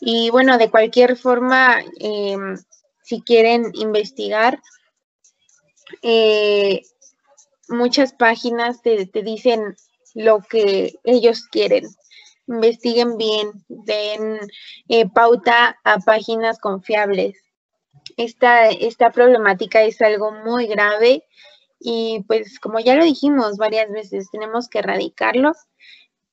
Y 0.00 0.30
bueno, 0.30 0.58
de 0.58 0.70
cualquier 0.70 1.16
forma, 1.16 1.82
em, 1.98 2.56
si 3.02 3.22
quieren 3.22 3.70
investigar, 3.74 4.60
eh, 6.02 6.82
muchas 7.68 8.12
páginas 8.12 8.82
te, 8.82 9.06
te, 9.06 9.22
dicen 9.22 9.76
lo 10.14 10.40
que 10.40 10.94
ellos 11.04 11.46
quieren 11.50 11.86
investiguen 12.46 13.16
bien, 13.16 13.64
den 13.68 14.38
eh, 14.88 15.08
pauta 15.08 15.78
a 15.84 15.98
páginas 15.98 16.58
confiables. 16.58 17.36
Esta, 18.16 18.68
esta 18.68 19.10
problemática 19.10 19.82
es 19.82 20.00
algo 20.00 20.32
muy 20.32 20.66
grave 20.66 21.24
y 21.80 22.24
pues 22.26 22.58
como 22.60 22.80
ya 22.80 22.94
lo 22.94 23.04
dijimos 23.04 23.56
varias 23.56 23.90
veces, 23.90 24.30
tenemos 24.30 24.68
que 24.68 24.78
erradicarlo. 24.78 25.52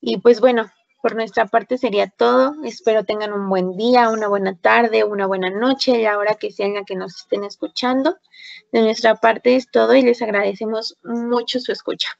Y 0.00 0.18
pues 0.18 0.40
bueno, 0.40 0.70
por 1.04 1.16
nuestra 1.16 1.44
parte 1.44 1.76
sería 1.76 2.08
todo. 2.08 2.54
Espero 2.64 3.04
tengan 3.04 3.34
un 3.34 3.46
buen 3.50 3.76
día, 3.76 4.08
una 4.08 4.26
buena 4.26 4.56
tarde, 4.56 5.04
una 5.04 5.26
buena 5.26 5.50
noche, 5.50 6.02
la 6.02 6.16
hora 6.16 6.36
que 6.36 6.50
sea 6.50 6.64
en 6.64 6.76
la 6.76 6.84
que 6.84 6.96
nos 6.96 7.14
estén 7.14 7.44
escuchando. 7.44 8.16
De 8.72 8.80
nuestra 8.80 9.14
parte 9.16 9.54
es 9.54 9.70
todo 9.70 9.94
y 9.94 10.00
les 10.00 10.22
agradecemos 10.22 10.96
mucho 11.04 11.60
su 11.60 11.72
escucha. 11.72 12.18